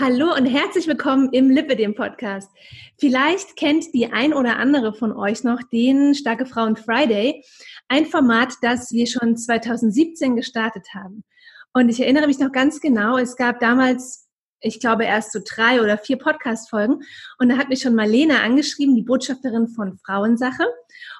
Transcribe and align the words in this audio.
Hallo 0.00 0.34
und 0.34 0.46
herzlich 0.46 0.86
willkommen 0.86 1.30
im 1.32 1.50
Lipidem 1.50 1.94
Podcast. 1.94 2.50
Vielleicht 2.98 3.56
kennt 3.56 3.92
die 3.94 4.12
ein 4.12 4.32
oder 4.32 4.58
andere 4.58 4.94
von 4.94 5.12
euch 5.12 5.44
noch 5.44 5.60
den 5.72 6.14
Starke 6.14 6.46
Frauen 6.46 6.76
Friday, 6.76 7.44
ein 7.88 8.06
Format, 8.06 8.54
das 8.62 8.92
wir 8.92 9.06
schon 9.06 9.36
2017 9.36 10.36
gestartet 10.36 10.86
haben. 10.94 11.24
Und 11.72 11.88
ich 11.88 12.00
erinnere 12.00 12.26
mich 12.26 12.38
noch 12.38 12.52
ganz 12.52 12.80
genau, 12.80 13.18
es 13.18 13.36
gab 13.36 13.60
damals, 13.60 14.28
ich 14.60 14.80
glaube, 14.80 15.04
erst 15.04 15.32
so 15.32 15.40
drei 15.44 15.82
oder 15.82 15.98
vier 15.98 16.18
Podcast-Folgen. 16.18 17.02
Und 17.38 17.48
da 17.48 17.56
hat 17.56 17.68
mich 17.68 17.82
schon 17.82 17.94
Marlene 17.94 18.40
angeschrieben, 18.40 18.94
die 18.94 19.02
Botschafterin 19.02 19.68
von 19.68 19.98
Frauensache. 20.04 20.64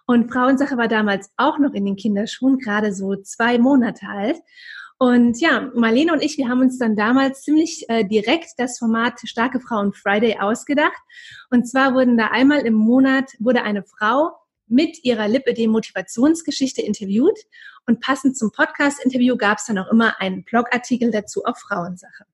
Und 0.07 0.33
Frauensache 0.33 0.77
war 0.77 0.89
damals 0.89 1.31
auch 1.37 1.59
noch 1.59 1.75
in 1.75 1.85
den 1.85 1.97
Kinderschuhen, 1.97 2.59
gerade 2.59 2.93
so 2.93 3.17
zwei 3.17 3.59
Monate 3.59 4.07
alt. 4.09 4.39
Und 4.99 5.41
ja, 5.41 5.71
Marlene 5.75 6.13
und 6.13 6.23
ich, 6.23 6.39
wir 6.39 6.49
haben 6.49 6.61
uns 6.61 6.77
dann 6.77 6.97
damals 6.97 7.43
ziemlich 7.43 7.89
äh, 7.89 8.05
direkt 8.05 8.55
das 8.59 8.79
Format 8.79 9.21
Starke 9.25 9.61
Frauen 9.61 9.93
Friday 9.93 10.39
ausgedacht. 10.41 11.01
Und 11.51 11.69
zwar 11.69 11.95
wurden 11.95 12.19
da 12.19 12.27
einmal 12.29 12.67
im 12.67 12.75
Monat, 12.75 13.31
wurde 13.39 13.63
eine 13.63 13.85
Frau 13.85 14.33
mit 14.67 15.05
ihrer 15.05 15.29
Lipödem-Motivationsgeschichte 15.29 16.83
interviewt. 16.83 17.39
Und 17.87 18.01
passend 18.01 18.37
zum 18.37 18.51
Podcast-Interview 18.51 19.37
gab 19.37 19.59
es 19.59 19.67
dann 19.67 19.79
auch 19.79 19.91
immer 19.91 20.21
einen 20.21 20.43
Blogartikel 20.43 21.13
dazu 21.13 21.45
auf 21.45 21.59
Frauensache. 21.59 22.25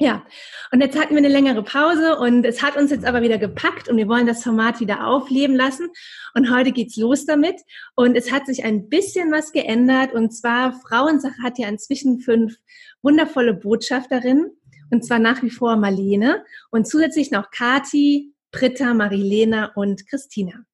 Ja, 0.00 0.24
und 0.70 0.80
jetzt 0.80 0.96
hatten 0.96 1.10
wir 1.10 1.18
eine 1.18 1.28
längere 1.28 1.64
Pause 1.64 2.16
und 2.18 2.46
es 2.46 2.62
hat 2.62 2.76
uns 2.76 2.92
jetzt 2.92 3.04
aber 3.04 3.20
wieder 3.20 3.36
gepackt 3.36 3.88
und 3.88 3.96
wir 3.96 4.06
wollen 4.06 4.28
das 4.28 4.44
Format 4.44 4.78
wieder 4.78 5.04
aufleben 5.04 5.56
lassen. 5.56 5.88
Und 6.34 6.54
heute 6.54 6.70
geht's 6.70 6.96
los 6.96 7.26
damit. 7.26 7.56
Und 7.96 8.16
es 8.16 8.30
hat 8.30 8.46
sich 8.46 8.64
ein 8.64 8.88
bisschen 8.88 9.32
was 9.32 9.50
geändert. 9.50 10.12
Und 10.12 10.30
zwar, 10.30 10.72
Frauensache 10.86 11.42
hat 11.42 11.58
ja 11.58 11.66
inzwischen 11.68 12.20
fünf 12.20 12.54
wundervolle 13.02 13.54
Botschafterinnen. 13.54 14.56
Und 14.90 15.04
zwar 15.04 15.18
nach 15.18 15.42
wie 15.42 15.50
vor 15.50 15.76
Marlene 15.76 16.44
und 16.70 16.86
zusätzlich 16.86 17.32
noch 17.32 17.50
Kati, 17.50 18.32
Britta, 18.52 18.94
Marilena 18.94 19.72
und 19.74 20.08
Christina. 20.08 20.64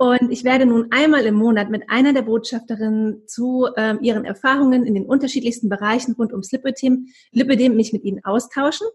Und 0.00 0.30
ich 0.30 0.44
werde 0.44 0.64
nun 0.64 0.86
einmal 0.92 1.26
im 1.26 1.34
Monat 1.34 1.68
mit 1.68 1.90
einer 1.90 2.14
der 2.14 2.22
Botschafterinnen 2.22 3.28
zu 3.28 3.68
ähm, 3.76 3.98
ihren 4.00 4.24
Erfahrungen 4.24 4.86
in 4.86 4.94
den 4.94 5.04
unterschiedlichsten 5.04 5.68
Bereichen 5.68 6.14
rund 6.14 6.32
ums 6.32 6.50
Lipödem, 6.52 7.08
Lipödem 7.32 7.76
mich 7.76 7.92
mit 7.92 8.02
ihnen 8.04 8.24
austauschen. 8.24 8.86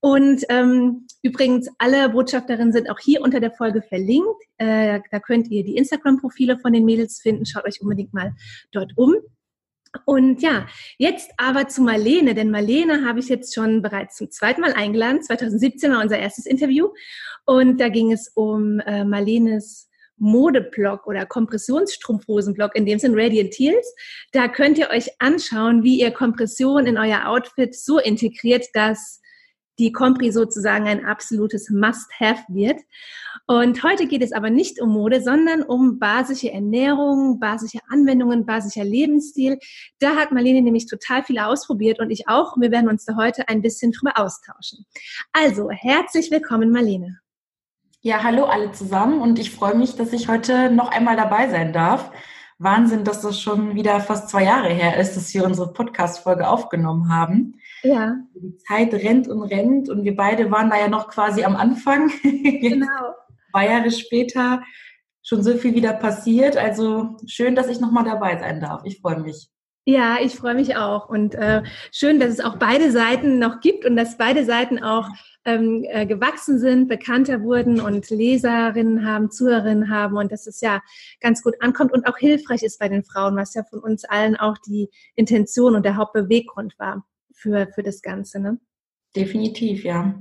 Und 0.00 0.42
ähm, 0.48 1.06
übrigens, 1.22 1.68
alle 1.78 2.08
Botschafterinnen 2.08 2.72
sind 2.72 2.90
auch 2.90 2.98
hier 2.98 3.22
unter 3.22 3.38
der 3.38 3.52
Folge 3.52 3.82
verlinkt. 3.82 4.34
Äh, 4.58 4.98
da 5.12 5.20
könnt 5.20 5.48
ihr 5.52 5.62
die 5.62 5.76
Instagram-Profile 5.76 6.58
von 6.58 6.72
den 6.72 6.86
Mädels 6.86 7.20
finden. 7.20 7.46
Schaut 7.46 7.64
euch 7.64 7.80
unbedingt 7.80 8.12
mal 8.12 8.34
dort 8.72 8.90
um. 8.96 9.14
Und 10.06 10.42
ja, 10.42 10.66
jetzt 10.98 11.30
aber 11.36 11.68
zu 11.68 11.82
Marlene, 11.82 12.34
denn 12.34 12.50
Marlene 12.50 13.06
habe 13.06 13.20
ich 13.20 13.28
jetzt 13.28 13.54
schon 13.54 13.80
bereits 13.80 14.16
zum 14.16 14.28
zweiten 14.32 14.60
Mal 14.60 14.72
eingeladen. 14.72 15.22
2017 15.22 15.92
war 15.92 16.02
unser 16.02 16.18
erstes 16.18 16.46
Interview 16.46 16.88
und 17.44 17.80
da 17.80 17.90
ging 17.90 18.10
es 18.10 18.26
um 18.34 18.80
äh, 18.80 19.04
Marlenes 19.04 19.88
Modeblock 20.22 21.06
oder 21.06 21.26
Kompressionsstrumpfhosenblock, 21.26 22.74
in 22.76 22.86
dem 22.86 22.98
sind 22.98 23.14
Radiant 23.14 23.50
Teals. 23.50 23.94
Da 24.32 24.48
könnt 24.48 24.78
ihr 24.78 24.90
euch 24.90 25.10
anschauen, 25.18 25.82
wie 25.82 26.00
ihr 26.00 26.12
Kompression 26.12 26.86
in 26.86 26.96
euer 26.96 27.26
Outfit 27.26 27.74
so 27.74 27.98
integriert, 27.98 28.66
dass 28.72 29.20
die 29.78 29.90
Compri 29.90 30.30
sozusagen 30.30 30.86
ein 30.86 31.04
absolutes 31.04 31.70
Must-Have 31.70 32.42
wird. 32.48 32.80
Und 33.46 33.82
heute 33.82 34.06
geht 34.06 34.22
es 34.22 34.32
aber 34.32 34.50
nicht 34.50 34.80
um 34.80 34.90
Mode, 34.90 35.22
sondern 35.22 35.62
um 35.62 35.98
basische 35.98 36.52
Ernährung, 36.52 37.40
basische 37.40 37.80
Anwendungen, 37.88 38.46
basischer 38.46 38.84
Lebensstil. 38.84 39.58
Da 39.98 40.14
hat 40.14 40.30
Marlene 40.30 40.62
nämlich 40.62 40.86
total 40.86 41.24
viel 41.24 41.38
ausprobiert 41.38 41.98
und 41.98 42.10
ich 42.10 42.28
auch. 42.28 42.56
Wir 42.60 42.70
werden 42.70 42.88
uns 42.88 43.04
da 43.04 43.16
heute 43.16 43.48
ein 43.48 43.62
bisschen 43.62 43.92
drüber 43.92 44.12
austauschen. 44.18 44.86
Also, 45.32 45.70
herzlich 45.70 46.30
willkommen, 46.30 46.70
Marlene. 46.70 47.21
Ja, 48.04 48.24
hallo 48.24 48.46
alle 48.46 48.72
zusammen 48.72 49.20
und 49.20 49.38
ich 49.38 49.52
freue 49.52 49.76
mich, 49.76 49.94
dass 49.94 50.12
ich 50.12 50.26
heute 50.26 50.72
noch 50.72 50.90
einmal 50.90 51.14
dabei 51.14 51.48
sein 51.48 51.72
darf. 51.72 52.10
Wahnsinn, 52.58 53.04
dass 53.04 53.20
das 53.20 53.40
schon 53.40 53.76
wieder 53.76 54.00
fast 54.00 54.28
zwei 54.28 54.42
Jahre 54.42 54.70
her 54.70 54.96
ist, 54.96 55.14
dass 55.14 55.32
wir 55.32 55.44
unsere 55.44 55.72
Podcast-Folge 55.72 56.48
aufgenommen 56.48 57.14
haben. 57.14 57.60
Ja. 57.84 58.16
Die 58.34 58.56
Zeit 58.56 58.92
rennt 58.92 59.28
und 59.28 59.42
rennt 59.42 59.88
und 59.88 60.02
wir 60.02 60.16
beide 60.16 60.50
waren 60.50 60.68
da 60.68 60.80
ja 60.80 60.88
noch 60.88 61.06
quasi 61.06 61.44
am 61.44 61.54
Anfang. 61.54 62.10
Genau. 62.22 63.14
zwei 63.52 63.68
Jahre 63.68 63.92
später 63.92 64.64
schon 65.22 65.44
so 65.44 65.56
viel 65.56 65.76
wieder 65.76 65.92
passiert. 65.92 66.56
Also 66.56 67.16
schön, 67.28 67.54
dass 67.54 67.68
ich 67.68 67.78
nochmal 67.78 68.04
dabei 68.04 68.36
sein 68.36 68.60
darf. 68.60 68.82
Ich 68.84 69.00
freue 69.00 69.20
mich. 69.20 69.48
Ja, 69.84 70.16
ich 70.20 70.34
freue 70.34 70.54
mich 70.54 70.74
auch. 70.74 71.08
Und 71.08 71.36
äh, 71.36 71.62
schön, 71.92 72.18
dass 72.18 72.30
es 72.30 72.40
auch 72.40 72.56
beide 72.56 72.90
Seiten 72.90 73.38
noch 73.38 73.60
gibt 73.60 73.84
und 73.84 73.94
dass 73.94 74.18
beide 74.18 74.44
Seiten 74.44 74.82
auch 74.82 75.08
ähm, 75.44 75.84
äh, 75.88 76.06
gewachsen 76.06 76.58
sind, 76.58 76.88
bekannter 76.88 77.42
wurden 77.42 77.80
und 77.80 78.10
Leserinnen 78.10 79.04
haben, 79.04 79.30
Zuhörerinnen 79.30 79.90
haben 79.90 80.16
und 80.16 80.32
dass 80.32 80.46
es 80.46 80.60
ja 80.60 80.80
ganz 81.20 81.42
gut 81.42 81.54
ankommt 81.60 81.92
und 81.92 82.06
auch 82.06 82.18
hilfreich 82.18 82.62
ist 82.62 82.78
bei 82.78 82.88
den 82.88 83.04
Frauen, 83.04 83.36
was 83.36 83.54
ja 83.54 83.64
von 83.64 83.80
uns 83.80 84.04
allen 84.04 84.36
auch 84.36 84.56
die 84.58 84.88
Intention 85.14 85.74
und 85.74 85.84
der 85.84 85.96
Hauptbeweggrund 85.96 86.78
war 86.78 87.04
für, 87.34 87.68
für 87.74 87.82
das 87.82 88.02
Ganze. 88.02 88.40
Ne? 88.40 88.58
Definitiv, 89.16 89.84
ja. 89.84 90.14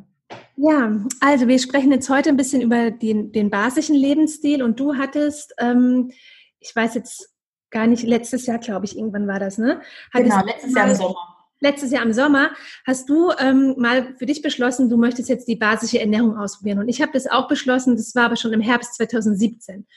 Ja, 0.56 1.06
also 1.20 1.48
wir 1.48 1.60
sprechen 1.60 1.92
jetzt 1.92 2.10
heute 2.10 2.30
ein 2.30 2.38
bisschen 2.38 2.62
über 2.62 2.90
den, 2.90 3.32
den 3.32 3.50
basischen 3.50 3.96
Lebensstil 3.96 4.64
und 4.64 4.80
du 4.80 4.96
hattest, 4.96 5.54
ähm, 5.60 6.12
ich 6.60 6.76
weiß 6.76 6.96
jetzt 6.96 7.34
gar 7.70 7.88
nicht, 7.88 8.04
letztes 8.04 8.46
Jahr, 8.46 8.60
glaube 8.60 8.86
ich, 8.86 8.98
irgendwann 8.98 9.28
war 9.28 9.40
das, 9.40 9.58
ne? 9.58 9.82
Hattest 10.14 10.32
genau, 10.32 10.46
letztes 10.46 10.74
Jahr 10.74 10.90
im 10.90 10.96
Sommer 10.96 11.41
letztes 11.62 11.92
Jahr 11.92 12.04
im 12.04 12.12
Sommer 12.12 12.52
hast 12.86 13.08
du 13.10 13.32
ähm, 13.40 13.76
mal 13.78 14.14
für 14.18 14.26
dich 14.26 14.42
beschlossen, 14.42 14.90
du 14.90 14.98
möchtest 14.98 15.30
jetzt 15.30 15.48
die 15.48 15.56
basische 15.56 16.00
Ernährung 16.00 16.38
ausprobieren. 16.38 16.80
Und 16.80 16.90
ich 16.90 17.02
habe 17.02 17.14
das 17.14 17.28
auch 17.28 17.48
beschlossen, 17.48 17.96
das 17.96 18.14
war 18.16 18.26
aber 18.26 18.36
schon 18.36 18.52
im 18.52 18.62
Herbst 18.62 18.96
2017. 18.96 19.88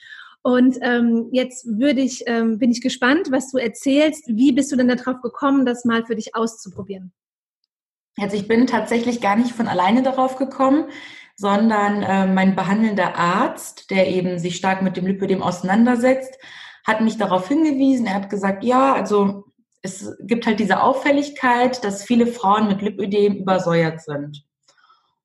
Und 0.43 0.77
ähm, 0.81 1.29
jetzt 1.31 1.65
würde 1.65 2.01
ich, 2.01 2.23
ähm, 2.27 2.59
bin 2.59 2.71
ich 2.71 2.81
gespannt, 2.81 3.31
was 3.31 3.51
du 3.51 3.57
erzählst. 3.57 4.25
Wie 4.27 4.51
bist 4.51 4.71
du 4.71 4.75
denn 4.75 4.87
darauf 4.87 5.21
gekommen, 5.21 5.65
das 5.65 5.85
mal 5.85 6.05
für 6.05 6.15
dich 6.15 6.35
auszuprobieren? 6.35 7.11
Also 8.17 8.37
ich 8.37 8.47
bin 8.47 8.67
tatsächlich 8.67 9.19
gar 9.21 9.35
nicht 9.35 9.51
von 9.51 9.67
alleine 9.67 10.03
darauf 10.03 10.37
gekommen, 10.37 10.85
sondern 11.35 12.03
äh, 12.03 12.27
mein 12.27 12.55
behandelnder 12.55 13.15
Arzt, 13.15 13.89
der 13.89 14.07
eben 14.07 14.37
sich 14.37 14.55
stark 14.55 14.83
mit 14.83 14.95
dem 14.95 15.07
Lipödem 15.07 15.41
auseinandersetzt, 15.41 16.37
hat 16.85 17.01
mich 17.01 17.17
darauf 17.17 17.47
hingewiesen. 17.47 18.05
Er 18.05 18.13
hat 18.13 18.29
gesagt, 18.29 18.63
ja, 18.63 18.93
also 18.93 19.45
es 19.85 20.13
gibt 20.19 20.45
halt 20.45 20.59
diese 20.59 20.81
Auffälligkeit, 20.81 21.83
dass 21.83 22.03
viele 22.03 22.27
Frauen 22.27 22.67
mit 22.67 22.81
Lipödem 22.81 23.35
übersäuert 23.35 24.01
sind. 24.01 24.43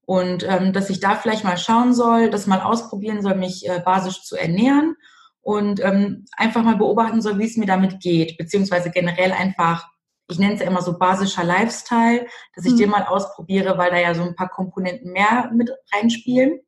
Und 0.02 0.44
ähm, 0.48 0.72
dass 0.72 0.90
ich 0.90 1.00
da 1.00 1.14
vielleicht 1.14 1.44
mal 1.44 1.56
schauen 1.56 1.94
soll, 1.94 2.30
das 2.30 2.46
mal 2.46 2.60
ausprobieren 2.60 3.22
soll, 3.22 3.36
mich 3.36 3.68
äh, 3.68 3.80
basisch 3.84 4.22
zu 4.22 4.36
ernähren 4.36 4.96
und 5.40 5.82
ähm, 5.82 6.26
einfach 6.36 6.62
mal 6.62 6.76
beobachten 6.76 7.22
soll, 7.22 7.38
wie 7.38 7.46
es 7.46 7.56
mir 7.56 7.66
damit 7.66 8.00
geht, 8.00 8.36
beziehungsweise 8.36 8.90
generell 8.90 9.32
einfach, 9.32 9.88
ich 10.28 10.38
nenne 10.38 10.54
es 10.54 10.60
ja 10.60 10.66
immer 10.66 10.82
so 10.82 10.98
basischer 10.98 11.44
Lifestyle, 11.44 12.26
dass 12.54 12.64
ich 12.66 12.72
mhm. 12.72 12.78
den 12.78 12.90
mal 12.90 13.04
ausprobiere, 13.04 13.78
weil 13.78 13.90
da 13.90 13.98
ja 13.98 14.14
so 14.14 14.22
ein 14.22 14.34
paar 14.34 14.48
Komponenten 14.48 15.12
mehr 15.12 15.50
mit 15.54 15.70
reinspielen. 15.92 16.60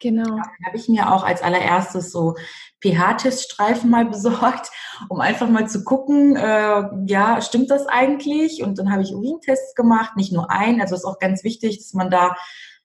Genau. 0.00 0.28
Dann 0.28 0.66
habe 0.66 0.76
ich 0.76 0.88
mir 0.88 1.12
auch 1.12 1.24
als 1.24 1.42
allererstes 1.42 2.12
so 2.12 2.36
pH-Teststreifen 2.82 3.90
mal 3.90 4.04
besorgt, 4.10 4.70
um 5.08 5.20
einfach 5.20 5.48
mal 5.48 5.68
zu 5.68 5.84
gucken, 5.84 6.36
äh, 6.36 6.84
ja, 7.06 7.40
stimmt 7.40 7.70
das 7.70 7.86
eigentlich? 7.86 8.62
Und 8.62 8.78
dann 8.78 8.92
habe 8.92 9.02
ich 9.02 9.14
Urintests 9.14 9.74
gemacht, 9.74 10.16
nicht 10.16 10.32
nur 10.32 10.50
ein. 10.50 10.80
Also 10.80 10.94
ist 10.94 11.04
auch 11.04 11.18
ganz 11.18 11.44
wichtig, 11.44 11.78
dass 11.78 11.94
man 11.94 12.10
da 12.10 12.36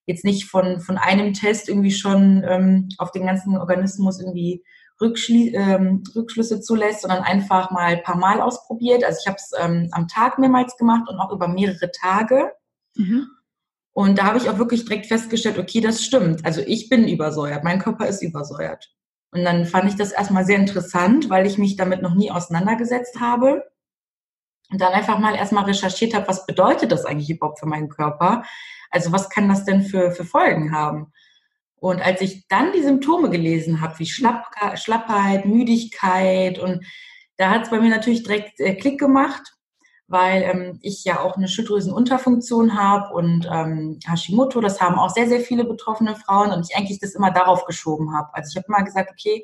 jetzt 0.06 0.26
nicht 0.26 0.46
von, 0.46 0.82
von 0.82 0.98
einem 0.98 1.34
Test 1.34 1.70
irgendwie 1.70 1.92
schon 1.92 2.44
ähm, 2.46 2.90
auf 2.98 3.12
den 3.12 3.26
ganzen 3.26 3.58
Organismus 3.58 4.20
irgendwie 4.20 4.64
Rückschli 5.02 5.56
ähm, 5.56 6.04
Rückschlüsse 6.16 6.62
zulässt, 6.62 7.02
sondern 7.02 7.24
einfach 7.24 7.72
mal 7.72 7.86
ein 7.86 8.04
paar 8.04 8.18
Mal 8.18 8.42
ausprobiert. 8.42 9.04
Also 9.04 9.20
ich 9.22 9.28
habe 9.28 9.38
es 9.38 9.52
ähm, 9.60 9.90
am 9.92 10.08
Tag 10.08 10.40
mehrmals 10.40 10.78
gemacht 10.78 11.10
und 11.10 11.20
auch 11.20 11.32
über 11.32 11.48
mehrere 11.48 11.92
Tage. 11.92 12.52
Mhm. 12.96 13.28
Und 13.94 14.18
da 14.18 14.26
habe 14.26 14.38
ich 14.38 14.50
auch 14.50 14.58
wirklich 14.58 14.86
direkt 14.86 15.06
festgestellt, 15.06 15.60
okay, 15.60 15.80
das 15.80 16.04
stimmt. 16.04 16.46
Also 16.46 16.62
ich 16.66 16.90
bin 16.90 17.08
übersäuert, 17.08 17.64
mein 17.64 17.80
Körper 17.80 18.08
ist 18.08 18.24
übersäuert. 18.24 18.92
Und 19.34 19.44
dann 19.44 19.66
fand 19.66 19.90
ich 19.90 19.96
das 19.96 20.12
erstmal 20.12 20.46
sehr 20.46 20.58
interessant, 20.58 21.30
weil 21.30 21.48
ich 21.48 21.58
mich 21.58 21.76
damit 21.76 22.02
noch 22.02 22.14
nie 22.14 22.32
auseinandergesetzt 22.32 23.20
habe. 23.20 23.64
Und 24.70 24.80
dann 24.80 24.94
einfach 24.94 25.20
mal 25.20 25.36
erstmal 25.36 25.66
recherchiert 25.66 26.14
habe, 26.14 26.28
was 26.28 26.46
bedeutet 26.46 26.92
das 26.92 27.06
eigentlich 27.06 27.30
überhaupt 27.30 27.60
für 27.60 27.66
meinen 27.66 27.90
Körper? 27.90 28.44
Also 28.90 29.12
was 29.12 29.30
kann 29.30 29.50
das 29.50 29.66
denn 29.66 29.82
für, 29.82 30.12
für 30.12 30.26
Folgen 30.26 30.72
haben? 30.72 31.12
Und 31.76 32.02
als 32.02 32.22
ich 32.22 32.48
dann 32.48 32.72
die 32.72 32.84
Symptome 32.84 33.30
gelesen 33.30 33.82
habe, 33.82 34.00
wie 34.00 34.06
Schlapp, 34.06 34.46
Schlappheit, 34.76 35.46
Müdigkeit, 35.46 36.60
und 36.60 36.86
da 37.38 37.50
hat 37.50 37.64
es 37.64 37.70
bei 37.70 37.80
mir 37.80 37.90
natürlich 37.90 38.24
direkt 38.24 38.60
äh, 38.60 38.76
Klick 38.76 39.00
gemacht 39.00 39.54
weil 40.14 40.44
ähm, 40.44 40.80
ich 40.84 41.04
ja 41.04 41.22
auch 41.22 41.36
eine 41.36 41.48
Schilddrüsenunterfunktion 41.48 42.78
habe 42.80 43.14
und 43.16 43.50
ähm, 43.52 43.98
Hashimoto, 44.08 44.62
das 44.62 44.80
haben 44.80 45.00
auch 45.00 45.10
sehr, 45.10 45.28
sehr 45.28 45.42
viele 45.42 45.66
betroffene 45.66 46.16
Frauen 46.16 46.52
und 46.52 46.70
ich 46.70 46.78
eigentlich 46.78 47.00
das 47.00 47.16
immer 47.16 47.32
darauf 47.32 47.66
geschoben 47.66 48.16
habe. 48.16 48.30
Also 48.34 48.52
ich 48.52 48.56
habe 48.58 48.68
immer 48.68 48.86
gesagt, 48.86 49.10
okay, 49.12 49.44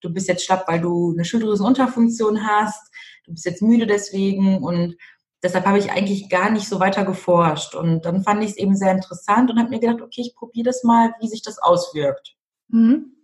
du 0.00 0.10
bist 0.10 0.28
jetzt 0.28 0.44
schlapp, 0.44 0.68
weil 0.68 0.80
du 0.80 1.12
eine 1.12 1.24
Schilddrüsenunterfunktion 1.24 2.46
hast, 2.46 2.92
du 3.24 3.32
bist 3.32 3.44
jetzt 3.44 3.60
müde 3.60 3.88
deswegen 3.88 4.62
und 4.62 4.96
deshalb 5.42 5.66
habe 5.66 5.78
ich 5.78 5.90
eigentlich 5.90 6.28
gar 6.28 6.48
nicht 6.48 6.68
so 6.68 6.78
weiter 6.78 7.04
geforscht. 7.04 7.74
Und 7.74 8.04
dann 8.04 8.22
fand 8.22 8.44
ich 8.44 8.50
es 8.50 8.56
eben 8.56 8.76
sehr 8.76 8.92
interessant 8.92 9.50
und 9.50 9.58
habe 9.58 9.70
mir 9.70 9.80
gedacht, 9.80 10.00
okay, 10.00 10.20
ich 10.20 10.36
probiere 10.36 10.66
das 10.66 10.84
mal, 10.84 11.12
wie 11.20 11.28
sich 11.28 11.42
das 11.42 11.58
auswirkt. 11.58 12.36
Mhm. 12.68 13.16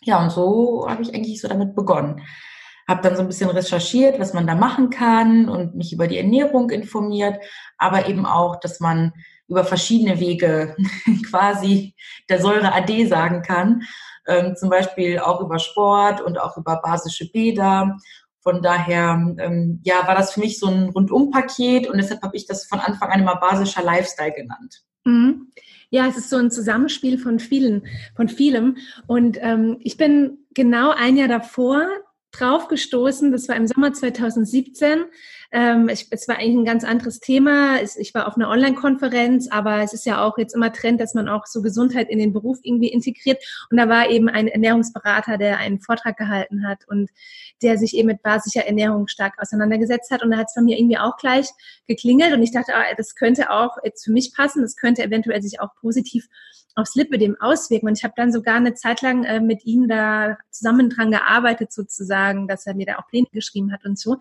Ja, 0.00 0.22
und 0.22 0.30
so 0.30 0.86
habe 0.88 1.02
ich 1.02 1.14
eigentlich 1.14 1.38
so 1.38 1.48
damit 1.48 1.74
begonnen. 1.74 2.22
Habe 2.88 3.02
dann 3.02 3.16
so 3.16 3.22
ein 3.22 3.28
bisschen 3.28 3.50
recherchiert, 3.50 4.18
was 4.18 4.34
man 4.34 4.46
da 4.46 4.54
machen 4.54 4.90
kann 4.90 5.48
und 5.48 5.74
mich 5.74 5.92
über 5.92 6.06
die 6.06 6.18
Ernährung 6.18 6.70
informiert, 6.70 7.38
aber 7.78 8.08
eben 8.08 8.26
auch, 8.26 8.60
dass 8.60 8.80
man 8.80 9.12
über 9.48 9.64
verschiedene 9.64 10.20
Wege 10.20 10.76
quasi 11.30 11.94
der 12.28 12.40
Säure 12.40 12.72
AD 12.72 13.06
sagen 13.06 13.42
kann. 13.42 13.82
Ähm, 14.26 14.56
zum 14.56 14.70
Beispiel 14.70 15.18
auch 15.18 15.40
über 15.40 15.58
Sport 15.58 16.20
und 16.20 16.38
auch 16.38 16.56
über 16.56 16.80
basische 16.82 17.30
Bäder. 17.30 17.96
Von 18.40 18.62
daher 18.62 19.34
ähm, 19.38 19.80
ja, 19.84 20.06
war 20.06 20.14
das 20.14 20.32
für 20.32 20.40
mich 20.40 20.58
so 20.58 20.66
ein 20.66 20.90
Rundumpaket 20.90 21.88
und 21.88 21.96
deshalb 21.98 22.22
habe 22.22 22.36
ich 22.36 22.46
das 22.46 22.66
von 22.66 22.80
Anfang 22.80 23.10
an 23.10 23.20
immer 23.20 23.36
basischer 23.36 23.82
Lifestyle 23.82 24.32
genannt. 24.32 24.82
Mhm. 25.04 25.48
Ja, 25.90 26.06
es 26.08 26.16
ist 26.16 26.30
so 26.30 26.36
ein 26.36 26.50
Zusammenspiel 26.50 27.18
von 27.18 27.38
vielen, 27.38 27.86
von 28.16 28.28
vielem. 28.28 28.76
Und 29.06 29.38
ähm, 29.40 29.76
ich 29.80 29.96
bin 29.96 30.38
genau 30.54 30.90
ein 30.90 31.16
Jahr 31.16 31.28
davor 31.28 31.86
drauf 32.38 32.68
gestoßen, 32.68 33.32
das 33.32 33.48
war 33.48 33.56
im 33.56 33.66
Sommer 33.66 33.92
2017. 33.92 35.04
Ähm, 35.54 35.88
ich, 35.88 36.08
es 36.10 36.26
war 36.26 36.38
eigentlich 36.38 36.56
ein 36.56 36.64
ganz 36.64 36.82
anderes 36.82 37.20
Thema. 37.20 37.80
Ich, 37.80 38.12
war 38.12 38.26
auf 38.26 38.34
einer 38.34 38.48
Online-Konferenz, 38.48 39.46
aber 39.52 39.84
es 39.84 39.92
ist 39.92 40.04
ja 40.04 40.20
auch 40.26 40.36
jetzt 40.36 40.52
immer 40.52 40.72
Trend, 40.72 41.00
dass 41.00 41.14
man 41.14 41.28
auch 41.28 41.46
so 41.46 41.62
Gesundheit 41.62 42.10
in 42.10 42.18
den 42.18 42.32
Beruf 42.32 42.58
irgendwie 42.64 42.88
integriert. 42.88 43.40
Und 43.70 43.76
da 43.76 43.88
war 43.88 44.10
eben 44.10 44.28
ein 44.28 44.48
Ernährungsberater, 44.48 45.38
der 45.38 45.58
einen 45.58 45.78
Vortrag 45.78 46.16
gehalten 46.16 46.66
hat 46.66 46.80
und 46.88 47.08
der 47.62 47.78
sich 47.78 47.96
eben 47.96 48.08
mit 48.08 48.20
basischer 48.20 48.66
Ernährung 48.66 49.06
stark 49.06 49.34
auseinandergesetzt 49.40 50.10
hat. 50.10 50.24
Und 50.24 50.32
da 50.32 50.38
hat 50.38 50.48
es 50.48 50.54
bei 50.56 50.62
mir 50.62 50.76
irgendwie 50.76 50.98
auch 50.98 51.16
gleich 51.18 51.46
geklingelt 51.86 52.32
und 52.32 52.42
ich 52.42 52.50
dachte, 52.50 52.74
ah, 52.74 52.92
das 52.96 53.14
könnte 53.14 53.50
auch 53.50 53.76
jetzt 53.84 54.04
für 54.04 54.12
mich 54.12 54.34
passen, 54.34 54.60
das 54.60 54.74
könnte 54.74 55.04
eventuell 55.04 55.40
sich 55.40 55.60
auch 55.60 55.72
positiv 55.80 56.26
aufs 56.74 56.96
Lipödem 56.96 57.36
auswirken. 57.38 57.86
Und 57.86 57.96
ich 57.96 58.02
habe 58.02 58.14
dann 58.16 58.32
sogar 58.32 58.56
eine 58.56 58.74
Zeit 58.74 59.02
lang 59.02 59.22
äh, 59.22 59.40
mit 59.40 59.64
ihm 59.64 59.86
da 59.86 60.36
zusammen 60.50 60.90
dran 60.90 61.12
gearbeitet, 61.12 61.72
sozusagen, 61.72 62.48
dass 62.48 62.66
er 62.66 62.74
mir 62.74 62.86
da 62.86 62.96
auch 62.96 63.06
Pläne 63.06 63.28
geschrieben 63.32 63.72
hat 63.72 63.84
und 63.84 63.98
so. 63.98 64.16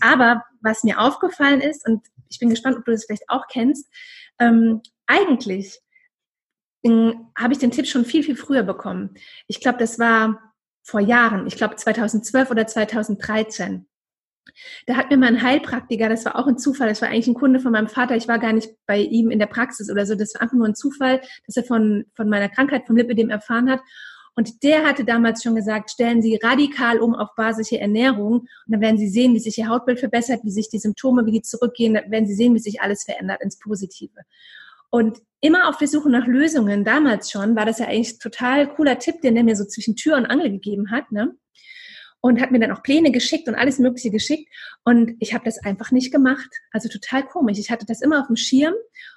Aber 0.00 0.44
was 0.60 0.84
mir 0.84 1.00
aufgefallen 1.00 1.60
ist, 1.60 1.86
und 1.86 2.06
ich 2.28 2.38
bin 2.38 2.50
gespannt, 2.50 2.76
ob 2.78 2.84
du 2.84 2.92
das 2.92 3.04
vielleicht 3.04 3.28
auch 3.28 3.46
kennst, 3.48 3.90
ähm, 4.38 4.82
eigentlich 5.06 5.80
habe 6.84 7.52
ich 7.52 7.58
den 7.58 7.70
Tipp 7.70 7.86
schon 7.86 8.06
viel, 8.06 8.22
viel 8.22 8.36
früher 8.36 8.62
bekommen. 8.62 9.14
Ich 9.46 9.60
glaube, 9.60 9.78
das 9.78 9.98
war 9.98 10.40
vor 10.82 11.00
Jahren, 11.00 11.46
ich 11.46 11.56
glaube 11.56 11.76
2012 11.76 12.50
oder 12.50 12.66
2013. 12.66 13.86
Da 14.86 14.96
hat 14.96 15.10
mir 15.10 15.18
mal 15.18 15.26
ein 15.26 15.42
Heilpraktiker, 15.42 16.08
das 16.08 16.24
war 16.24 16.36
auch 16.36 16.46
ein 16.46 16.58
Zufall, 16.58 16.88
das 16.88 17.02
war 17.02 17.08
eigentlich 17.08 17.28
ein 17.28 17.34
Kunde 17.34 17.60
von 17.60 17.72
meinem 17.72 17.88
Vater, 17.88 18.16
ich 18.16 18.28
war 18.28 18.38
gar 18.38 18.54
nicht 18.54 18.70
bei 18.86 18.98
ihm 18.98 19.30
in 19.30 19.38
der 19.38 19.46
Praxis 19.46 19.90
oder 19.90 20.06
so, 20.06 20.14
das 20.14 20.34
war 20.34 20.42
einfach 20.42 20.56
nur 20.56 20.66
ein 20.66 20.74
Zufall, 20.74 21.20
dass 21.46 21.56
er 21.56 21.64
von, 21.64 22.06
von 22.14 22.28
meiner 22.28 22.48
Krankheit, 22.48 22.86
vom 22.86 22.96
Lipidem 22.96 23.28
erfahren 23.28 23.70
hat 23.70 23.80
und 24.36 24.62
der 24.62 24.84
hatte 24.86 25.04
damals 25.04 25.42
schon 25.42 25.54
gesagt, 25.54 25.90
stellen 25.90 26.22
Sie 26.22 26.38
radikal 26.42 26.98
um 26.98 27.14
auf 27.14 27.28
basische 27.36 27.78
Ernährung 27.78 28.40
und 28.40 28.48
dann 28.66 28.80
werden 28.80 28.98
Sie 28.98 29.08
sehen, 29.08 29.34
wie 29.34 29.40
sich 29.40 29.58
Ihr 29.58 29.68
Hautbild 29.68 30.00
verbessert, 30.00 30.40
wie 30.44 30.50
sich 30.50 30.68
die 30.68 30.78
Symptome, 30.78 31.26
wie 31.26 31.32
die 31.32 31.42
zurückgehen, 31.42 31.94
dann 31.94 32.10
werden 32.10 32.26
Sie 32.26 32.34
sehen, 32.34 32.54
wie 32.54 32.60
sich 32.60 32.80
alles 32.80 33.04
verändert 33.04 33.42
ins 33.42 33.58
Positive. 33.58 34.20
Und 34.90 35.18
immer 35.40 35.68
auf 35.68 35.78
der 35.78 35.88
Suche 35.88 36.10
nach 36.10 36.26
Lösungen, 36.26 36.84
damals 36.84 37.30
schon, 37.30 37.54
war 37.54 37.64
das 37.64 37.78
ja 37.78 37.86
eigentlich 37.86 38.18
total 38.18 38.68
cooler 38.74 38.98
Tipp, 38.98 39.20
den 39.22 39.34
der 39.34 39.44
mir 39.44 39.56
so 39.56 39.64
zwischen 39.64 39.96
Tür 39.96 40.16
und 40.16 40.26
Angel 40.26 40.50
gegeben 40.50 40.90
hat, 40.90 41.12
ne? 41.12 41.34
Und 42.22 42.40
hat 42.40 42.50
mir 42.50 42.58
dann 42.58 42.72
auch 42.72 42.82
Pläne 42.82 43.12
geschickt 43.12 43.48
und 43.48 43.54
alles 43.54 43.78
Mögliche 43.78 44.10
geschickt. 44.10 44.46
Und 44.84 45.16
ich 45.20 45.32
habe 45.32 45.44
das 45.44 45.58
einfach 45.58 45.90
nicht 45.90 46.12
gemacht. 46.12 46.50
Also 46.70 46.88
total 46.88 47.26
komisch. 47.26 47.58
Ich 47.58 47.70
hatte 47.70 47.86
das 47.86 48.02
immer 48.02 48.20
auf 48.20 48.26
dem 48.26 48.36
Schirm 48.36 48.74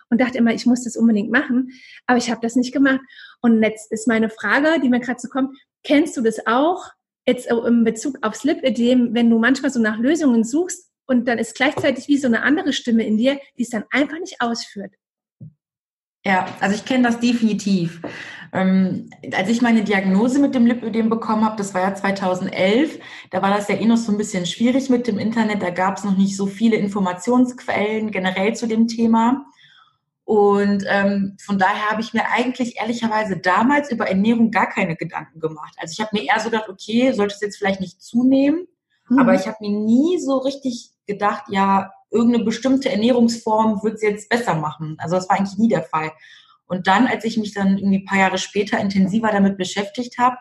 und 0.10 0.22
dachte 0.22 0.38
immer, 0.38 0.54
ich 0.54 0.66
muss 0.66 0.84
das 0.84 0.96
unbedingt 0.96 1.32
machen, 1.32 1.72
aber 2.06 2.18
ich 2.18 2.30
habe 2.30 2.40
das 2.42 2.56
nicht 2.56 2.72
gemacht. 2.72 3.02
Und 3.42 3.62
jetzt 3.64 3.92
ist 3.92 4.08
meine 4.08 4.30
Frage, 4.30 4.80
die 4.82 4.90
mir 4.90 5.00
gerade 5.00 5.20
so 5.20 5.28
kommt, 5.28 5.58
kennst 5.84 6.16
du 6.16 6.22
das 6.22 6.46
auch 6.46 6.92
jetzt 7.26 7.50
in 7.50 7.84
Bezug 7.84 8.18
auf 8.22 8.36
Slip-Ödem, 8.36 9.14
wenn 9.14 9.30
du 9.30 9.40
manchmal 9.40 9.72
so 9.72 9.80
nach 9.80 9.98
Lösungen 9.98 10.44
suchst 10.44 10.90
und 11.08 11.28
dann 11.28 11.40
ist 11.40 11.56
gleichzeitig 11.56 12.08
wie 12.08 12.18
so 12.18 12.28
eine 12.28 12.44
andere 12.44 12.74
Stimme 12.74 13.06
in 13.06 13.18
dir, 13.18 13.40
die 13.58 13.64
es 13.64 13.70
dann 13.70 13.86
einfach 13.90 14.20
nicht 14.20 14.40
ausführt? 14.40 14.94
Ja, 16.25 16.46
also 16.62 16.75
ich 16.75 16.86
kenne 16.86 17.04
das 17.04 17.20
definitiv. 17.20 18.02
Ähm, 18.54 19.10
als 19.34 19.50
ich 19.50 19.62
meine 19.62 19.84
Diagnose 19.84 20.40
mit 20.40 20.56
dem 20.56 20.66
Lipödem 20.66 21.10
bekommen 21.10 21.44
habe, 21.44 21.58
das 21.58 21.74
war 21.74 21.81
ja 21.81 21.96
2011, 21.96 23.00
da 23.31 23.42
war 23.42 23.50
das 23.50 23.68
ja 23.68 23.75
eh 23.75 23.86
noch 23.86 23.98
so 23.98 24.12
ein 24.12 24.18
bisschen 24.18 24.46
schwierig 24.46 24.90
mit 24.90 25.08
dem 25.08 25.18
Internet. 25.20 25.62
Da 25.62 25.72
gab 25.72 25.98
es 25.98 26.04
noch 26.04 26.16
nicht 26.16 26.38
so 26.38 26.46
viele 26.46 26.78
Informationsquellen 26.78 28.12
generell 28.12 28.56
zu 28.56 28.68
dem 28.68 28.88
Thema. 28.88 29.46
Und 30.24 30.86
ähm, 30.88 31.36
von 31.44 31.60
daher 31.60 31.90
habe 31.90 32.02
ich 32.02 32.14
mir 32.14 32.30
eigentlich 32.30 32.78
ehrlicherweise 32.80 33.38
damals 33.38 33.92
über 33.92 34.08
Ernährung 34.08 34.52
gar 34.52 34.69
keine 34.69 34.96
Gedanken 34.96 35.42
gemacht. 35.42 35.76
Also 35.78 35.92
ich 35.94 36.00
habe 36.00 36.18
mir 36.18 36.26
eher 36.26 36.40
so 36.40 36.50
gedacht, 36.50 36.69
okay, 36.69 37.12
sollte 37.12 37.34
es 37.36 37.42
jetzt 37.42 37.58
vielleicht 37.58 37.81
nicht 37.81 38.02
zunehmen, 38.02 38.68
mhm. 39.10 39.19
aber 39.19 39.36
ich 39.36 39.48
habe 39.48 39.58
mir 39.60 39.72
nie 39.72 40.19
so 40.19 40.38
richtig 40.38 40.92
gedacht, 41.08 41.44
ja, 41.50 41.92
irgendeine 42.13 42.45
bestimmte 42.45 42.89
Ernährungsform 42.89 43.83
wird 43.83 43.95
es 43.95 44.01
jetzt 44.01 44.30
besser 44.30 44.56
machen. 44.56 44.95
Also 45.00 45.15
das 45.15 45.27
war 45.30 45.38
eigentlich 45.38 45.57
nie 45.57 45.68
der 45.68 45.83
Fall. 45.83 46.12
Und 46.65 46.88
dann, 46.88 47.07
als 47.07 47.25
ich 47.25 47.38
mich 47.38 47.54
dann 47.54 47.77
irgendwie 47.77 48.00
ein 48.00 48.06
paar 48.06 48.19
Jahre 48.19 48.38
später 48.38 48.80
intensiver 48.80 49.31
damit 49.31 49.57
beschäftigt 49.57 50.18
habe, 50.18 50.38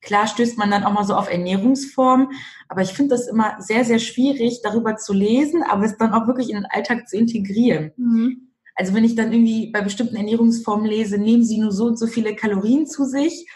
klar 0.00 0.26
stößt 0.26 0.56
man 0.56 0.70
dann 0.70 0.84
auch 0.84 0.92
mal 0.92 1.04
so 1.04 1.14
auf 1.14 1.30
Ernährungsformen, 1.30 2.28
aber 2.68 2.82
ich 2.82 2.92
finde 2.92 3.16
das 3.16 3.26
immer 3.28 3.56
sehr, 3.60 3.84
sehr 3.84 3.98
schwierig, 3.98 4.60
darüber 4.62 4.96
zu 4.96 5.12
lesen, 5.12 5.62
aber 5.62 5.84
es 5.84 5.96
dann 5.98 6.14
auch 6.14 6.26
wirklich 6.26 6.48
in 6.50 6.56
den 6.56 6.66
Alltag 6.66 7.08
zu 7.08 7.16
integrieren. 7.16 7.92
Mhm. 7.96 8.52
Also 8.76 8.94
wenn 8.94 9.04
ich 9.04 9.14
dann 9.14 9.32
irgendwie 9.32 9.70
bei 9.72 9.80
bestimmten 9.80 10.16
Ernährungsformen 10.16 10.86
lese, 10.86 11.18
nehmen 11.18 11.44
sie 11.44 11.58
nur 11.58 11.72
so 11.72 11.86
und 11.86 11.98
so 11.98 12.06
viele 12.06 12.36
Kalorien 12.36 12.86
zu 12.86 13.04
sich. 13.04 13.48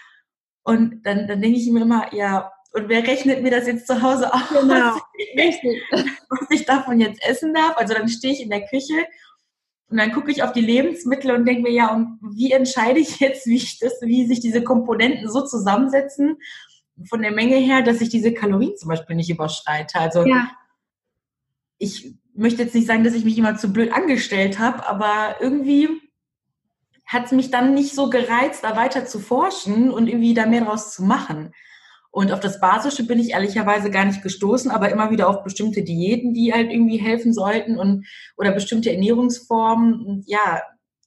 Und 0.62 1.03
dann, 1.05 1.29
dann 1.29 1.41
denke 1.43 1.59
ich 1.59 1.71
mir 1.71 1.83
immer, 1.83 2.15
ja, 2.15 2.50
und 2.73 2.89
wer 2.89 3.07
rechnet 3.07 3.43
mir 3.43 3.51
das 3.51 3.67
jetzt 3.67 3.87
zu 3.87 4.01
Hause 4.01 4.33
aus? 4.33 4.49
Genau, 4.49 4.97
richtig. 5.37 5.83
Was 5.91 6.51
ich 6.51 6.65
davon 6.65 7.01
jetzt 7.01 7.23
essen 7.25 7.53
darf? 7.53 7.77
Also 7.77 7.95
dann 7.95 8.09
stehe 8.09 8.33
ich 8.33 8.41
in 8.41 8.51
der 8.51 8.67
Küche 8.67 8.95
und 9.89 9.97
dann 9.97 10.13
gucke 10.13 10.31
ich 10.31 10.43
auf 10.45 10.53
die 10.53 10.61
Lebensmittel 10.61 11.33
und 11.33 11.47
denke 11.47 11.63
mir, 11.63 11.73
ja, 11.73 11.93
und 11.93 12.19
wie 12.37 12.53
entscheide 12.53 13.01
ich 13.01 13.19
jetzt, 13.19 13.47
wie 13.47 13.57
ich 13.57 13.79
das, 13.81 13.95
wie 14.03 14.25
sich 14.27 14.39
diese 14.39 14.63
Komponenten 14.63 15.29
so 15.29 15.45
zusammensetzen 15.45 16.39
von 17.09 17.23
der 17.23 17.33
Menge 17.33 17.57
her, 17.57 17.83
dass 17.83 18.01
ich 18.01 18.09
diese 18.09 18.33
Kalorien 18.33 18.77
zum 18.77 18.89
Beispiel 18.89 19.17
nicht 19.17 19.31
überschreite? 19.31 19.99
Also 19.99 20.25
ja. 20.25 20.53
ich 21.79 22.15
möchte 22.35 22.63
jetzt 22.63 22.75
nicht 22.75 22.87
sagen, 22.87 23.03
dass 23.03 23.15
ich 23.15 23.25
mich 23.25 23.37
immer 23.37 23.57
zu 23.57 23.73
blöd 23.73 23.93
angestellt 23.93 24.61
habe, 24.61 24.87
aber 24.87 25.37
irgendwie 25.41 25.89
hat 27.05 27.27
es 27.27 27.33
mich 27.33 27.50
dann 27.50 27.75
nicht 27.75 27.93
so 27.93 28.09
gereizt, 28.09 28.62
da 28.62 28.77
weiter 28.77 29.07
zu 29.07 29.19
forschen 29.19 29.91
und 29.91 30.07
irgendwie 30.07 30.35
da 30.35 30.47
mehr 30.47 30.65
draus 30.65 30.95
zu 30.95 31.03
machen. 31.03 31.53
Und 32.12 32.33
auf 32.33 32.40
das 32.40 32.61
Basische 32.61 33.07
bin 33.07 33.21
ich 33.21 33.31
ehrlicherweise 33.31 33.90
gar 33.90 34.05
nicht 34.05 34.23
gestoßen, 34.23 34.71
aber 34.71 34.90
immer 34.90 35.11
wieder 35.11 35.29
auf 35.29 35.45
bestimmte 35.45 35.83
Diäten, 35.83 36.35
die 36.35 36.52
halt 36.52 36.71
irgendwie 36.71 36.97
helfen 36.97 37.33
sollten 37.33 37.79
und 37.79 38.07
oder 38.37 38.50
bestimmte 38.50 38.90
Ernährungsformen. 38.93 40.05
Und 40.05 40.25
ja, 40.26 40.61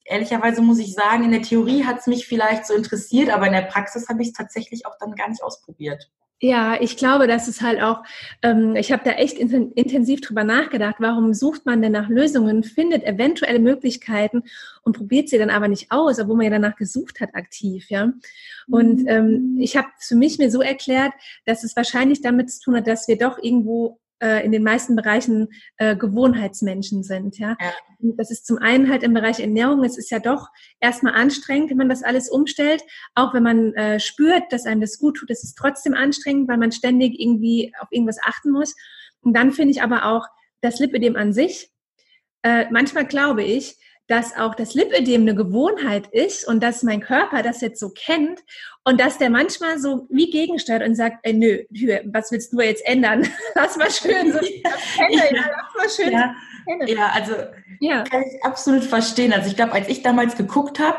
ehrlicherweise 0.05 0.61
muss 0.61 0.79
ich 0.79 0.93
sagen, 0.93 1.25
in 1.25 1.31
der 1.31 1.41
Theorie 1.41 1.83
hat 1.83 1.99
es 1.99 2.07
mich 2.07 2.25
vielleicht 2.25 2.65
so 2.65 2.73
interessiert, 2.73 3.29
aber 3.29 3.47
in 3.47 3.53
der 3.53 3.63
Praxis 3.63 4.07
habe 4.07 4.21
ich 4.21 4.29
es 4.29 4.33
tatsächlich 4.33 4.85
auch 4.85 4.97
dann 4.99 5.15
gar 5.15 5.29
nicht 5.29 5.43
ausprobiert. 5.43 6.09
Ja, 6.45 6.75
ich 6.81 6.97
glaube, 6.97 7.25
das 7.25 7.47
ist 7.47 7.61
halt 7.61 7.81
auch, 7.81 8.03
ähm, 8.41 8.75
ich 8.75 8.91
habe 8.91 9.01
da 9.05 9.11
echt 9.11 9.37
in, 9.37 9.71
intensiv 9.71 10.19
drüber 10.19 10.43
nachgedacht, 10.43 10.97
warum 10.99 11.33
sucht 11.33 11.65
man 11.65 11.81
denn 11.81 11.93
nach 11.93 12.09
Lösungen, 12.09 12.65
findet 12.65 13.05
eventuelle 13.05 13.59
Möglichkeiten 13.59 14.43
und 14.81 14.97
probiert 14.97 15.29
sie 15.29 15.37
dann 15.37 15.49
aber 15.49 15.69
nicht 15.69 15.89
aus, 15.89 16.19
obwohl 16.19 16.35
man 16.35 16.43
ja 16.43 16.51
danach 16.51 16.75
gesucht 16.75 17.21
hat 17.21 17.33
aktiv, 17.33 17.89
ja. 17.89 18.11
Und 18.67 19.05
ähm, 19.07 19.55
ich 19.57 19.77
habe 19.77 19.87
für 19.99 20.15
mich 20.15 20.37
mir 20.37 20.51
so 20.51 20.61
erklärt, 20.61 21.13
dass 21.45 21.63
es 21.63 21.77
wahrscheinlich 21.77 22.21
damit 22.21 22.51
zu 22.51 22.59
tun 22.59 22.75
hat, 22.75 22.87
dass 22.87 23.07
wir 23.07 23.17
doch 23.17 23.37
irgendwo 23.41 24.01
äh, 24.23 24.45
in 24.45 24.53
den 24.53 24.63
meisten 24.63 24.95
Bereichen 24.95 25.49
äh, 25.77 25.95
Gewohnheitsmenschen 25.97 27.03
sind. 27.03 27.37
Ja? 27.37 27.57
ja. 27.59 27.71
Das 27.99 28.31
ist 28.31 28.45
zum 28.45 28.57
einen 28.57 28.89
halt 28.89 29.03
im 29.03 29.13
Bereich 29.13 29.39
Ernährung, 29.39 29.83
es 29.83 29.97
ist 29.97 30.09
ja 30.09 30.19
doch 30.19 30.47
erstmal 30.79 31.13
anstrengend, 31.13 31.69
wenn 31.69 31.77
man 31.77 31.89
das 31.89 32.03
alles 32.03 32.29
umstellt. 32.29 32.83
Auch 33.15 33.33
wenn 33.33 33.43
man 33.43 33.73
äh, 33.73 33.99
spürt, 33.99 34.43
dass 34.51 34.65
einem 34.65 34.81
das 34.81 34.97
gut 34.97 35.17
tut, 35.17 35.29
ist 35.29 35.43
es 35.43 35.55
trotzdem 35.55 35.93
anstrengend, 35.93 36.47
weil 36.47 36.57
man 36.57 36.71
ständig 36.71 37.19
irgendwie 37.19 37.73
auf 37.79 37.89
irgendwas 37.91 38.19
achten 38.23 38.51
muss. 38.51 38.73
Und 39.21 39.35
dann 39.35 39.51
finde 39.51 39.71
ich 39.71 39.81
aber 39.81 40.05
auch 40.05 40.25
das 40.61 40.79
Lipidem 40.79 41.17
an 41.17 41.33
sich, 41.33 41.69
äh, 42.43 42.65
manchmal 42.71 43.05
glaube 43.05 43.43
ich, 43.43 43.77
dass 44.07 44.35
auch 44.35 44.55
das 44.55 44.73
Lipödem 44.73 45.21
eine 45.21 45.35
Gewohnheit 45.35 46.07
ist 46.11 46.47
und 46.47 46.61
dass 46.61 46.83
mein 46.83 46.99
Körper 46.99 47.41
das 47.41 47.61
jetzt 47.61 47.79
so 47.79 47.89
kennt 47.89 48.39
und 48.83 48.99
dass 48.99 49.17
der 49.17 49.29
manchmal 49.29 49.79
so 49.79 50.07
wie 50.09 50.29
gegensteuert 50.29 50.83
und 50.83 50.95
sagt, 50.95 51.19
ey, 51.23 51.33
nö, 51.33 51.63
was 52.11 52.31
willst 52.31 52.51
du 52.51 52.59
jetzt 52.59 52.85
ändern? 52.85 53.27
Lass 53.55 53.77
mal 53.77 53.89
schön 53.89 54.33
so, 54.33 54.39
ja, 54.63 54.71
ja, 55.09 55.23
lass 55.31 55.75
mal 55.77 55.89
schön. 55.89 56.13
Ja, 56.13 56.35
ja 56.85 57.07
also 57.13 57.33
ja. 57.79 58.03
kann 58.03 58.23
ich 58.23 58.43
absolut 58.43 58.83
verstehen. 58.83 59.31
Also 59.31 59.47
ich 59.47 59.55
glaube, 59.55 59.73
als 59.73 59.87
ich 59.87 60.03
damals 60.03 60.35
geguckt 60.35 60.79
habe, 60.79 60.97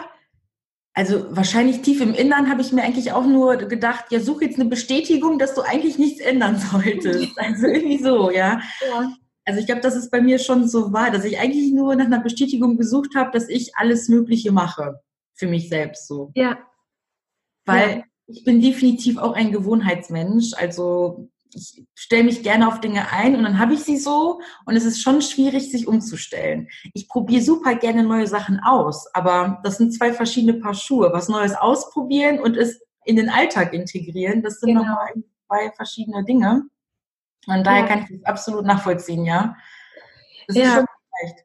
also 0.94 1.37
wahrscheinlich 1.37 1.82
tief 1.82 2.00
im 2.00 2.14
Innern 2.14 2.49
habe 2.49 2.62
ich 2.62 2.73
mir 2.73 2.84
eigentlich 2.84 3.12
auch 3.12 3.26
nur 3.26 3.56
gedacht, 3.56 4.06
ja, 4.11 4.20
such 4.20 4.42
jetzt 4.42 4.61
eine 4.61 4.68
Bestätigung, 4.68 5.38
dass 5.40 5.54
du 5.54 5.62
eigentlich 5.62 5.99
nichts 5.99 6.20
ändern 6.20 6.58
solltest. 6.58 7.32
Also 7.37 7.66
irgendwie 7.66 8.02
so, 8.02 8.30
ja. 8.30 8.61
ja. 8.88 9.12
Also 9.44 9.60
ich 9.60 9.66
glaube, 9.66 9.82
das 9.82 9.94
ist 9.94 10.10
bei 10.10 10.20
mir 10.20 10.38
schon 10.38 10.68
so 10.68 10.92
wahr, 10.92 11.10
dass 11.10 11.24
ich 11.24 11.38
eigentlich 11.38 11.72
nur 11.72 11.94
nach 11.96 12.06
einer 12.06 12.20
Bestätigung 12.20 12.78
gesucht 12.78 13.14
habe, 13.14 13.30
dass 13.30 13.48
ich 13.48 13.76
alles 13.76 14.08
Mögliche 14.08 14.52
mache 14.52 15.00
für 15.34 15.46
mich 15.46 15.68
selbst 15.68 16.06
so. 16.08 16.30
Ja. 16.34 16.58
Weil 17.66 17.98
ja. 17.98 18.02
ich 18.26 18.44
bin 18.44 18.60
definitiv 18.60 19.18
auch 19.18 19.32
ein 19.32 19.52
Gewohnheitsmensch. 19.52 20.52
Also 20.54 21.28
ich 21.54 21.84
stelle 21.94 22.24
mich 22.24 22.42
gerne 22.42 22.66
auf 22.68 22.80
Dinge 22.80 23.10
ein 23.12 23.36
und 23.36 23.44
dann 23.44 23.58
habe 23.58 23.74
ich 23.74 23.80
sie 23.80 23.96
so 23.96 24.40
und 24.66 24.76
es 24.76 24.84
ist 24.84 25.02
schon 25.02 25.22
schwierig, 25.22 25.70
sich 25.70 25.86
umzustellen. 25.86 26.68
Ich 26.94 27.08
probiere 27.08 27.42
super 27.42 27.74
gerne 27.74 28.02
neue 28.02 28.26
Sachen 28.26 28.60
aus, 28.60 29.06
aber 29.14 29.60
das 29.62 29.78
sind 29.78 29.92
zwei 29.92 30.12
verschiedene 30.12 30.54
Paar 30.54 30.74
Schuhe. 30.74 31.10
Was 31.12 31.28
Neues 31.28 31.54
ausprobieren 31.54 32.40
und 32.40 32.56
es 32.56 32.80
in 33.04 33.16
den 33.16 33.28
Alltag 33.28 33.72
integrieren, 33.72 34.42
das 34.42 34.60
sind 34.60 34.70
genau. 34.70 34.82
nochmal 34.82 35.12
zwei 35.46 35.70
verschiedene 35.76 36.24
Dinge. 36.24 36.62
Und 37.46 37.64
daher 37.64 37.82
ja. 37.82 37.86
kann 37.86 37.98
ich 38.02 38.18
das 38.18 38.24
absolut 38.24 38.64
nachvollziehen, 38.64 39.24
ja. 39.24 39.56
Das 40.48 40.56
ja. 40.56 40.62
ist 40.64 40.74
schon 40.74 40.86
leicht. 41.22 41.44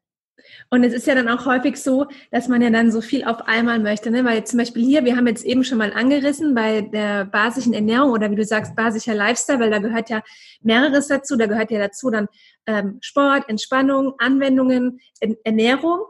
Und 0.71 0.83
es 0.83 0.93
ist 0.93 1.07
ja 1.07 1.15
dann 1.15 1.29
auch 1.29 1.45
häufig 1.45 1.77
so, 1.77 2.07
dass 2.31 2.47
man 2.47 2.61
ja 2.61 2.69
dann 2.69 2.91
so 2.91 3.01
viel 3.01 3.23
auf 3.23 3.41
einmal 3.47 3.79
möchte, 3.79 4.11
ne? 4.11 4.23
Weil 4.23 4.43
zum 4.43 4.59
Beispiel 4.59 4.83
hier, 4.83 5.03
wir 5.03 5.15
haben 5.15 5.27
jetzt 5.27 5.43
eben 5.43 5.63
schon 5.63 5.79
mal 5.79 5.93
angerissen 5.93 6.53
bei 6.53 6.81
der 6.81 7.25
basischen 7.25 7.73
Ernährung 7.73 8.11
oder 8.11 8.29
wie 8.29 8.35
du 8.35 8.45
sagst, 8.45 8.75
basischer 8.75 9.15
Lifestyle, 9.15 9.59
weil 9.59 9.71
da 9.71 9.79
gehört 9.79 10.09
ja 10.09 10.21
mehreres 10.61 11.07
dazu. 11.07 11.37
Da 11.37 11.47
gehört 11.47 11.71
ja 11.71 11.79
dazu 11.79 12.11
dann 12.11 12.27
ähm, 12.67 12.99
Sport, 13.01 13.49
Entspannung, 13.49 14.13
Anwendungen, 14.19 14.99
Ernährung. 15.43 16.01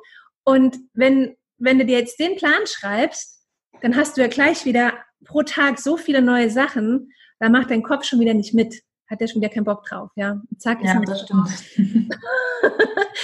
Und 0.43 0.77
wenn, 0.93 1.35
wenn 1.57 1.79
du 1.79 1.85
dir 1.85 1.99
jetzt 1.99 2.19
den 2.19 2.35
Plan 2.35 2.65
schreibst, 2.65 3.45
dann 3.81 3.95
hast 3.95 4.17
du 4.17 4.21
ja 4.21 4.27
gleich 4.27 4.65
wieder 4.65 4.93
pro 5.23 5.43
Tag 5.43 5.79
so 5.79 5.95
viele 5.95 6.21
neue 6.21 6.49
Sachen, 6.49 7.11
da 7.39 7.49
macht 7.49 7.71
dein 7.71 7.83
Kopf 7.83 8.03
schon 8.03 8.19
wieder 8.19 8.33
nicht 8.33 8.53
mit 8.53 8.81
hat 9.09 9.21
er 9.21 9.27
schon 9.27 9.41
wieder 9.41 9.51
keinen 9.51 9.65
Bock 9.65 9.83
drauf, 9.85 10.11
ja. 10.15 10.39
zack, 10.57 10.83
ja, 10.83 10.99
das 10.99 11.21
stimmt. 11.21 11.49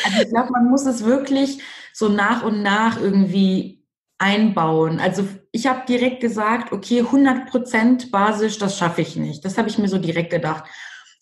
also 0.06 0.22
ich 0.22 0.30
glaube, 0.30 0.52
man 0.52 0.70
muss 0.70 0.86
es 0.86 1.06
wirklich 1.06 1.62
so 1.94 2.10
nach 2.10 2.44
und 2.44 2.64
nach 2.64 3.00
irgendwie 3.00 3.86
einbauen. 4.18 5.00
Also 5.00 5.28
ich 5.52 5.68
habe 5.68 5.86
direkt 5.88 6.22
gesagt, 6.22 6.72
okay, 6.72 7.02
100 7.02 7.48
Prozent 7.50 8.12
basisch, 8.12 8.58
das 8.58 8.78
schaffe 8.78 9.02
ich 9.02 9.16
nicht. 9.16 9.46
Das 9.46 9.58
habe 9.58 9.70
ich 9.70 9.78
mir 9.78 9.88
so 9.88 9.98
direkt 9.98 10.32
gedacht. 10.32 10.66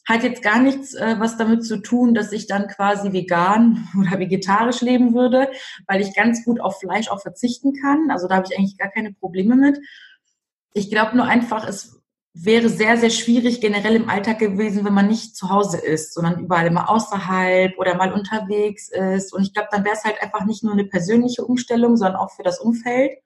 Hat 0.07 0.23
jetzt 0.23 0.43
gar 0.43 0.59
nichts 0.59 0.93
äh, 0.93 1.15
was 1.17 1.37
damit 1.37 1.65
zu 1.65 1.77
tun, 1.77 2.13
dass 2.13 2.31
ich 2.31 2.47
dann 2.47 2.67
quasi 2.67 3.11
vegan 3.13 3.87
oder 3.99 4.19
vegetarisch 4.19 4.81
leben 4.81 5.13
würde, 5.13 5.49
weil 5.87 6.01
ich 6.01 6.15
ganz 6.15 6.45
gut 6.45 6.61
auf 6.61 6.79
Fleisch 6.79 7.09
auch 7.09 7.21
verzichten 7.21 7.73
kann. 7.73 8.11
Also 8.11 8.27
da 8.27 8.35
habe 8.35 8.47
ich 8.49 8.57
eigentlich 8.57 8.77
gar 8.77 8.89
keine 8.89 9.13
Probleme 9.13 9.55
mit. 9.55 9.79
Ich 10.73 10.89
glaube 10.89 11.15
nur 11.17 11.25
einfach, 11.25 11.67
es 11.67 12.02
wäre 12.33 12.67
sehr, 12.67 12.97
sehr 12.97 13.11
schwierig 13.11 13.61
generell 13.61 13.95
im 13.95 14.09
Alltag 14.09 14.39
gewesen, 14.39 14.85
wenn 14.85 14.93
man 14.93 15.07
nicht 15.07 15.35
zu 15.35 15.49
Hause 15.49 15.77
ist, 15.77 16.13
sondern 16.13 16.39
überall 16.39 16.65
immer 16.65 16.89
außerhalb 16.89 17.77
oder 17.77 17.95
mal 17.95 18.11
unterwegs 18.11 18.89
ist. 18.89 19.33
Und 19.33 19.43
ich 19.43 19.53
glaube, 19.53 19.69
dann 19.71 19.85
wäre 19.85 19.95
es 19.95 20.03
halt 20.03 20.21
einfach 20.21 20.45
nicht 20.45 20.63
nur 20.63 20.73
eine 20.73 20.85
persönliche 20.85 21.45
Umstellung, 21.45 21.95
sondern 21.95 22.15
auch 22.15 22.31
für 22.31 22.43
das 22.43 22.59
Umfeld. 22.59 23.19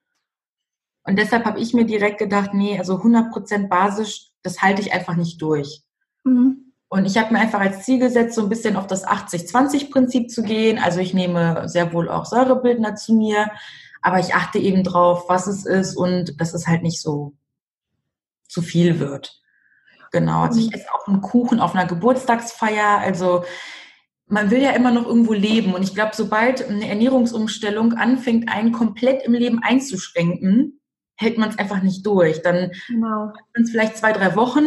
Und 1.04 1.18
deshalb 1.18 1.46
habe 1.46 1.60
ich 1.60 1.74
mir 1.74 1.86
direkt 1.86 2.18
gedacht, 2.18 2.54
nee, 2.54 2.78
also 2.78 2.96
100% 2.96 3.70
basisch, 3.70 4.32
das 4.44 4.62
halte 4.62 4.82
ich 4.82 4.92
einfach 4.92 5.16
nicht 5.16 5.42
durch. 5.42 5.84
Mhm. 6.26 6.74
Und 6.90 7.06
ich 7.06 7.18
habe 7.18 7.34
mir 7.34 7.40
einfach 7.40 7.62
als 7.62 7.84
Ziel 7.84 8.00
gesetzt, 8.00 8.36
so 8.36 8.42
ein 8.44 8.50
bisschen 8.50 8.76
auf 8.76 8.88
das 8.88 9.08
80-20-Prinzip 9.08 10.30
zu 10.30 10.44
gehen. 10.44 10.80
Also 10.80 11.00
ich 11.00 11.14
nehme 11.14 11.70
sehr 11.70 11.94
wohl 11.94 12.10
auch 12.10 12.26
Säurebildner 12.26 12.96
zu 12.96 13.14
mir, 13.14 13.52
aber 14.02 14.20
ich 14.20 14.36
achte 14.36 14.60
eben 14.60 14.84
drauf, 14.84 15.26
was 15.30 15.48
es 15.48 15.66
ist 15.66 15.96
und 15.96 16.40
das 16.42 16.54
ist 16.54 16.68
halt 16.68 16.84
nicht 16.84 17.02
so 17.02 17.34
zu 18.48 18.62
viel 18.62 19.00
wird. 19.00 19.42
Genau. 20.12 20.44
Also 20.44 20.60
ich 20.60 20.68
mhm. 20.68 20.74
esse 20.74 20.94
auch 20.94 21.08
einen 21.08 21.22
Kuchen 21.22 21.60
auf 21.60 21.76
einer 21.76 21.86
Geburtstagsfeier. 21.86 23.00
Also 23.00 23.44
man 24.28 24.52
will 24.52 24.62
ja 24.62 24.72
immer 24.72 24.92
noch 24.92 25.06
irgendwo 25.06 25.34
leben. 25.34 25.74
Und 25.74 25.84
ich 25.84 25.94
glaube, 25.94 26.12
sobald 26.16 26.68
eine 26.68 26.88
Ernährungsumstellung 26.88 27.94
anfängt, 27.94 28.50
einen 28.50 28.72
komplett 28.72 29.24
im 29.24 29.34
Leben 29.34 29.60
einzuschränken, 29.62 30.80
hält 31.16 31.38
man 31.38 31.50
es 31.50 31.58
einfach 31.58 31.82
nicht 31.82 32.06
durch. 32.06 32.42
Dann 32.42 32.72
genau. 32.88 33.34
sind 33.54 33.66
es 33.66 33.72
vielleicht 33.72 33.98
zwei, 33.98 34.14
drei 34.14 34.36
Wochen 34.36 34.66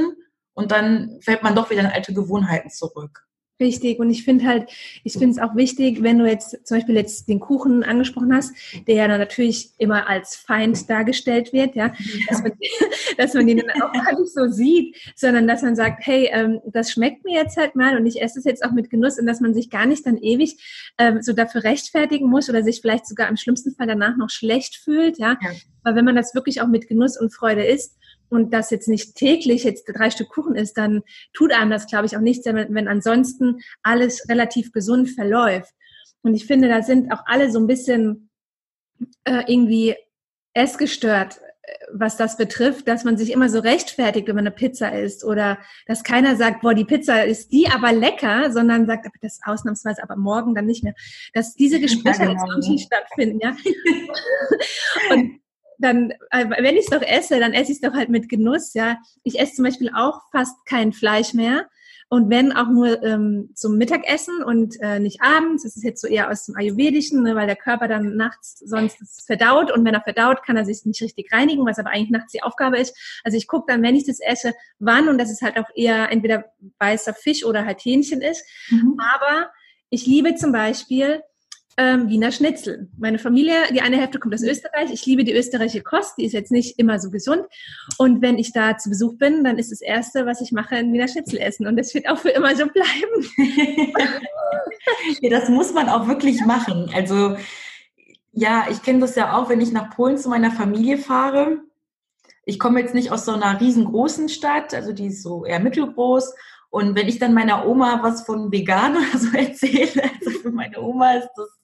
und 0.55 0.73
dann 0.73 1.19
fällt 1.23 1.43
man 1.43 1.55
doch 1.55 1.71
wieder 1.71 1.81
in 1.81 1.87
alte 1.87 2.13
Gewohnheiten 2.13 2.71
zurück. 2.71 3.27
Richtig. 3.61 3.99
Und 3.99 4.09
ich 4.09 4.25
finde 4.25 4.47
halt, 4.47 4.71
ich 5.05 5.13
finde 5.13 5.31
es 5.31 5.39
auch 5.39 5.55
wichtig, 5.55 6.03
wenn 6.03 6.19
du 6.19 6.27
jetzt 6.27 6.67
zum 6.67 6.79
Beispiel 6.79 6.97
jetzt 6.97 7.29
den 7.29 7.41
Kuchen 7.41 7.85
angesprochen 7.85 8.35
hast, 8.35 8.55
der 8.87 8.95
ja 8.95 9.07
dann 9.07 9.21
natürlich 9.21 9.71
immer 9.77 10.09
als 10.09 10.35
Feind 10.35 10.89
dargestellt 10.89 11.53
wird, 11.53 11.75
ja, 11.75 11.93
dass 12.29 12.43
man, 12.43 12.53
dass 13.19 13.35
man 13.35 13.47
den 13.47 13.59
dann 13.59 13.83
auch 13.83 13.93
gar 13.93 14.19
nicht 14.19 14.33
so 14.33 14.47
sieht, 14.49 14.97
sondern 15.15 15.47
dass 15.47 15.61
man 15.61 15.77
sagt, 15.77 16.07
hey, 16.07 16.31
ähm, 16.33 16.61
das 16.65 16.91
schmeckt 16.91 17.23
mir 17.25 17.35
jetzt 17.35 17.59
halt 17.59 17.77
mal 17.77 17.99
und 17.99 18.07
ich 18.07 18.23
esse 18.23 18.39
es 18.39 18.47
jetzt 18.47 18.65
auch 18.65 18.73
mit 18.73 18.89
Genuss 18.89 19.19
und 19.19 19.27
dass 19.27 19.41
man 19.41 19.53
sich 19.53 19.69
gar 19.69 19.85
nicht 19.85 20.07
dann 20.07 20.17
ewig 20.17 20.57
ähm, 20.97 21.21
so 21.21 21.35
dafür 21.35 21.63
rechtfertigen 21.63 22.31
muss 22.31 22.49
oder 22.49 22.63
sich 22.63 22.81
vielleicht 22.81 23.07
sogar 23.07 23.29
im 23.29 23.37
schlimmsten 23.37 23.75
Fall 23.75 23.87
danach 23.87 24.17
noch 24.17 24.31
schlecht 24.31 24.77
fühlt, 24.77 25.19
ja. 25.19 25.37
ja. 25.43 25.51
Weil 25.83 25.97
wenn 25.97 26.05
man 26.07 26.17
das 26.17 26.35
wirklich 26.35 26.63
auch 26.63 26.69
mit 26.69 26.89
Genuss 26.89 27.21
und 27.21 27.35
Freude 27.35 27.65
isst, 27.65 27.99
und 28.31 28.55
das 28.55 28.71
jetzt 28.71 28.89
nicht 28.89 29.17
täglich 29.17 29.65
jetzt 29.65 29.85
drei 29.85 30.11
Stück 30.11 30.31
Kuchen 30.31 30.55
ist, 30.55 30.79
dann 30.79 31.03
tut 31.33 31.53
einem 31.53 31.71
das, 31.71 31.87
glaube 31.87 32.07
ich, 32.07 32.17
auch 32.17 32.21
nichts, 32.21 32.47
wenn, 32.47 32.75
wenn 32.75 32.89
ansonsten 32.89 33.59
alles 33.83 34.29
relativ 34.29 34.73
gesund 34.73 35.11
verläuft. 35.11 35.73
Und 36.23 36.35
ich 36.35 36.47
finde, 36.47 36.69
da 36.69 36.83
sind 36.83 37.13
auch 37.13 37.23
alle 37.27 37.51
so 37.51 37.59
ein 37.59 37.67
bisschen 37.67 38.31
äh, 39.25 39.43
irgendwie 39.47 39.97
essgestört, 40.53 41.41
äh, 41.63 41.73
was 41.93 42.17
das 42.17 42.37
betrifft, 42.37 42.87
dass 42.89 43.05
man 43.05 43.17
sich 43.17 43.33
immer 43.33 43.49
so 43.49 43.61
rechtfertigt, 43.61 44.29
wenn 44.29 44.37
man 44.37 44.47
eine 44.47 44.55
Pizza 44.55 44.93
isst 44.93 45.25
oder 45.25 45.59
dass 45.87 46.05
keiner 46.05 46.37
sagt, 46.37 46.61
boah, 46.61 46.75
die 46.75 46.85
Pizza 46.85 47.25
ist 47.25 47.53
die 47.53 47.69
aber 47.69 47.93
lecker, 47.93 48.53
sondern 48.53 48.87
sagt, 48.87 49.09
das 49.23 49.41
ausnahmsweise 49.45 50.03
aber 50.03 50.17
morgen 50.17 50.55
dann 50.55 50.67
nicht 50.67 50.85
mehr. 50.85 50.95
Dass 51.33 51.55
diese 51.55 51.81
Gespräche 51.81 52.25
ja, 52.25 52.29
genau. 52.29 52.45
jetzt 52.45 52.67
auch 52.67 52.71
nicht 52.71 52.87
stattfinden, 52.87 53.41
ja. 53.41 53.57
und 55.11 55.40
dann, 55.81 56.13
äh, 56.31 56.47
wenn 56.63 56.77
ich 56.77 56.85
es 56.85 56.91
doch 56.91 57.03
esse, 57.03 57.41
dann 57.41 57.53
esse 57.53 57.73
ich 57.73 57.79
es 57.79 57.81
doch 57.81 57.95
halt 57.95 58.09
mit 58.09 58.29
Genuss, 58.29 58.75
ja. 58.75 58.99
Ich 59.23 59.39
esse 59.39 59.55
zum 59.55 59.65
Beispiel 59.65 59.91
auch 59.95 60.21
fast 60.31 60.55
kein 60.67 60.93
Fleisch 60.93 61.35
mehr. 61.35 61.69
Und 62.13 62.29
wenn 62.29 62.51
auch 62.51 62.69
nur 62.69 63.05
ähm, 63.05 63.51
zum 63.55 63.77
Mittagessen 63.79 64.43
und 64.43 64.75
äh, 64.81 64.99
nicht 64.99 65.23
abends, 65.23 65.63
das 65.63 65.77
ist 65.77 65.85
jetzt 65.85 66.01
so 66.01 66.09
eher 66.09 66.29
aus 66.29 66.47
dem 66.47 66.57
Ayurvedischen, 66.57 67.23
ne, 67.23 67.37
weil 67.37 67.47
der 67.47 67.55
Körper 67.55 67.87
dann 67.87 68.17
nachts 68.17 68.59
sonst 68.59 69.25
verdaut 69.25 69.71
und 69.71 69.85
wenn 69.85 69.95
er 69.95 70.01
verdaut, 70.01 70.43
kann 70.43 70.57
er 70.57 70.65
sich 70.65 70.85
nicht 70.85 71.01
richtig 71.03 71.33
reinigen, 71.33 71.65
was 71.65 71.79
aber 71.79 71.91
eigentlich 71.91 72.11
nachts 72.11 72.33
die 72.33 72.43
Aufgabe 72.43 72.79
ist. 72.79 72.97
Also 73.23 73.39
ich 73.39 73.47
gucke 73.47 73.67
dann, 73.69 73.83
wenn 73.85 73.95
ich 73.95 74.07
das 74.07 74.19
esse, 74.19 74.55
wann 74.81 75.09
und 75.09 75.19
dass 75.19 75.31
es 75.31 75.41
halt 75.41 75.57
auch 75.57 75.69
eher 75.77 76.11
entweder 76.11 76.47
weißer 76.81 77.15
Fisch 77.15 77.45
oder 77.45 77.65
halt 77.65 77.79
Hähnchen 77.79 78.23
ist. 78.23 78.45
Mhm. 78.71 78.99
Aber 78.99 79.49
ich 79.89 80.05
liebe 80.05 80.35
zum 80.35 80.51
Beispiel 80.51 81.23
ähm, 81.81 82.11
Wiener 82.11 82.31
Schnitzel. 82.31 82.89
Meine 82.99 83.19
Familie, 83.19 83.55
die 83.73 83.81
eine 83.81 83.97
Hälfte 83.97 84.19
kommt 84.19 84.35
aus 84.35 84.43
Österreich. 84.43 84.91
Ich 84.93 85.07
liebe 85.07 85.25
die 85.25 85.33
österreichische 85.33 85.83
Kost, 85.83 86.19
die 86.19 86.27
ist 86.27 86.35
jetzt 86.35 86.53
nicht 86.53 86.79
immer 86.79 87.01
so 87.01 87.11
gesund. 87.11 87.43
Und 87.97 88.21
wenn 88.21 88.37
ich 88.37 88.53
da 88.53 88.77
zu 88.77 88.91
Besuch 88.91 89.17
bin, 89.17 89.45
dann 89.45 89.59
ist 89.59 89.73
das 89.73 89.81
Erste, 89.81 90.27
was 90.27 90.43
ich 90.43 90.53
mache, 90.53 90.77
ein 90.77 90.93
Wiener 90.93 91.09
Schnitzel 91.09 91.39
essen. 91.39 91.67
Und 91.67 91.79
das 91.79 91.95
wird 91.95 92.07
auch 92.07 92.19
für 92.19 92.29
immer 92.29 92.55
so 92.55 92.67
bleiben. 92.67 93.27
ja, 95.23 95.31
das 95.31 95.49
muss 95.49 95.73
man 95.73 95.89
auch 95.89 96.07
wirklich 96.07 96.45
machen. 96.45 96.91
Also 96.95 97.37
ja, 98.33 98.67
ich 98.71 98.83
kenne 98.83 99.01
das 99.01 99.15
ja 99.15 99.39
auch, 99.39 99.49
wenn 99.49 99.63
ich 99.63 99.73
nach 99.73 99.89
Polen 99.89 100.19
zu 100.19 100.29
meiner 100.29 100.51
Familie 100.51 100.99
fahre. 100.99 101.63
Ich 102.45 102.59
komme 102.59 102.81
jetzt 102.81 102.95
nicht 102.95 103.11
aus 103.11 103.25
so 103.25 103.33
einer 103.33 103.59
riesengroßen 103.59 104.29
Stadt, 104.29 104.75
also 104.75 104.93
die 104.93 105.07
ist 105.07 105.23
so 105.23 105.47
eher 105.47 105.61
mittelgroß. 105.61 106.35
Und 106.71 106.95
wenn 106.95 107.09
ich 107.09 107.19
dann 107.19 107.35
meiner 107.35 107.67
Oma 107.67 108.01
was 108.03 108.23
von 108.23 108.51
vegan 108.53 108.97
oder 108.97 109.19
so 109.19 109.37
erzähle, 109.37 110.03
also 110.03 110.31
für 110.41 110.53
meine 110.53 110.81
Oma 110.81 111.15
ist 111.15 111.31
das 111.37 111.61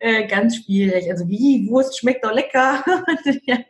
äh, 0.00 0.26
ganz 0.26 0.56
schwierig. 0.56 1.10
Also 1.10 1.28
wie, 1.28 1.68
Wurst 1.68 1.98
schmeckt 1.98 2.24
doch 2.24 2.32
lecker. 2.32 2.84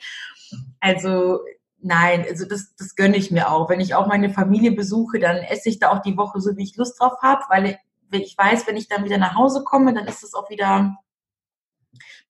also 0.81 1.41
nein, 1.81 2.25
also 2.29 2.47
das, 2.47 2.75
das 2.77 2.97
gönne 2.97 3.17
ich 3.17 3.31
mir 3.31 3.51
auch. 3.51 3.69
Wenn 3.69 3.81
ich 3.81 3.95
auch 3.95 4.07
meine 4.07 4.31
Familie 4.31 4.73
besuche, 4.73 5.19
dann 5.19 5.37
esse 5.37 5.69
ich 5.69 5.79
da 5.79 5.91
auch 5.91 6.03
die 6.03 6.17
Woche 6.17 6.41
so, 6.41 6.57
wie 6.57 6.65
ich 6.65 6.77
Lust 6.77 6.99
drauf 6.99 7.21
habe, 7.23 7.45
weil 7.49 7.79
ich 8.11 8.37
weiß, 8.37 8.67
wenn 8.67 8.77
ich 8.77 8.89
dann 8.89 9.05
wieder 9.05 9.19
nach 9.19 9.35
Hause 9.35 9.65
komme, 9.65 9.93
dann 9.93 10.07
ist 10.07 10.25
es 10.25 10.35
auch 10.35 10.49
wieder 10.49 10.97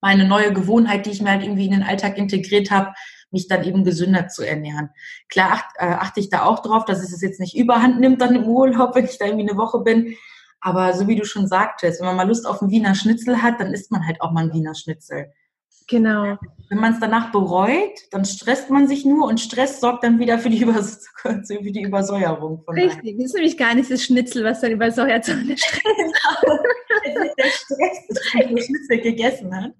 meine 0.01 0.27
neue 0.27 0.53
Gewohnheit, 0.53 1.05
die 1.05 1.11
ich 1.11 1.21
mir 1.21 1.31
halt 1.31 1.43
irgendwie 1.43 1.65
in 1.65 1.71
den 1.71 1.83
Alltag 1.83 2.17
integriert 2.17 2.71
habe, 2.71 2.93
mich 3.31 3.47
dann 3.47 3.63
eben 3.63 3.83
gesünder 3.83 4.27
zu 4.27 4.43
ernähren. 4.43 4.89
Klar 5.29 5.51
acht, 5.51 5.65
äh, 5.75 5.85
achte 5.85 6.19
ich 6.19 6.29
da 6.29 6.43
auch 6.43 6.59
drauf, 6.59 6.85
dass 6.85 7.01
es 7.01 7.21
jetzt 7.21 7.39
nicht 7.39 7.55
überhand 7.55 7.99
nimmt 7.99 8.21
dann 8.21 8.35
im 8.35 8.45
Urlaub, 8.45 8.93
wenn 8.95 9.05
ich 9.05 9.17
da 9.17 9.25
irgendwie 9.25 9.49
eine 9.49 9.57
Woche 9.57 9.79
bin. 9.79 10.15
Aber 10.61 10.93
so 10.93 11.07
wie 11.07 11.15
du 11.15 11.25
schon 11.25 11.47
sagtest, 11.47 11.99
wenn 11.99 12.07
man 12.07 12.17
mal 12.17 12.27
Lust 12.27 12.45
auf 12.45 12.61
einen 12.61 12.71
Wiener 12.71 12.95
Schnitzel 12.95 13.41
hat, 13.41 13.59
dann 13.59 13.73
isst 13.73 13.91
man 13.91 14.05
halt 14.05 14.21
auch 14.21 14.31
mal 14.31 14.41
einen 14.41 14.53
Wiener 14.53 14.75
Schnitzel. 14.75 15.31
Genau. 15.89 16.37
Wenn 16.69 16.79
man 16.79 16.93
es 16.93 16.99
danach 16.99 17.31
bereut, 17.31 17.97
dann 18.11 18.25
stresst 18.25 18.69
man 18.69 18.87
sich 18.87 19.03
nur 19.03 19.27
und 19.27 19.39
Stress 19.39 19.81
sorgt 19.81 20.03
dann 20.03 20.19
wieder 20.19 20.37
für 20.37 20.51
die, 20.51 20.61
Übers 20.61 21.07
für 21.23 21.71
die 21.71 21.81
Übersäuerung. 21.81 22.61
Von 22.63 22.75
Richtig, 22.75 23.17
das 23.17 23.25
ist 23.25 23.33
nämlich 23.33 23.57
gar 23.57 23.73
nicht 23.73 23.89
das 23.89 24.03
Schnitzel, 24.03 24.43
was 24.43 24.61
dann 24.61 24.71
übersäuert, 24.71 25.25
sondern 25.25 25.47
der 25.47 25.57
Stress. 25.57 25.81
genau. 25.83 26.59
der 27.37 27.45
Stress, 27.45 28.49
den 28.49 28.57
Schnitzel 28.57 29.01
gegessen 29.01 29.55
hat. 29.55 29.71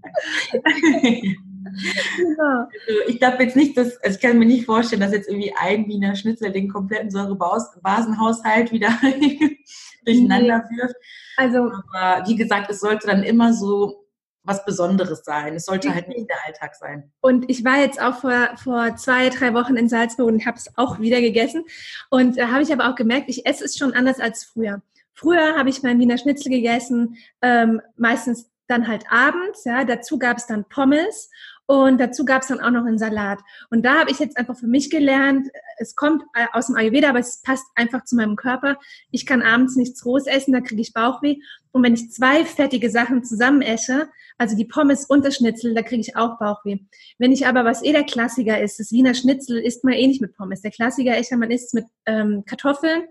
Genau. 2.17 2.65
Also 2.87 2.99
ich 3.07 3.19
glaube 3.19 3.43
jetzt 3.43 3.55
nicht, 3.55 3.77
dass, 3.77 3.97
also 4.01 4.15
ich 4.15 4.21
kann 4.21 4.39
mir 4.39 4.45
nicht 4.45 4.65
vorstellen, 4.65 5.01
dass 5.01 5.13
jetzt 5.13 5.29
irgendwie 5.29 5.53
ein 5.59 5.87
Wiener 5.87 6.15
Schnitzel 6.15 6.51
den 6.51 6.69
kompletten 6.69 7.11
Säurebasenhaushalt 7.11 8.71
wieder 8.71 8.97
durcheinander 10.05 10.63
wirft. 10.75 10.95
Also, 11.37 11.71
aber 11.93 12.27
wie 12.27 12.35
gesagt, 12.35 12.69
es 12.69 12.79
sollte 12.79 13.07
dann 13.07 13.23
immer 13.23 13.53
so 13.53 14.08
was 14.43 14.65
Besonderes 14.65 15.23
sein. 15.23 15.55
Es 15.55 15.65
sollte 15.65 15.93
halt 15.93 16.07
nicht 16.07 16.29
der 16.29 16.37
Alltag 16.45 16.75
sein. 16.75 17.11
Und 17.21 17.49
ich 17.49 17.63
war 17.63 17.77
jetzt 17.77 18.01
auch 18.01 18.19
vor, 18.19 18.49
vor 18.55 18.95
zwei, 18.95 19.29
drei 19.29 19.53
Wochen 19.53 19.75
in 19.75 19.89
Salzburg 19.89 20.27
und 20.27 20.45
habe 20.45 20.57
es 20.57 20.71
auch 20.75 20.99
wieder 20.99 21.21
gegessen. 21.21 21.65
Und 22.09 22.37
da 22.37 22.49
habe 22.49 22.63
ich 22.63 22.71
aber 22.71 22.89
auch 22.89 22.95
gemerkt, 22.95 23.29
ich 23.29 23.45
esse 23.45 23.65
es 23.65 23.77
schon 23.77 23.93
anders 23.93 24.19
als 24.19 24.45
früher. 24.45 24.81
Früher 25.13 25.57
habe 25.57 25.69
ich 25.69 25.83
mein 25.83 25.99
Wiener 25.99 26.17
Schnitzel 26.17 26.49
gegessen, 26.49 27.17
ähm, 27.41 27.81
meistens 27.97 28.49
dann 28.67 28.87
halt 28.87 29.05
abends. 29.11 29.65
Ja, 29.65 29.83
dazu 29.83 30.17
gab 30.17 30.37
es 30.37 30.47
dann 30.47 30.65
Pommes 30.65 31.29
und 31.69 32.01
dazu 32.01 32.25
gab 32.25 32.41
es 32.41 32.47
dann 32.47 32.61
auch 32.61 32.71
noch 32.71 32.83
einen 32.83 32.97
Salat. 32.97 33.41
Und 33.69 33.85
da 33.85 33.99
habe 33.99 34.09
ich 34.09 34.17
jetzt 34.17 34.37
einfach 34.37 34.57
für 34.57 34.65
mich 34.65 34.89
gelernt, 34.89 35.49
es 35.77 35.95
kommt 35.95 36.23
äh, 36.33 36.47
aus 36.51 36.65
dem 36.65 36.75
Ayurveda, 36.75 37.09
aber 37.09 37.19
es 37.19 37.43
passt 37.43 37.67
einfach 37.75 38.05
zu 38.05 38.15
meinem 38.15 38.35
Körper. 38.35 38.77
Ich 39.11 39.27
kann 39.27 39.43
abends 39.43 39.75
nichts 39.75 40.03
rohes 40.03 40.25
essen, 40.25 40.51
da 40.51 40.61
kriege 40.61 40.81
ich 40.81 40.93
Bauchweh. 40.93 41.35
Und 41.71 41.83
wenn 41.83 41.93
ich 41.93 42.11
zwei 42.11 42.43
fettige 42.43 42.89
Sachen 42.89 43.23
zusammen 43.23 43.61
esse, 43.61 44.09
also 44.39 44.57
die 44.57 44.65
Pommes 44.65 45.05
und 45.05 45.23
das 45.23 45.35
Schnitzel, 45.35 45.75
da 45.75 45.83
kriege 45.83 46.01
ich 46.01 46.15
auch 46.15 46.39
Bauchweh. 46.39 46.79
Wenn 47.19 47.31
ich 47.31 47.45
aber, 47.45 47.65
was 47.65 47.83
eh 47.83 47.91
der 47.91 48.03
Klassiker 48.03 48.59
ist, 48.59 48.79
das 48.79 48.91
Wiener 48.91 49.13
Schnitzel 49.13 49.59
isst 49.59 49.83
man 49.83 49.93
eh 49.93 50.07
nicht 50.07 50.21
mit 50.21 50.35
Pommes. 50.35 50.61
Der 50.61 50.71
Klassiker 50.71 51.19
ist 51.19 51.29
ja, 51.29 51.37
man 51.37 51.51
isst 51.51 51.75
mit 51.75 51.85
ähm, 52.07 52.45
Kartoffeln 52.47 53.03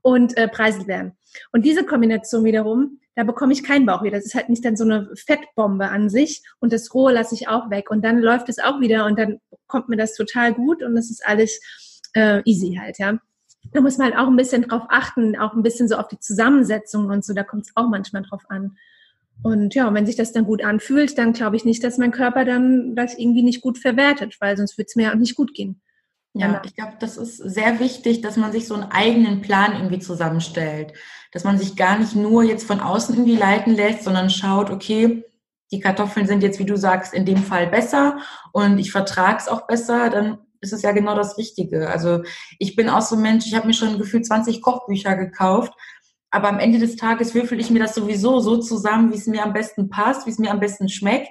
und 0.00 0.34
äh, 0.38 0.48
Preiselbeeren. 0.48 1.12
Und 1.52 1.64
diese 1.64 1.84
Kombination 1.84 2.44
wiederum, 2.44 3.00
da 3.14 3.24
bekomme 3.24 3.52
ich 3.52 3.64
keinen 3.64 3.86
Bauchweh. 3.86 4.10
Das 4.10 4.26
ist 4.26 4.34
halt 4.34 4.48
nicht 4.48 4.64
dann 4.64 4.76
so 4.76 4.84
eine 4.84 5.10
Fettbombe 5.14 5.88
an 5.88 6.10
sich 6.10 6.42
und 6.60 6.72
das 6.72 6.92
Rohe 6.94 7.12
lasse 7.12 7.34
ich 7.34 7.48
auch 7.48 7.70
weg 7.70 7.90
und 7.90 8.04
dann 8.04 8.18
läuft 8.18 8.48
es 8.48 8.58
auch 8.58 8.80
wieder 8.80 9.06
und 9.06 9.18
dann 9.18 9.40
kommt 9.66 9.88
mir 9.88 9.96
das 9.96 10.14
total 10.14 10.54
gut 10.54 10.82
und 10.82 10.94
das 10.94 11.10
ist 11.10 11.26
alles 11.26 11.60
äh, 12.14 12.42
easy 12.44 12.78
halt, 12.80 12.98
ja. 12.98 13.18
Da 13.72 13.80
muss 13.80 13.98
man 13.98 14.12
halt 14.12 14.18
auch 14.18 14.28
ein 14.28 14.36
bisschen 14.36 14.62
drauf 14.62 14.84
achten, 14.88 15.36
auch 15.36 15.54
ein 15.54 15.62
bisschen 15.62 15.88
so 15.88 15.96
auf 15.96 16.06
die 16.08 16.20
Zusammensetzung 16.20 17.06
und 17.06 17.24
so, 17.24 17.34
da 17.34 17.42
kommt 17.42 17.66
es 17.66 17.72
auch 17.74 17.88
manchmal 17.88 18.22
drauf 18.22 18.42
an. 18.48 18.76
Und 19.42 19.74
ja, 19.74 19.92
wenn 19.92 20.06
sich 20.06 20.16
das 20.16 20.32
dann 20.32 20.44
gut 20.44 20.64
anfühlt, 20.64 21.18
dann 21.18 21.32
glaube 21.32 21.56
ich 21.56 21.64
nicht, 21.64 21.82
dass 21.84 21.98
mein 21.98 22.12
Körper 22.12 22.44
dann 22.44 22.94
das 22.94 23.18
irgendwie 23.18 23.42
nicht 23.42 23.60
gut 23.60 23.78
verwertet, 23.78 24.36
weil 24.40 24.56
sonst 24.56 24.78
würde 24.78 24.86
es 24.88 24.96
mir 24.96 25.04
ja 25.04 25.10
auch 25.12 25.16
nicht 25.16 25.34
gut 25.34 25.52
gehen. 25.52 25.80
Ja, 26.38 26.62
ich 26.64 26.74
glaube, 26.74 26.94
das 27.00 27.16
ist 27.16 27.36
sehr 27.38 27.80
wichtig, 27.80 28.20
dass 28.20 28.36
man 28.36 28.52
sich 28.52 28.66
so 28.66 28.74
einen 28.74 28.90
eigenen 28.90 29.40
Plan 29.40 29.72
irgendwie 29.72 29.98
zusammenstellt. 29.98 30.92
Dass 31.32 31.44
man 31.44 31.58
sich 31.58 31.76
gar 31.76 31.98
nicht 31.98 32.14
nur 32.14 32.42
jetzt 32.42 32.66
von 32.66 32.80
außen 32.80 33.14
irgendwie 33.14 33.36
leiten 33.36 33.74
lässt, 33.74 34.04
sondern 34.04 34.30
schaut, 34.30 34.70
okay, 34.70 35.24
die 35.72 35.80
Kartoffeln 35.80 36.26
sind 36.26 36.42
jetzt, 36.42 36.58
wie 36.58 36.64
du 36.64 36.76
sagst, 36.76 37.14
in 37.14 37.24
dem 37.24 37.38
Fall 37.38 37.66
besser 37.66 38.18
und 38.52 38.78
ich 38.78 38.92
vertrage 38.92 39.38
es 39.38 39.48
auch 39.48 39.66
besser, 39.66 40.10
dann 40.10 40.38
ist 40.60 40.72
es 40.72 40.82
ja 40.82 40.92
genau 40.92 41.14
das 41.14 41.38
Richtige. 41.38 41.88
Also 41.88 42.22
ich 42.58 42.76
bin 42.76 42.88
auch 42.88 43.02
so 43.02 43.16
ein 43.16 43.22
Mensch, 43.22 43.46
ich 43.46 43.54
habe 43.54 43.66
mir 43.66 43.74
schon 43.74 43.98
gefühlt 43.98 44.26
20 44.26 44.62
Kochbücher 44.62 45.16
gekauft, 45.16 45.72
aber 46.30 46.48
am 46.48 46.58
Ende 46.58 46.78
des 46.78 46.96
Tages 46.96 47.34
würfel 47.34 47.58
ich 47.60 47.70
mir 47.70 47.80
das 47.80 47.94
sowieso 47.94 48.40
so 48.40 48.58
zusammen, 48.58 49.12
wie 49.12 49.16
es 49.16 49.26
mir 49.26 49.42
am 49.42 49.52
besten 49.52 49.88
passt, 49.88 50.26
wie 50.26 50.30
es 50.30 50.38
mir 50.38 50.50
am 50.50 50.60
besten 50.60 50.88
schmeckt 50.88 51.30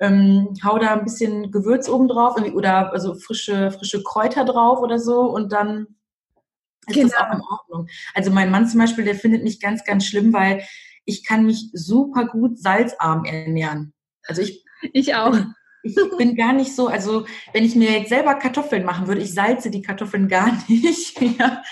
ähm, 0.00 0.54
hau 0.64 0.78
da 0.78 0.94
ein 0.94 1.04
bisschen 1.04 1.50
Gewürz 1.50 1.88
oben 1.88 2.08
drauf 2.08 2.36
oder 2.54 2.92
also 2.92 3.14
frische, 3.14 3.70
frische 3.70 4.02
Kräuter 4.02 4.44
drauf 4.44 4.80
oder 4.80 4.98
so 4.98 5.22
und 5.22 5.52
dann 5.52 5.86
ist 6.86 6.94
genau. 6.94 7.08
das 7.08 7.18
auch 7.18 7.34
in 7.34 7.40
Ordnung. 7.40 7.88
Also 8.14 8.30
mein 8.30 8.50
Mann 8.50 8.66
zum 8.66 8.80
Beispiel, 8.80 9.04
der 9.04 9.14
findet 9.14 9.42
mich 9.42 9.60
ganz, 9.60 9.84
ganz 9.84 10.06
schlimm, 10.06 10.32
weil 10.32 10.62
ich 11.04 11.24
kann 11.24 11.46
mich 11.46 11.70
super 11.72 12.26
gut 12.26 12.58
salzarm 12.58 13.24
ernähren. 13.24 13.92
Also 14.26 14.42
ich. 14.42 14.64
Ich 14.92 15.14
auch. 15.14 15.36
Ich 15.82 15.96
bin 16.18 16.36
gar 16.36 16.52
nicht 16.52 16.74
so, 16.74 16.88
also 16.88 17.24
wenn 17.52 17.64
ich 17.64 17.74
mir 17.74 17.92
jetzt 17.92 18.08
selber 18.08 18.34
Kartoffeln 18.34 18.84
machen 18.84 19.06
würde, 19.06 19.20
ich 19.20 19.32
salze 19.32 19.70
die 19.70 19.82
Kartoffeln 19.82 20.28
gar 20.28 20.52
nicht. 20.68 21.20
Ja. 21.20 21.62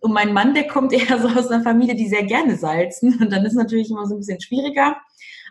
Und 0.00 0.12
mein 0.12 0.32
Mann, 0.32 0.54
der 0.54 0.66
kommt 0.66 0.92
eher 0.92 1.18
so 1.20 1.28
aus 1.28 1.48
einer 1.48 1.62
Familie, 1.62 1.94
die 1.94 2.08
sehr 2.08 2.24
gerne 2.24 2.56
salzen. 2.56 3.18
Und 3.20 3.30
dann 3.30 3.44
ist 3.44 3.52
es 3.52 3.58
natürlich 3.58 3.90
immer 3.90 4.06
so 4.06 4.14
ein 4.14 4.18
bisschen 4.18 4.40
schwieriger. 4.40 4.96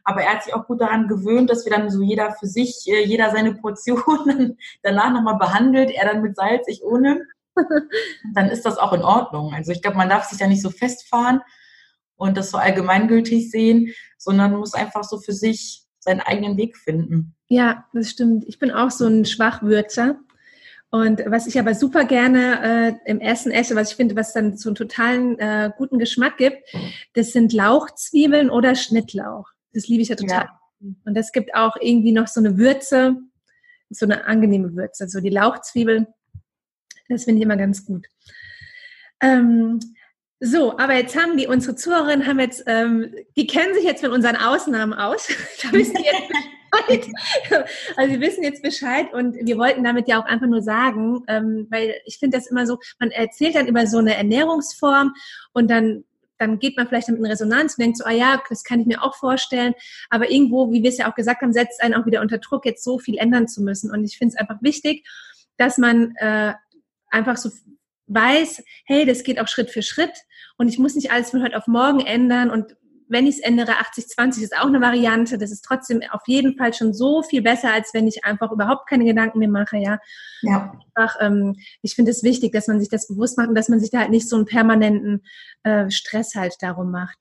Aber 0.03 0.21
er 0.21 0.33
hat 0.33 0.43
sich 0.43 0.53
auch 0.53 0.67
gut 0.67 0.81
daran 0.81 1.07
gewöhnt, 1.07 1.49
dass 1.49 1.65
wir 1.65 1.71
dann 1.71 1.89
so 1.89 2.01
jeder 2.01 2.31
für 2.39 2.47
sich, 2.47 2.85
äh, 2.87 3.05
jeder 3.05 3.31
seine 3.31 3.53
Portionen 3.55 4.57
danach 4.83 5.11
nochmal 5.11 5.37
behandelt, 5.37 5.91
er 5.91 6.11
dann 6.11 6.21
mit 6.21 6.35
Salz, 6.35 6.67
ich 6.67 6.83
ohne. 6.83 7.25
dann 8.33 8.49
ist 8.49 8.65
das 8.65 8.77
auch 8.77 8.93
in 8.93 9.03
Ordnung. 9.03 9.53
Also 9.53 9.71
ich 9.71 9.81
glaube, 9.81 9.97
man 9.97 10.09
darf 10.09 10.25
sich 10.25 10.39
da 10.39 10.47
nicht 10.47 10.61
so 10.61 10.69
festfahren 10.69 11.41
und 12.15 12.37
das 12.37 12.51
so 12.51 12.57
allgemeingültig 12.57 13.51
sehen, 13.51 13.93
sondern 14.17 14.55
muss 14.55 14.73
einfach 14.73 15.03
so 15.03 15.17
für 15.17 15.33
sich 15.33 15.83
seinen 15.99 16.21
eigenen 16.21 16.57
Weg 16.57 16.77
finden. 16.77 17.35
Ja, 17.47 17.85
das 17.93 18.09
stimmt. 18.09 18.45
Ich 18.47 18.59
bin 18.59 18.71
auch 18.71 18.91
so 18.91 19.05
ein 19.05 19.25
Schwachwürzer. 19.25 20.19
Und 20.89 21.23
was 21.25 21.47
ich 21.47 21.57
aber 21.57 21.73
super 21.73 22.03
gerne 22.03 22.99
äh, 23.05 23.09
im 23.09 23.21
Essen 23.21 23.51
esse, 23.51 23.75
was 23.75 23.91
ich 23.91 23.95
finde, 23.95 24.15
was 24.17 24.33
dann 24.33 24.57
so 24.57 24.69
einen 24.69 24.75
totalen 24.75 25.39
äh, 25.39 25.71
guten 25.77 25.99
Geschmack 25.99 26.37
gibt, 26.37 26.57
das 27.13 27.31
sind 27.31 27.53
Lauchzwiebeln 27.53 28.49
oder 28.49 28.75
Schnittlauch. 28.75 29.49
Das 29.73 29.87
liebe 29.87 30.01
ich 30.01 30.09
ja 30.09 30.15
total. 30.15 30.45
Ja. 30.45 30.59
Und 31.05 31.15
das 31.15 31.31
gibt 31.31 31.53
auch 31.53 31.75
irgendwie 31.79 32.11
noch 32.11 32.27
so 32.27 32.39
eine 32.39 32.57
Würze, 32.57 33.17
so 33.89 34.05
eine 34.05 34.25
angenehme 34.25 34.75
Würze. 34.75 35.07
So 35.07 35.19
die 35.19 35.29
Lauchzwiebel, 35.29 36.07
das 37.09 37.25
finde 37.25 37.39
ich 37.39 37.45
immer 37.45 37.57
ganz 37.57 37.85
gut. 37.85 38.07
Ähm, 39.21 39.79
so, 40.39 40.77
aber 40.79 40.95
jetzt 40.95 41.15
haben 41.15 41.37
die, 41.37 41.45
unsere 41.45 41.75
Zuhörerinnen 41.75 42.25
haben 42.25 42.39
jetzt, 42.39 42.63
ähm, 42.65 43.13
die 43.37 43.45
kennen 43.45 43.75
sich 43.75 43.83
jetzt 43.83 44.01
mit 44.01 44.11
unseren 44.11 44.35
Ausnahmen 44.35 44.93
aus. 44.93 45.27
da 45.61 45.71
wissen 45.71 45.95
die 45.95 46.03
jetzt 46.03 46.29
Bescheid. 46.29 46.47
Also 47.97 48.13
sie 48.13 48.21
wissen 48.21 48.43
jetzt 48.43 48.63
Bescheid 48.63 49.13
und 49.13 49.35
wir 49.35 49.57
wollten 49.57 49.83
damit 49.83 50.07
ja 50.07 50.21
auch 50.21 50.25
einfach 50.25 50.47
nur 50.47 50.61
sagen, 50.61 51.21
ähm, 51.27 51.67
weil 51.69 51.95
ich 52.05 52.17
finde 52.17 52.37
das 52.37 52.47
immer 52.47 52.65
so, 52.65 52.79
man 52.97 53.11
erzählt 53.11 53.55
dann 53.55 53.67
über 53.67 53.85
so 53.87 53.97
eine 53.97 54.15
Ernährungsform 54.15 55.13
und 55.51 55.69
dann 55.69 56.05
dann 56.41 56.57
geht 56.57 56.75
man 56.75 56.87
vielleicht 56.87 57.07
damit 57.07 57.19
in 57.19 57.27
Resonanz 57.27 57.77
und 57.77 57.83
denkt 57.83 57.97
so, 57.97 58.03
ah 58.03 58.11
ja, 58.11 58.41
das 58.49 58.63
kann 58.63 58.79
ich 58.79 58.87
mir 58.87 59.03
auch 59.03 59.15
vorstellen. 59.15 59.75
Aber 60.09 60.31
irgendwo, 60.31 60.71
wie 60.71 60.81
wir 60.81 60.89
es 60.89 60.97
ja 60.97 61.09
auch 61.09 61.13
gesagt 61.13 61.43
haben, 61.43 61.53
setzt 61.53 61.81
einen 61.83 61.93
auch 61.93 62.07
wieder 62.07 62.21
unter 62.21 62.39
Druck, 62.39 62.65
jetzt 62.65 62.83
so 62.83 62.97
viel 62.97 63.17
ändern 63.17 63.47
zu 63.47 63.61
müssen. 63.61 63.91
Und 63.91 64.03
ich 64.03 64.17
finde 64.17 64.33
es 64.33 64.39
einfach 64.39 64.61
wichtig, 64.63 65.07
dass 65.57 65.77
man 65.77 66.15
äh, 66.15 66.53
einfach 67.09 67.37
so 67.37 67.51
weiß, 68.07 68.63
hey, 68.85 69.05
das 69.05 69.23
geht 69.23 69.39
auch 69.39 69.47
Schritt 69.47 69.69
für 69.69 69.83
Schritt 69.83 70.13
und 70.57 70.67
ich 70.67 70.79
muss 70.79 70.95
nicht 70.95 71.11
alles 71.11 71.29
von 71.29 71.43
heute 71.43 71.55
auf 71.55 71.67
morgen 71.67 71.99
ändern 71.99 72.49
und 72.49 72.75
wenn 73.11 73.27
ich 73.27 73.35
es 73.35 73.41
ändere, 73.41 73.73
80-20 73.73 74.41
ist 74.41 74.57
auch 74.57 74.67
eine 74.67 74.79
Variante. 74.79 75.37
Das 75.37 75.51
ist 75.51 75.63
trotzdem 75.63 76.01
auf 76.11 76.21
jeden 76.27 76.57
Fall 76.57 76.73
schon 76.73 76.93
so 76.93 77.21
viel 77.23 77.41
besser, 77.41 77.73
als 77.73 77.93
wenn 77.93 78.07
ich 78.07 78.23
einfach 78.23 78.51
überhaupt 78.51 78.87
keine 78.87 79.03
Gedanken 79.05 79.39
mehr 79.39 79.49
mache, 79.49 79.77
ja. 79.77 79.99
Ja. 80.41 80.73
Einfach, 80.95 81.17
ähm, 81.19 81.57
ich 81.81 81.95
finde 81.95 82.11
es 82.11 82.23
wichtig, 82.23 82.53
dass 82.53 82.67
man 82.67 82.79
sich 82.79 82.89
das 82.89 83.07
bewusst 83.07 83.37
macht 83.37 83.49
und 83.49 83.55
dass 83.55 83.69
man 83.69 83.79
sich 83.79 83.91
da 83.91 83.99
halt 83.99 84.11
nicht 84.11 84.29
so 84.29 84.37
einen 84.37 84.45
permanenten 84.45 85.23
äh, 85.63 85.91
Stress 85.91 86.35
halt 86.35 86.55
darum 86.61 86.89
macht. 86.91 87.17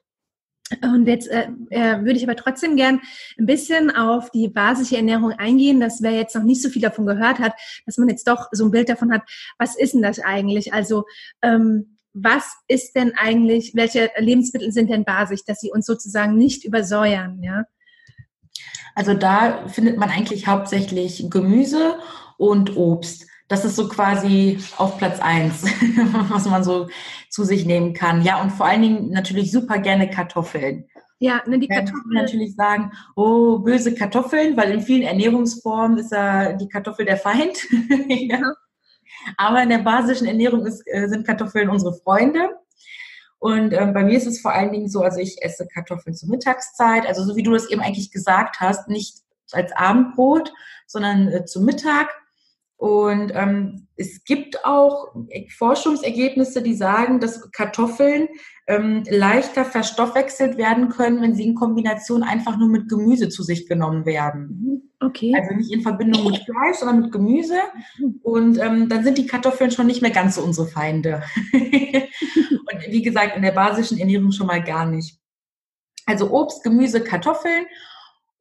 Und 0.83 1.07
jetzt 1.07 1.29
äh, 1.29 1.49
äh, 1.71 1.99
würde 1.99 2.13
ich 2.13 2.23
aber 2.23 2.37
trotzdem 2.37 2.77
gern 2.77 3.01
ein 3.39 3.47
bisschen 3.47 3.91
auf 3.91 4.31
die 4.31 4.49
basische 4.49 4.97
Ernährung 4.97 5.33
eingehen, 5.33 5.81
dass 5.81 6.03
wer 6.03 6.13
jetzt 6.13 6.37
noch 6.37 6.45
nicht 6.45 6.63
so 6.63 6.69
viel 6.69 6.83
davon 6.83 7.07
gehört 7.07 7.41
hat, 7.41 7.55
dass 7.87 7.99
man 7.99 8.09
jetzt 8.09 8.29
doch 8.29 8.47
so 8.53 8.67
ein 8.67 8.71
Bild 8.71 8.89
davon 8.89 9.13
hat, 9.13 9.23
was 9.59 9.77
ist 9.77 9.95
denn 9.95 10.03
das 10.03 10.21
eigentlich? 10.21 10.73
Also 10.73 11.07
ähm, 11.43 11.97
was 12.13 12.45
ist 12.69 12.95
denn 12.97 13.13
eigentlich, 13.17 13.73
welche 13.75 14.11
Lebensmittel 14.17 14.73
sind 14.73 14.91
denn 14.91 15.05
basisch, 15.05 15.45
dass 15.47 15.61
sie 15.61 15.71
uns 15.71 15.87
sozusagen 15.87 16.37
nicht 16.37 16.65
übersäuern, 16.65 17.43
ja? 17.43 17.65
Also 18.95 19.15
da 19.15 19.69
findet 19.69 19.97
man 19.97 20.11
eigentlich 20.11 20.47
hauptsächlich 20.47 21.31
Gemüse 21.31 21.99
und 22.37 22.77
Obst. 22.77 23.27
Das 23.49 23.65
ist 23.65 23.77
so 23.77 23.89
quasi 23.89 24.59
auf 24.77 24.99
Platz 24.99 25.21
eins, 25.21 25.65
was 26.29 26.47
man 26.47 26.65
so 26.65 26.89
zu 27.29 27.45
sich 27.45 27.67
nehmen 27.67 27.95
kann. 27.95 28.23
Ja, 28.23 28.41
und 28.41 28.51
vor 28.51 28.67
allen 28.67 28.83
Dingen 28.83 29.11
natürlich 29.11 29.51
super 29.51 29.79
gerne 29.79 30.11
Kartoffeln. 30.11 30.87
Ja, 31.19 31.43
ne, 31.47 31.59
die 31.59 31.69
Kartoffeln. 31.69 32.15
natürlich 32.15 32.55
sagen, 32.55 32.93
oh, 33.15 33.59
böse 33.59 33.95
Kartoffeln, 33.95 34.57
weil 34.57 34.71
in 34.71 34.81
vielen 34.81 35.03
Ernährungsformen 35.03 35.99
ist 35.99 36.13
ja 36.13 36.55
die 36.55 36.69
Kartoffel 36.69 37.05
der 37.05 37.19
Feind. 37.19 37.59
ja. 38.09 38.41
Aber 39.37 39.63
in 39.63 39.69
der 39.69 39.79
basischen 39.79 40.27
Ernährung 40.27 40.67
ist, 40.67 40.83
äh, 40.87 41.09
sind 41.09 41.27
Kartoffeln 41.27 41.71
unsere 41.71 41.95
Freunde. 41.95 42.51
Und 43.39 43.73
ähm, 43.73 43.95
bei 43.95 44.05
mir 44.05 44.19
ist 44.19 44.27
es 44.27 44.41
vor 44.41 44.53
allen 44.53 44.71
Dingen 44.71 44.89
so, 44.89 45.03
also 45.03 45.19
ich 45.19 45.43
esse 45.43 45.67
Kartoffeln 45.67 46.15
zur 46.15 46.29
Mittagszeit, 46.29 47.07
also 47.07 47.25
so 47.25 47.37
wie 47.37 47.43
du 47.43 47.53
das 47.53 47.71
eben 47.71 47.81
eigentlich 47.81 48.13
gesagt 48.13 48.61
hast, 48.61 48.89
nicht 48.89 49.19
als 49.53 49.73
Abendbrot, 49.73 50.53
sondern 50.87 51.29
äh, 51.29 51.45
zum 51.47 51.65
Mittag. 51.65 52.09
Und 52.77 53.33
ähm, 53.35 53.89
es 53.97 54.25
gibt 54.25 54.65
auch 54.65 55.15
Forschungsergebnisse, 55.57 56.63
die 56.63 56.75
sagen, 56.75 57.21
dass 57.21 57.51
Kartoffeln 57.53 58.29
ähm, 58.71 59.05
leichter 59.11 59.65
verstoffwechselt 59.65 60.57
werden 60.57 60.89
können, 60.89 61.21
wenn 61.21 61.35
sie 61.35 61.45
in 61.45 61.55
Kombination 61.55 62.23
einfach 62.23 62.57
nur 62.57 62.69
mit 62.69 62.89
Gemüse 62.89 63.29
zu 63.29 63.43
sich 63.43 63.67
genommen 63.67 64.07
werden. 64.07 64.91
Okay. 65.01 65.35
Also 65.35 65.55
nicht 65.55 65.73
in 65.73 65.83
Verbindung 65.83 66.25
mit 66.25 66.39
Fleisch, 66.45 66.77
sondern 66.79 67.01
mit 67.01 67.13
Gemüse. 67.13 67.59
Und 68.23 68.59
ähm, 68.59 68.89
dann 68.89 69.03
sind 69.03 69.19
die 69.19 69.27
Kartoffeln 69.27 69.71
schon 69.71 69.87
nicht 69.87 70.03
mehr 70.03 70.11
ganz 70.11 70.37
so 70.37 70.43
unsere 70.43 70.67
Feinde. 70.69 71.23
Und 71.53 72.87
wie 72.89 73.03
gesagt, 73.03 73.37
in 73.37 73.43
der 73.43 73.53
basischen 73.53 73.99
Ernährung 73.99 74.31
schon 74.31 74.47
mal 74.47 74.63
gar 74.63 74.87
nicht. 74.87 75.19
Also 76.07 76.31
Obst, 76.31 76.63
Gemüse, 76.63 77.03
Kartoffeln 77.03 77.67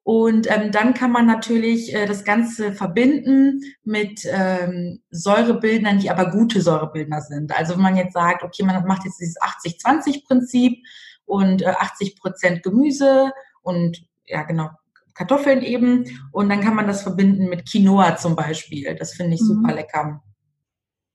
und 0.09 0.49
ähm, 0.49 0.71
dann 0.71 0.95
kann 0.95 1.11
man 1.11 1.27
natürlich 1.27 1.93
äh, 1.93 2.07
das 2.07 2.23
Ganze 2.23 2.73
verbinden 2.73 3.61
mit 3.83 4.25
ähm, 4.25 5.03
Säurebildnern, 5.11 5.99
die 5.99 6.09
aber 6.09 6.31
gute 6.31 6.63
Säurebildner 6.63 7.21
sind. 7.21 7.55
Also 7.55 7.75
wenn 7.75 7.83
man 7.83 7.95
jetzt 7.95 8.13
sagt, 8.13 8.41
okay, 8.41 8.63
man 8.63 8.83
macht 8.87 9.05
jetzt 9.05 9.19
dieses 9.19 9.39
80-20-Prinzip 9.39 10.79
und 11.25 11.61
äh, 11.61 11.67
80 11.67 12.19
Prozent 12.19 12.63
Gemüse 12.63 13.31
und 13.61 14.03
ja 14.25 14.41
genau 14.41 14.71
Kartoffeln 15.13 15.61
eben. 15.61 16.05
Und 16.31 16.49
dann 16.49 16.61
kann 16.61 16.73
man 16.73 16.87
das 16.87 17.03
verbinden 17.03 17.47
mit 17.47 17.69
Quinoa 17.69 18.17
zum 18.17 18.35
Beispiel. 18.35 18.95
Das 18.95 19.13
finde 19.13 19.35
ich 19.35 19.41
mhm. 19.41 19.45
super 19.45 19.75
lecker. 19.75 20.23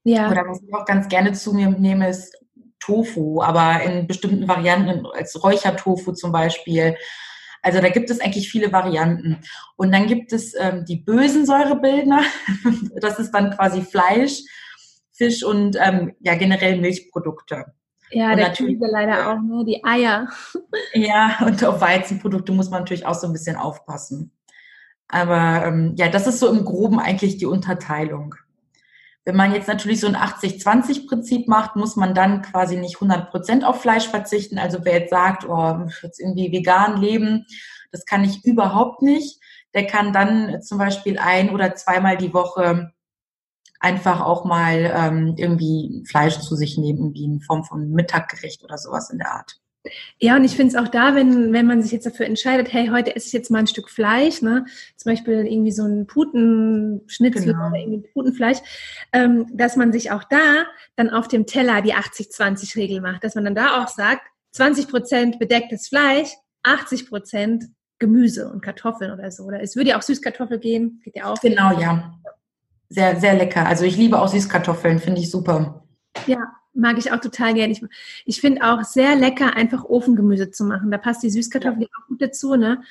Ja. 0.05 0.31
Oder 0.31 0.47
was 0.47 0.61
ich 0.63 0.73
auch 0.73 0.85
ganz 0.85 1.09
gerne 1.09 1.33
zu 1.33 1.53
mir 1.53 1.67
nehme, 1.69 2.07
ist 2.07 2.33
Tofu, 2.79 3.41
aber 3.41 3.81
in 3.81 4.07
bestimmten 4.07 4.47
Varianten, 4.47 5.05
als 5.05 5.43
Räuchertofu 5.43 6.13
zum 6.13 6.31
Beispiel. 6.31 6.95
Also 7.65 7.81
da 7.81 7.89
gibt 7.89 8.11
es 8.11 8.21
eigentlich 8.21 8.47
viele 8.47 8.71
Varianten. 8.71 9.39
Und 9.75 9.91
dann 9.91 10.05
gibt 10.05 10.31
es 10.33 10.53
ähm, 10.53 10.85
die 10.85 10.97
bösen 10.97 11.47
Säurebildner. 11.47 12.21
das 13.01 13.17
ist 13.17 13.31
dann 13.31 13.49
quasi 13.49 13.81
Fleisch, 13.81 14.43
Fisch 15.11 15.43
und 15.43 15.75
ähm, 15.81 16.13
ja 16.19 16.35
generell 16.35 16.79
Milchprodukte. 16.79 17.65
Ja, 18.11 18.29
und 18.29 18.37
der 18.37 18.51
Käse 18.51 18.85
leider 18.87 19.31
auch, 19.31 19.41
ne? 19.41 19.65
die 19.65 19.83
Eier. 19.83 20.27
Ja, 20.93 21.39
und 21.43 21.63
auf 21.65 21.81
Weizenprodukte 21.81 22.51
muss 22.51 22.69
man 22.69 22.81
natürlich 22.81 23.07
auch 23.07 23.15
so 23.15 23.25
ein 23.25 23.33
bisschen 23.33 23.55
aufpassen. 23.55 24.31
Aber 25.07 25.65
ähm, 25.65 25.95
ja, 25.97 26.07
das 26.07 26.27
ist 26.27 26.39
so 26.39 26.47
im 26.47 26.65
Groben 26.65 26.99
eigentlich 26.99 27.37
die 27.37 27.47
Unterteilung. 27.47 28.35
Wenn 29.25 29.35
man 29.35 29.53
jetzt 29.53 29.67
natürlich 29.67 29.99
so 29.99 30.07
ein 30.07 30.15
80-20-Prinzip 30.15 31.47
macht, 31.47 31.75
muss 31.75 31.95
man 31.95 32.13
dann 32.13 32.43
quasi 32.43 32.77
nicht 32.77 32.95
100 32.95 33.31
Prozent 33.31 33.65
auf 33.65 33.81
Fleisch 33.81 34.07
verzichten. 34.07 34.59
Also 34.59 34.79
wer 34.83 34.99
jetzt 34.99 35.09
sagt, 35.09 35.49
oh, 35.49 35.87
jetzt 36.03 36.19
irgendwie 36.19 36.51
vegan 36.51 37.01
leben, 37.01 37.47
das 37.91 38.05
kann 38.05 38.23
ich 38.23 38.45
überhaupt 38.45 39.01
nicht. 39.01 39.39
Der 39.73 39.87
kann 39.87 40.13
dann 40.13 40.61
zum 40.61 40.77
Beispiel 40.77 41.17
ein 41.17 41.49
oder 41.49 41.75
zweimal 41.75 42.17
die 42.17 42.33
Woche 42.33 42.93
einfach 43.79 44.21
auch 44.21 44.45
mal 44.45 44.93
ähm, 44.95 45.33
irgendwie 45.37 46.03
Fleisch 46.07 46.39
zu 46.39 46.55
sich 46.55 46.77
nehmen, 46.77 47.13
wie 47.13 47.25
in 47.25 47.41
Form 47.41 47.63
von 47.63 47.91
Mittaggericht 47.91 48.63
oder 48.63 48.77
sowas 48.77 49.09
in 49.09 49.17
der 49.17 49.33
Art. 49.33 49.59
Ja, 50.19 50.35
und 50.35 50.43
ich 50.43 50.55
finde 50.55 50.75
es 50.75 50.81
auch 50.81 50.87
da, 50.87 51.15
wenn, 51.15 51.53
wenn 51.53 51.65
man 51.65 51.81
sich 51.81 51.91
jetzt 51.91 52.05
dafür 52.05 52.25
entscheidet, 52.25 52.71
hey, 52.71 52.87
heute 52.87 53.15
esse 53.15 53.27
ich 53.27 53.33
jetzt 53.33 53.51
mal 53.51 53.59
ein 53.59 53.67
Stück 53.67 53.89
Fleisch, 53.89 54.41
ne? 54.41 54.65
zum 54.95 55.11
Beispiel 55.11 55.45
irgendwie 55.45 55.71
so 55.71 55.83
ein 55.83 56.07
Putenschnitzel 56.07 57.45
genau. 57.45 57.67
oder 57.67 57.77
irgendwie 57.77 58.07
Putenfleisch, 58.13 58.59
ähm, 59.13 59.47
dass 59.53 59.75
man 59.75 59.91
sich 59.91 60.11
auch 60.11 60.23
da 60.23 60.65
dann 60.95 61.09
auf 61.09 61.27
dem 61.27 61.45
Teller 61.45 61.81
die 61.81 61.93
80-20-Regel 61.93 63.01
macht, 63.01 63.23
dass 63.23 63.35
man 63.35 63.45
dann 63.45 63.55
da 63.55 63.83
auch 63.83 63.87
sagt, 63.87 64.21
20 64.51 64.87
Prozent 64.87 65.39
bedecktes 65.39 65.89
Fleisch, 65.89 66.29
80 66.63 67.09
Prozent 67.09 67.65
Gemüse 67.99 68.49
und 68.49 68.61
Kartoffeln 68.61 69.11
oder 69.11 69.31
so. 69.31 69.43
Oder 69.43 69.61
es 69.61 69.75
würde 69.75 69.91
ja 69.91 69.97
auch 69.97 70.01
Süßkartoffel 70.01 70.59
gehen, 70.59 71.01
geht 71.03 71.15
ja 71.15 71.25
auch. 71.25 71.39
Genau, 71.39 71.79
ja. 71.79 72.13
Sehr, 72.89 73.19
sehr 73.19 73.33
lecker. 73.33 73.65
Also 73.65 73.83
ich 73.85 73.97
liebe 73.97 74.19
auch 74.19 74.27
Süßkartoffeln, 74.27 74.99
finde 74.99 75.21
ich 75.21 75.31
super. 75.31 75.83
Ja, 76.27 76.39
mag 76.75 76.97
ich 76.97 77.11
auch 77.11 77.19
total 77.19 77.53
gerne. 77.53 77.73
Ich, 77.73 77.81
ich 78.25 78.41
finde 78.41 78.63
auch 78.63 78.83
sehr 78.83 79.15
lecker, 79.15 79.55
einfach 79.55 79.83
Ofengemüse 79.85 80.51
zu 80.51 80.65
machen. 80.65 80.91
Da 80.91 80.97
passt 80.97 81.23
die 81.23 81.29
Süßkartoffel 81.29 81.83
ja. 81.83 81.87
auch 81.99 82.07
gut 82.07 82.21
dazu, 82.21 82.55
ne? 82.55 82.83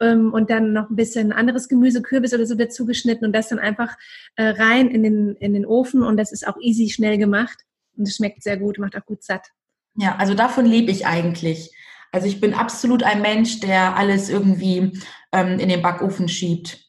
Ähm, 0.00 0.32
und 0.32 0.50
dann 0.50 0.72
noch 0.72 0.90
ein 0.90 0.96
bisschen 0.96 1.32
anderes 1.32 1.68
Gemüse, 1.68 2.02
Kürbis 2.02 2.32
oder 2.32 2.46
so 2.46 2.54
dazu 2.54 2.86
geschnitten 2.86 3.24
und 3.24 3.32
das 3.32 3.48
dann 3.48 3.58
einfach 3.58 3.96
äh, 4.36 4.48
rein 4.48 4.88
in 4.88 5.02
den, 5.02 5.36
in 5.36 5.52
den 5.52 5.66
Ofen 5.66 6.02
und 6.02 6.16
das 6.16 6.32
ist 6.32 6.46
auch 6.46 6.56
easy 6.60 6.88
schnell 6.88 7.18
gemacht 7.18 7.58
und 7.96 8.08
es 8.08 8.16
schmeckt 8.16 8.42
sehr 8.42 8.56
gut, 8.56 8.78
macht 8.78 8.96
auch 8.96 9.04
gut 9.04 9.22
satt. 9.22 9.48
Ja, 9.96 10.16
also 10.16 10.34
davon 10.34 10.64
lebe 10.64 10.90
ich 10.90 11.06
eigentlich. 11.06 11.74
Also 12.10 12.26
ich 12.26 12.40
bin 12.40 12.54
absolut 12.54 13.02
ein 13.02 13.22
Mensch, 13.22 13.60
der 13.60 13.96
alles 13.96 14.28
irgendwie 14.28 14.98
ähm, 15.32 15.58
in 15.58 15.68
den 15.68 15.82
Backofen 15.82 16.28
schiebt. 16.28 16.81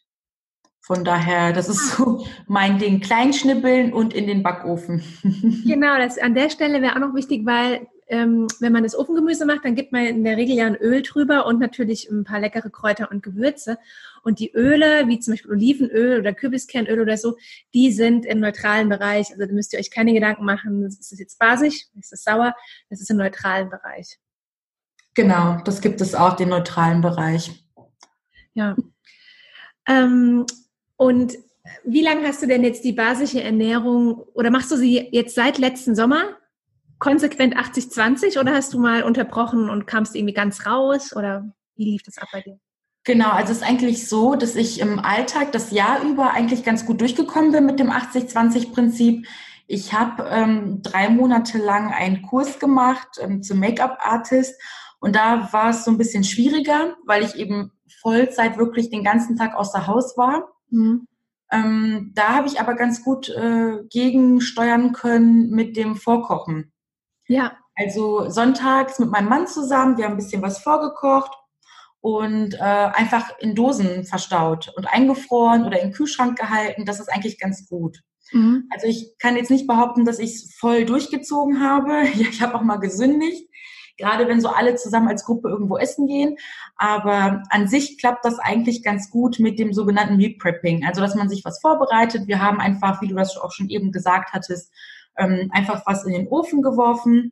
Von 0.86 1.06
daher, 1.06 1.54
das 1.54 1.70
ist 1.70 1.96
so 1.96 2.26
mein 2.46 2.78
Ding. 2.78 3.00
Kleinschnippeln 3.00 3.94
und 3.94 4.14
in 4.14 4.28
den 4.28 4.44
Backofen. 4.44 5.02
Genau, 5.66 5.98
das 5.98 6.18
an 6.18 6.36
der 6.36 6.50
Stelle 6.50 6.82
wäre 6.82 6.96
auch 6.96 7.00
noch 7.00 7.16
wichtig, 7.16 7.46
weil 7.46 7.88
ähm, 8.08 8.48
wenn 8.60 8.74
man 8.74 8.84
das 8.84 8.94
Ofengemüse 8.94 9.46
macht, 9.46 9.64
dann 9.64 9.76
gibt 9.76 9.94
man 9.94 10.06
in 10.06 10.26
der 10.26 10.36
Regel 10.36 10.58
ja 10.58 10.68
ein 10.68 10.76
Öl 10.76 11.02
drüber 11.02 11.46
und 11.46 11.62
natürlich 11.62 12.10
ein 12.12 12.26
paar 12.26 12.42
leckere 12.42 12.70
Kräuter 12.70 13.10
und 13.12 13.24
Gewürze. 13.24 13.78
Und 14.24 14.40
die 14.40 14.52
Öle, 14.54 15.08
wie 15.08 15.20
zum 15.20 15.34
Beispiel 15.34 15.52
Olivenöl 15.52 16.20
oder 16.20 16.34
Kürbiskernöl 16.34 17.00
oder 17.00 17.16
so, 17.16 17.38
die 17.74 17.94
sind 17.94 18.26
im 18.26 18.42
neutralen 18.42 18.90
Bereich. 18.90 19.32
Also 19.32 19.46
da 19.46 19.54
müsst 19.54 19.72
ihr 19.72 19.80
euch 19.80 19.90
keine 19.90 20.14
Gedanken 20.14 20.44
machen, 20.44 20.84
ist 20.84 21.12
das 21.12 21.18
jetzt 21.18 21.40
basisch, 21.40 21.86
ist 21.98 22.12
das 22.12 22.24
sauer, 22.24 22.54
das 22.90 23.00
ist 23.00 23.10
im 23.10 23.18
neutralen 23.18 23.70
Bereich. 23.70 24.20
Genau, 25.14 25.62
das 25.64 25.80
gibt 25.80 26.02
es 26.02 26.14
auch, 26.14 26.36
den 26.36 26.50
neutralen 26.50 27.00
Bereich. 27.00 27.66
Ja. 28.54 28.76
Ähm, 29.88 30.46
und 31.04 31.38
wie 31.84 32.02
lange 32.02 32.26
hast 32.26 32.42
du 32.42 32.48
denn 32.48 32.64
jetzt 32.64 32.84
die 32.86 32.94
basische 32.94 33.44
Ernährung 33.44 34.24
oder 34.34 34.52
machst 34.52 34.72
du 34.72 34.78
sie 34.78 35.10
jetzt 35.12 35.36
seit 35.36 35.58
letzten 35.58 35.96
Sommer 35.96 36.38
konsequent 37.00 37.58
80-20 37.58 38.40
oder 38.40 38.54
hast 38.54 38.74
du 38.74 38.80
mal 38.80 39.04
unterbrochen 39.04 39.70
und 39.70 39.86
kamst 39.86 40.16
irgendwie 40.16 40.34
ganz 40.34 40.66
raus 40.66 41.14
oder 41.14 41.54
wie 41.76 41.84
lief 41.84 42.04
das 42.04 42.18
ab 42.18 42.30
bei 42.32 42.42
dir? 42.42 42.58
Genau, 43.04 43.32
also 43.32 43.52
es 43.52 43.58
ist 43.58 43.68
eigentlich 43.68 44.08
so, 44.08 44.36
dass 44.36 44.56
ich 44.56 44.80
im 44.80 45.00
Alltag 45.00 45.52
das 45.52 45.72
Jahr 45.72 46.02
über 46.04 46.32
eigentlich 46.32 46.64
ganz 46.64 46.86
gut 46.86 47.02
durchgekommen 47.02 47.52
bin 47.52 47.66
mit 47.66 47.80
dem 47.80 47.92
80-20-Prinzip. 47.92 49.28
Ich 49.68 49.92
habe 49.92 50.26
ähm, 50.30 50.82
drei 50.82 51.10
Monate 51.10 51.58
lang 51.58 51.92
einen 51.92 52.22
Kurs 52.22 52.60
gemacht 52.60 53.10
ähm, 53.20 53.44
zum 53.44 53.60
Make-up-Artist 53.60 54.56
und 55.02 55.18
da 55.18 55.50
war 55.52 55.72
es 55.72 55.84
so 55.84 55.92
ein 55.92 55.98
bisschen 55.98 56.24
schwieriger, 56.24 56.96
weil 57.06 57.24
ich 57.24 57.36
eben 57.36 57.74
Vollzeit 58.02 58.58
wirklich 58.58 58.90
den 58.90 59.04
ganzen 59.04 59.36
Tag 59.36 59.56
außer 59.56 59.88
Haus 59.88 60.18
war. 60.18 60.53
Mhm. 60.74 61.08
Ähm, 61.52 62.12
da 62.16 62.30
habe 62.30 62.48
ich 62.48 62.60
aber 62.60 62.74
ganz 62.74 63.04
gut 63.04 63.30
äh, 63.30 63.84
gegensteuern 63.90 64.92
können 64.92 65.52
mit 65.52 65.78
dem 65.78 65.96
Vorkochen. 65.96 66.74
Ja. 67.28 67.58
Also 67.76 68.30
sonntags 68.30 69.00
mit 69.00 69.12
meinem 69.12 69.30
Mann 69.30 69.48
zusammen, 69.48 69.98
wir 69.98 70.06
haben 70.06 70.14
ein 70.14 70.18
bisschen 70.18 70.42
was 70.42 70.60
vorgekocht 70.60 71.32
und 72.02 72.56
äh, 72.56 72.58
einfach 72.60 73.38
in 73.40 73.56
Dosen 73.56 74.04
verstaut 74.04 74.74
und 74.76 74.88
eingefroren 74.88 75.66
oder 75.66 75.80
im 75.82 75.92
Kühlschrank 75.92 76.38
gehalten. 76.38 76.86
Das 76.86 77.00
ist 77.00 77.10
eigentlich 77.10 77.40
ganz 77.40 77.68
gut. 77.68 78.00
Mhm. 78.32 78.68
Also 78.72 78.88
ich 78.88 79.16
kann 79.20 79.38
jetzt 79.38 79.52
nicht 79.52 79.68
behaupten, 79.68 80.06
dass 80.06 80.20
ich 80.20 80.36
es 80.36 80.56
voll 80.56 80.86
durchgezogen 80.86 81.62
habe. 81.62 82.04
Ich 82.14 82.42
habe 82.42 82.56
auch 82.56 82.64
mal 82.64 82.78
gesündigt 82.78 83.48
gerade 83.98 84.28
wenn 84.28 84.42
so 84.42 84.50
alle 84.50 84.76
zusammen 84.76 85.08
als 85.08 85.26
Gruppe 85.26 85.50
irgendwo 85.50 85.78
essen 85.78 86.08
gehen. 86.08 86.38
Aber 86.76 87.44
an 87.50 87.68
sich 87.68 88.00
klappt 88.00 88.26
das 88.26 88.40
eigentlich 88.40 88.84
ganz 88.84 89.10
gut 89.10 89.40
mit 89.40 89.60
dem 89.60 89.74
sogenannten 89.74 90.18
Meal 90.18 90.36
Prepping. 90.40 90.86
Also, 90.86 91.02
dass 91.02 91.16
man 91.16 91.30
sich 91.30 91.46
was 91.46 91.60
vorbereitet. 91.62 92.28
Wir 92.28 92.42
haben 92.42 92.60
einfach, 92.60 93.02
wie 93.02 93.08
du 93.08 93.16
das 93.16 93.38
auch 93.38 93.52
schon 93.52 93.70
eben 93.70 93.92
gesagt 93.92 94.34
hattest, 94.34 94.72
ähm, 95.18 95.50
einfach 95.52 95.84
was 95.86 96.06
in 96.06 96.14
den 96.14 96.28
Ofen 96.28 96.62
geworfen 96.62 97.32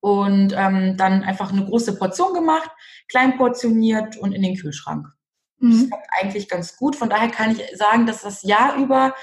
und 0.00 0.54
ähm, 0.56 0.96
dann 0.96 1.22
einfach 1.22 1.52
eine 1.52 1.64
große 1.64 1.96
Portion 1.96 2.34
gemacht, 2.34 2.70
klein 3.08 3.36
portioniert 3.36 4.16
und 4.16 4.32
in 4.32 4.42
den 4.42 4.56
Kühlschrank. 4.56 5.06
Mhm. 5.58 5.70
Das 5.70 5.88
klappt 5.88 6.08
eigentlich 6.20 6.48
ganz 6.48 6.76
gut. 6.76 6.96
Von 6.96 7.08
daher 7.08 7.28
kann 7.28 7.52
ich 7.52 7.62
sagen, 7.76 8.06
dass 8.06 8.22
das 8.22 8.42
Jahr 8.42 8.76
über 8.76 9.14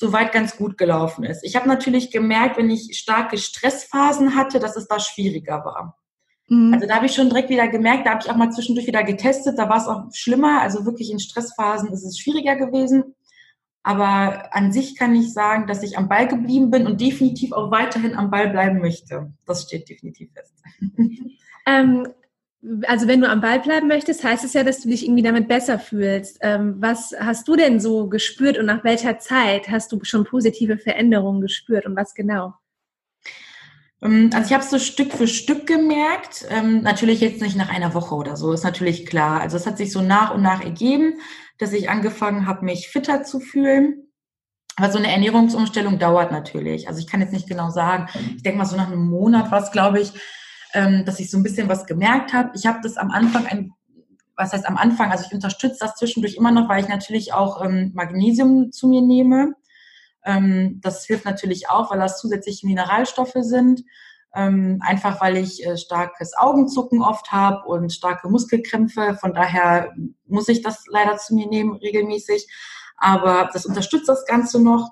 soweit 0.00 0.32
ganz 0.32 0.56
gut 0.56 0.78
gelaufen 0.78 1.24
ist. 1.24 1.44
Ich 1.44 1.56
habe 1.56 1.68
natürlich 1.68 2.10
gemerkt, 2.10 2.56
wenn 2.56 2.70
ich 2.70 2.96
starke 2.98 3.36
Stressphasen 3.36 4.34
hatte, 4.34 4.58
dass 4.58 4.74
es 4.74 4.88
da 4.88 4.98
schwieriger 4.98 5.62
war. 5.62 5.98
Mhm. 6.48 6.72
Also 6.72 6.86
da 6.86 6.96
habe 6.96 7.04
ich 7.04 7.14
schon 7.14 7.28
direkt 7.28 7.50
wieder 7.50 7.68
gemerkt, 7.68 8.06
da 8.06 8.12
habe 8.12 8.22
ich 8.24 8.30
auch 8.30 8.36
mal 8.36 8.50
zwischendurch 8.50 8.86
wieder 8.86 9.04
getestet, 9.04 9.58
da 9.58 9.68
war 9.68 9.76
es 9.76 9.86
auch 9.86 10.04
schlimmer. 10.14 10.62
Also 10.62 10.86
wirklich 10.86 11.12
in 11.12 11.20
Stressphasen 11.20 11.92
ist 11.92 12.02
es 12.02 12.18
schwieriger 12.18 12.56
gewesen. 12.56 13.14
Aber 13.82 14.54
an 14.54 14.72
sich 14.72 14.96
kann 14.96 15.14
ich 15.14 15.34
sagen, 15.34 15.66
dass 15.66 15.82
ich 15.82 15.98
am 15.98 16.08
Ball 16.08 16.26
geblieben 16.26 16.70
bin 16.70 16.86
und 16.86 16.98
definitiv 16.98 17.52
auch 17.52 17.70
weiterhin 17.70 18.14
am 18.14 18.30
Ball 18.30 18.48
bleiben 18.48 18.80
möchte. 18.80 19.34
Das 19.44 19.64
steht 19.64 19.88
definitiv 19.88 20.30
fest. 20.32 20.54
Ähm, 21.66 22.08
also 22.86 23.06
wenn 23.06 23.20
du 23.20 23.28
am 23.28 23.40
Ball 23.40 23.60
bleiben 23.60 23.88
möchtest, 23.88 24.22
heißt 24.22 24.44
es 24.44 24.52
ja, 24.52 24.62
dass 24.62 24.80
du 24.80 24.88
dich 24.88 25.04
irgendwie 25.04 25.22
damit 25.22 25.48
besser 25.48 25.78
fühlst. 25.78 26.38
Ähm, 26.42 26.76
was 26.78 27.14
hast 27.18 27.48
du 27.48 27.56
denn 27.56 27.80
so 27.80 28.08
gespürt 28.08 28.58
und 28.58 28.66
nach 28.66 28.84
welcher 28.84 29.18
Zeit 29.18 29.68
hast 29.68 29.92
du 29.92 29.98
schon 30.02 30.24
positive 30.24 30.76
Veränderungen 30.76 31.40
gespürt 31.40 31.86
und 31.86 31.96
was 31.96 32.14
genau? 32.14 32.54
Ähm, 34.02 34.30
also 34.34 34.46
ich 34.46 34.52
habe 34.52 34.62
es 34.62 34.70
so 34.70 34.78
Stück 34.78 35.12
für 35.12 35.26
Stück 35.26 35.66
gemerkt. 35.66 36.46
Ähm, 36.50 36.82
natürlich 36.82 37.20
jetzt 37.20 37.40
nicht 37.40 37.56
nach 37.56 37.70
einer 37.70 37.94
Woche 37.94 38.14
oder 38.14 38.36
so, 38.36 38.52
ist 38.52 38.64
natürlich 38.64 39.06
klar. 39.06 39.40
Also 39.40 39.56
es 39.56 39.66
hat 39.66 39.78
sich 39.78 39.90
so 39.90 40.02
nach 40.02 40.34
und 40.34 40.42
nach 40.42 40.62
ergeben, 40.62 41.14
dass 41.58 41.72
ich 41.72 41.88
angefangen 41.88 42.46
habe, 42.46 42.64
mich 42.64 42.88
fitter 42.88 43.22
zu 43.22 43.40
fühlen. 43.40 44.06
Aber 44.76 44.92
so 44.92 44.98
eine 44.98 45.10
Ernährungsumstellung 45.10 45.98
dauert 45.98 46.30
natürlich. 46.30 46.88
Also 46.88 47.00
ich 47.00 47.06
kann 47.06 47.20
jetzt 47.20 47.32
nicht 47.32 47.48
genau 47.48 47.70
sagen. 47.70 48.06
Ich 48.36 48.42
denke 48.42 48.58
mal 48.58 48.64
so 48.64 48.76
nach 48.76 48.86
einem 48.86 49.08
Monat 49.08 49.50
war 49.50 49.62
es, 49.62 49.72
glaube 49.72 50.00
ich, 50.00 50.12
ähm, 50.74 51.04
dass 51.04 51.20
ich 51.20 51.30
so 51.30 51.36
ein 51.36 51.42
bisschen 51.42 51.68
was 51.68 51.86
gemerkt 51.86 52.32
habe. 52.32 52.50
Ich 52.54 52.66
habe 52.66 52.80
das 52.82 52.96
am 52.96 53.10
Anfang 53.10 53.46
ein 53.46 53.72
was 54.40 54.54
heißt 54.54 54.66
am 54.66 54.78
Anfang, 54.78 55.10
also 55.12 55.24
ich 55.26 55.34
unterstütze 55.34 55.76
das 55.80 55.96
zwischendurch 55.96 56.34
immer 56.34 56.50
noch, 56.50 56.68
weil 56.68 56.82
ich 56.82 56.88
natürlich 56.88 57.34
auch 57.34 57.62
ähm, 57.62 57.92
Magnesium 57.94 58.72
zu 58.72 58.88
mir 58.88 59.02
nehme. 59.02 59.52
Ähm, 60.24 60.80
das 60.82 61.04
hilft 61.04 61.24
natürlich 61.24 61.68
auch, 61.68 61.90
weil 61.90 62.00
das 62.00 62.18
zusätzliche 62.18 62.66
Mineralstoffe 62.66 63.36
sind. 63.36 63.82
Ähm, 64.34 64.80
einfach 64.86 65.20
weil 65.20 65.36
ich 65.36 65.66
äh, 65.66 65.76
starkes 65.76 66.36
Augenzucken 66.36 67.02
oft 67.02 67.32
habe 67.32 67.66
und 67.66 67.92
starke 67.92 68.28
Muskelkrämpfe. 68.28 69.16
Von 69.20 69.34
daher 69.34 69.92
muss 70.26 70.48
ich 70.48 70.62
das 70.62 70.84
leider 70.88 71.18
zu 71.18 71.34
mir 71.34 71.48
nehmen 71.48 71.76
regelmäßig. 71.76 72.46
Aber 72.96 73.50
das 73.52 73.66
unterstützt 73.66 74.08
das 74.08 74.24
Ganze 74.26 74.62
noch. 74.62 74.90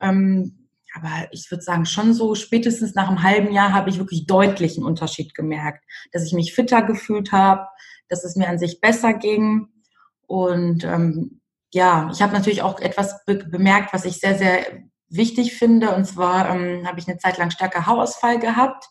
Ähm, 0.00 0.63
aber 0.94 1.28
ich 1.32 1.50
würde 1.50 1.62
sagen, 1.62 1.86
schon 1.86 2.14
so 2.14 2.34
spätestens 2.34 2.94
nach 2.94 3.08
einem 3.08 3.22
halben 3.22 3.52
Jahr 3.52 3.72
habe 3.72 3.90
ich 3.90 3.98
wirklich 3.98 4.26
deutlichen 4.26 4.84
Unterschied 4.84 5.34
gemerkt, 5.34 5.84
dass 6.12 6.24
ich 6.24 6.32
mich 6.32 6.54
fitter 6.54 6.82
gefühlt 6.82 7.32
habe, 7.32 7.66
dass 8.08 8.24
es 8.24 8.36
mir 8.36 8.48
an 8.48 8.58
sich 8.58 8.80
besser 8.80 9.12
ging. 9.12 9.68
Und 10.26 10.84
ähm, 10.84 11.40
ja, 11.72 12.08
ich 12.12 12.22
habe 12.22 12.32
natürlich 12.32 12.62
auch 12.62 12.78
etwas 12.78 13.24
be 13.24 13.34
bemerkt, 13.36 13.92
was 13.92 14.04
ich 14.04 14.20
sehr, 14.20 14.38
sehr 14.38 14.64
wichtig 15.08 15.54
finde. 15.54 15.94
Und 15.94 16.04
zwar 16.04 16.48
ähm, 16.50 16.86
habe 16.86 17.00
ich 17.00 17.08
eine 17.08 17.18
Zeit 17.18 17.38
lang 17.38 17.50
stärker 17.50 17.86
Haarausfall 17.86 18.38
gehabt. 18.38 18.88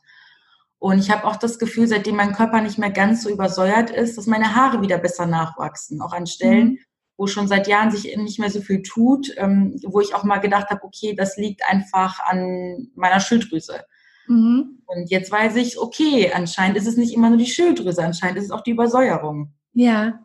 Und 0.80 1.00
ich 1.00 1.10
habe 1.10 1.26
auch 1.26 1.38
das 1.38 1.60
Gefühl, 1.60 1.88
seitdem 1.88 2.18
mein 2.18 2.34
Körper 2.34 2.60
nicht 2.60 2.78
mehr 2.78 2.92
ganz 2.92 3.24
so 3.24 3.30
übersäuert 3.30 3.90
ist, 3.90 4.18
dass 4.18 4.28
meine 4.28 4.54
Haare 4.54 4.82
wieder 4.82 4.98
besser 4.98 5.26
nachwachsen. 5.26 6.02
Auch 6.02 6.12
an 6.12 6.28
Stellen, 6.28 6.72
mhm. 6.72 6.80
Wo 7.18 7.28
schon 7.28 7.48
seit 7.48 7.68
Jahren 7.68 7.92
sich 7.92 8.16
nicht 8.18 8.40
mehr 8.40 8.50
so 8.50 8.62
viel 8.62 8.82
tut, 8.82 9.32
ähm, 9.38 9.80
wo 9.86 10.00
ich 10.02 10.16
auch 10.16 10.24
mal 10.24 10.40
gedacht 10.40 10.70
habe, 10.70 10.84
okay, 10.84 11.16
das 11.16 11.38
liegt 11.38 11.62
einfach 11.66 12.20
an 12.20 12.90
meiner 12.96 13.20
Schilddrüse. 13.20 13.84
Mhm. 14.28 14.80
Und 14.86 15.12
jetzt 15.12 15.32
weiß 15.32 15.56
ich, 15.58 15.78
okay, 15.78 16.32
anscheinend 16.34 16.78
ist 16.78 16.88
es 16.88 16.98
nicht 16.98 17.14
immer 17.14 17.30
nur 17.30 17.38
die 17.38 17.46
Schilddrüse, 17.46 18.04
anscheinend 18.04 18.38
ist 18.38 18.46
es 18.46 18.52
auch 18.52 18.62
die 18.62 18.72
Übersäuerung. 18.72 19.54
Ja. 19.74 20.20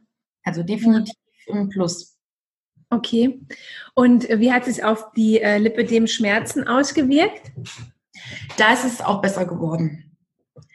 Also 0.45 0.63
definitiv 0.63 1.15
im 1.47 1.69
Plus. 1.69 2.17
Okay. 2.91 3.41
Und 3.95 4.29
wie 4.29 4.53
hat 4.53 4.67
es 4.67 4.83
auf 4.83 5.13
die 5.13 5.41
äh, 5.41 5.59
Lipödem-Schmerzen 5.59 6.67
ausgewirkt? 6.67 7.53
Da 8.57 8.73
ist 8.73 8.85
es 8.85 9.01
auch 9.01 9.21
besser 9.21 9.45
geworden. 9.45 10.08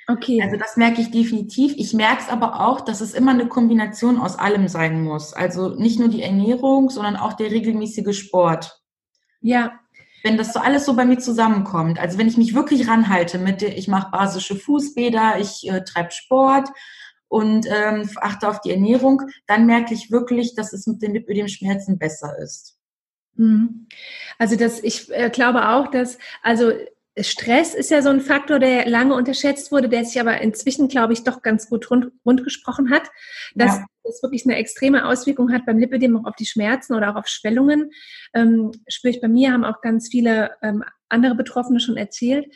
Okay. 0.08 0.41
Also 0.41 0.58
das 0.58 0.78
merke 0.78 1.02
ich 1.02 1.12
definitiv. 1.12 1.74
Ich 1.78 1.93
merke 1.93 2.22
es 2.22 2.30
aber 2.30 2.62
auch, 2.62 2.82
dass 2.82 3.02
es 3.02 3.13
immer 3.13 3.32
eine 3.32 3.48
Kombination 3.48 4.19
aus 4.19 4.38
allem 4.38 4.67
sein 4.67 5.04
muss. 5.04 5.34
Also 5.34 5.69
nicht 5.69 6.00
nur 6.00 6.10
die 6.10 6.22
Ernährung, 6.22 6.89
sondern 6.89 7.15
auch 7.15 7.34
der 7.34 7.52
regelmäßige 7.52 8.17
Sport. 8.17 8.82
Ja. 9.41 9.80
Wenn 10.24 10.38
das 10.38 10.54
so 10.54 10.60
alles 10.60 10.86
so 10.86 10.96
bei 10.96 11.06
mir 11.06 11.19
zusammenkommt, 11.19 12.00
also 12.00 12.17
wenn 12.17 12.28
ich 12.30 12.38
mich 12.38 12.54
wirklich 12.54 12.88
ranhalte 12.88 13.38
mit, 13.38 13.62
ich 13.62 13.88
mache 13.89 14.10
basische 14.12 14.56
Fußbäder, 14.56 15.39
ich 15.39 15.69
äh, 15.69 15.84
treibe 15.84 16.12
Sport 16.12 16.69
und 17.28 17.67
ähm, 17.69 18.10
achte 18.22 18.48
auf 18.48 18.62
die 18.62 18.72
Ernährung, 18.72 19.22
dann 19.48 19.65
merke 19.65 19.93
ich 19.93 20.12
wirklich, 20.12 20.56
dass 20.56 20.72
es 20.72 20.88
mit 20.88 21.02
den 21.02 21.13
Lipödem-Schmerzen 21.13 21.98
besser 21.98 22.38
ist. 22.38 22.78
Mhm. 23.36 23.88
Also 24.38 24.56
das, 24.56 24.82
ich 24.82 25.12
äh, 25.12 25.30
glaube 25.30 25.69
auch, 25.69 25.88
dass, 25.88 26.17
also 26.41 26.72
Stress 27.19 27.76
ist 27.76 27.91
ja 27.91 28.02
so 28.02 28.10
ein 28.10 28.21
Faktor, 28.21 28.60
der 28.60 28.89
lange 28.89 29.13
unterschätzt 29.13 29.71
wurde, 29.71 29.88
der 29.88 30.04
sich 30.04 30.19
aber 30.19 30.41
inzwischen, 30.41 30.88
glaube 30.88 31.13
ich, 31.13 31.23
doch 31.23 31.41
ganz 31.41 31.69
gut 31.69 31.89
rund, 31.91 32.12
rund 32.26 32.43
gesprochen 32.43 32.89
hat, 32.89 33.04
dass 33.54 33.78
ja. 33.78 33.86
es 34.04 34.23
wirklich 34.23 34.45
eine 34.45 34.56
extreme 34.56 35.06
Auswirkung 35.06 35.52
hat 35.52 35.65
beim 35.65 35.78
Lipödem 35.78 36.17
auch 36.17 36.26
auf 36.26 36.36
die 36.36 36.47
Schmerzen 36.47 36.93
oder 36.95 37.12
auch 37.12 37.15
auf 37.15 37.28
Schwellungen. 37.28 37.91
Ähm, 38.34 38.71
spüre 38.88 39.13
ich 39.13 39.21
bei 39.21 39.28
mir, 39.28 39.52
haben 39.52 39.63
auch 39.63 39.82
ganz 39.82 40.10
viele 40.10 40.52
ähm, 40.63 40.84
andere 41.10 41.36
Betroffene 41.36 41.80
schon 41.80 41.97
erzählt. 41.97 42.47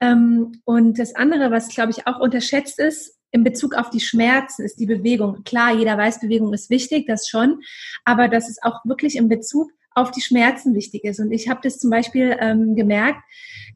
Ähm, 0.00 0.62
und 0.64 0.98
das 0.98 1.14
andere, 1.14 1.50
was, 1.50 1.68
glaube 1.68 1.90
ich, 1.90 2.06
auch 2.06 2.18
unterschätzt 2.18 2.78
ist, 2.78 3.18
in 3.30 3.44
Bezug 3.44 3.74
auf 3.74 3.90
die 3.90 4.00
Schmerzen 4.00 4.64
ist 4.64 4.80
die 4.80 4.86
Bewegung. 4.86 5.44
Klar, 5.44 5.74
jeder 5.74 5.98
weiß, 5.98 6.20
Bewegung 6.20 6.54
ist 6.54 6.70
wichtig, 6.70 7.06
das 7.06 7.28
schon, 7.28 7.60
aber 8.06 8.28
das 8.28 8.48
ist 8.48 8.62
auch 8.62 8.82
wirklich 8.84 9.16
in 9.16 9.28
Bezug 9.28 9.70
auf 9.98 10.10
die 10.10 10.20
Schmerzen 10.20 10.74
wichtig 10.74 11.04
ist. 11.04 11.20
Und 11.20 11.32
ich 11.32 11.48
habe 11.48 11.60
das 11.62 11.78
zum 11.78 11.90
Beispiel 11.90 12.36
ähm, 12.40 12.74
gemerkt, 12.74 13.20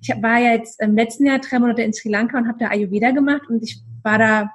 ich 0.01 0.09
war 0.21 0.39
ja 0.39 0.53
jetzt 0.53 0.81
im 0.81 0.97
letzten 0.97 1.27
Jahr 1.27 1.39
drei 1.39 1.59
Monate 1.59 1.83
in 1.83 1.93
Sri 1.93 2.09
Lanka 2.09 2.37
und 2.39 2.49
habe 2.49 2.59
da 2.59 2.69
Ayurveda 2.69 3.13
gemacht 3.13 3.43
und 3.49 3.63
ich 3.63 3.81
war 4.03 4.19
da, 4.19 4.51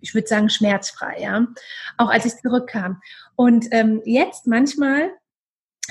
ich 0.00 0.14
würde 0.14 0.26
sagen, 0.26 0.48
schmerzfrei, 0.48 1.20
ja, 1.20 1.46
auch 1.96 2.10
als 2.10 2.24
ich 2.24 2.36
zurückkam. 2.36 3.00
Und 3.36 3.66
ähm, 3.70 4.02
jetzt 4.04 4.46
manchmal 4.46 5.10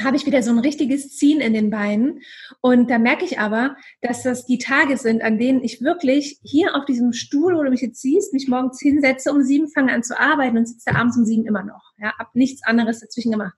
habe 0.03 0.15
ich 0.15 0.25
wieder 0.25 0.41
so 0.43 0.51
ein 0.51 0.59
richtiges 0.59 1.15
Ziehen 1.17 1.41
in 1.41 1.53
den 1.53 1.69
Beinen. 1.69 2.21
Und 2.61 2.89
da 2.89 2.97
merke 2.99 3.25
ich 3.25 3.39
aber, 3.39 3.75
dass 4.01 4.23
das 4.23 4.45
die 4.45 4.57
Tage 4.57 4.97
sind, 4.97 5.21
an 5.21 5.37
denen 5.37 5.63
ich 5.63 5.81
wirklich 5.81 6.39
hier 6.43 6.75
auf 6.75 6.85
diesem 6.85 7.13
Stuhl, 7.13 7.55
wo 7.55 7.63
du 7.63 7.69
mich 7.69 7.81
jetzt 7.81 8.01
siehst, 8.01 8.33
mich 8.33 8.47
morgens 8.47 8.79
hinsetze, 8.79 9.31
um 9.31 9.41
sieben 9.41 9.69
fange 9.69 9.93
an 9.93 10.03
zu 10.03 10.17
arbeiten 10.17 10.57
und 10.57 10.67
sitze 10.67 10.95
abends 10.95 11.17
um 11.17 11.25
sieben 11.25 11.45
immer 11.45 11.63
noch. 11.63 11.93
Ja, 11.97 12.17
habe 12.17 12.29
nichts 12.33 12.63
anderes 12.65 13.01
dazwischen 13.01 13.31
gemacht. 13.31 13.55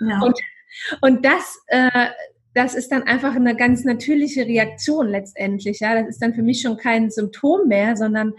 Ja. 0.00 0.20
Und 0.20 0.38
und 1.00 1.24
das, 1.24 1.58
äh, 1.68 2.08
das 2.54 2.74
ist 2.74 2.92
dann 2.92 3.02
einfach 3.02 3.34
eine 3.34 3.56
ganz 3.56 3.84
natürliche 3.84 4.46
Reaktion 4.46 5.08
letztendlich. 5.08 5.80
Ja, 5.80 6.00
das 6.00 6.08
ist 6.08 6.22
dann 6.22 6.34
für 6.34 6.42
mich 6.42 6.60
schon 6.60 6.76
kein 6.76 7.10
Symptom 7.10 7.66
mehr, 7.68 7.96
sondern 7.96 8.32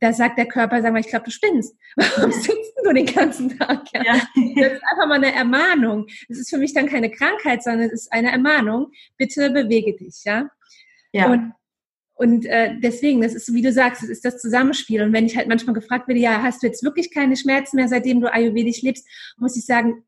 da 0.00 0.12
sagt 0.12 0.38
der 0.38 0.46
Körper, 0.46 0.82
sag 0.82 0.92
mal, 0.92 1.00
ich 1.00 1.08
glaube, 1.08 1.24
du 1.24 1.30
spinnst. 1.30 1.74
Warum 1.96 2.30
sitzt 2.30 2.74
du 2.84 2.92
den 2.92 3.06
ganzen 3.06 3.58
Tag? 3.58 3.84
Ja? 3.94 4.02
ja? 4.04 4.12
Das 4.14 4.72
ist 4.74 4.82
einfach 4.90 5.08
mal 5.08 5.14
eine 5.14 5.34
Ermahnung. 5.34 6.06
Es 6.28 6.38
ist 6.38 6.50
für 6.50 6.58
mich 6.58 6.74
dann 6.74 6.86
keine 6.86 7.10
Krankheit, 7.10 7.62
sondern 7.62 7.86
es 7.86 7.92
ist 7.92 8.12
eine 8.12 8.30
Ermahnung. 8.30 8.92
Bitte 9.16 9.50
bewege 9.50 9.96
dich, 9.96 10.22
ja. 10.24 10.50
Ja. 11.12 11.32
Und, 11.32 11.52
und 12.14 12.46
äh, 12.46 12.74
deswegen, 12.78 13.22
das 13.22 13.34
ist, 13.34 13.52
wie 13.54 13.62
du 13.62 13.72
sagst, 13.72 14.02
es 14.02 14.10
ist 14.10 14.24
das 14.24 14.38
Zusammenspiel. 14.38 15.02
Und 15.02 15.14
wenn 15.14 15.26
ich 15.26 15.36
halt 15.36 15.48
manchmal 15.48 15.74
gefragt 15.74 16.08
werde, 16.08 16.20
ja, 16.20 16.42
hast 16.42 16.62
du 16.62 16.66
jetzt 16.66 16.82
wirklich 16.82 17.12
keine 17.12 17.36
Schmerzen 17.36 17.76
mehr, 17.76 17.88
seitdem 17.88 18.20
du 18.20 18.30
ayurvedisch 18.30 18.82
lebst, 18.82 19.06
muss 19.38 19.56
ich 19.56 19.64
sagen, 19.64 20.04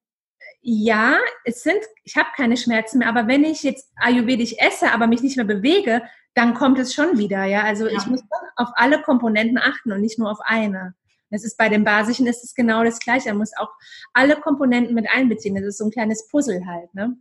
ja, 0.71 1.17
es 1.45 1.63
sind, 1.63 1.79
ich 2.05 2.17
habe 2.17 2.29
keine 2.37 2.59
Schmerzen 2.59 2.99
mehr, 2.99 3.09
aber 3.09 3.27
wenn 3.27 3.43
ich 3.43 3.63
jetzt 3.63 3.91
ayurvedisch 3.97 4.55
esse, 4.59 4.93
aber 4.93 5.07
mich 5.07 5.23
nicht 5.23 5.39
mehr 5.39 5.47
bewege, 5.47 6.03
dann 6.35 6.53
kommt 6.53 6.79
es 6.79 6.93
schon 6.93 7.17
wieder, 7.17 7.45
ja. 7.45 7.63
Also 7.63 7.87
ja. 7.87 7.97
ich 7.97 8.07
muss 8.07 8.21
auf 8.57 8.69
alle 8.75 9.01
Komponenten 9.01 9.57
achten 9.57 9.93
und 9.93 10.03
nicht 10.03 10.19
nur 10.19 10.31
auf 10.31 10.41
eine. 10.43 10.95
Das 11.31 11.43
ist 11.43 11.57
bei 11.57 11.71
den 11.71 11.85
basischen 11.85 12.27
ist 12.27 12.45
es 12.45 12.55
genau 12.55 12.85
das 12.85 12.99
Gleiche. 12.99 13.31
Man 13.31 13.39
muss 13.39 13.57
auch 13.57 13.71
alle 14.13 14.37
Komponenten 14.37 14.95
mit 14.95 15.09
einbeziehen. 15.11 15.55
Das 15.55 15.65
ist 15.65 15.79
so 15.79 15.87
ein 15.87 15.91
kleines 15.91 16.29
Puzzle 16.29 16.67
halt, 16.67 16.95
ne? 16.95 17.17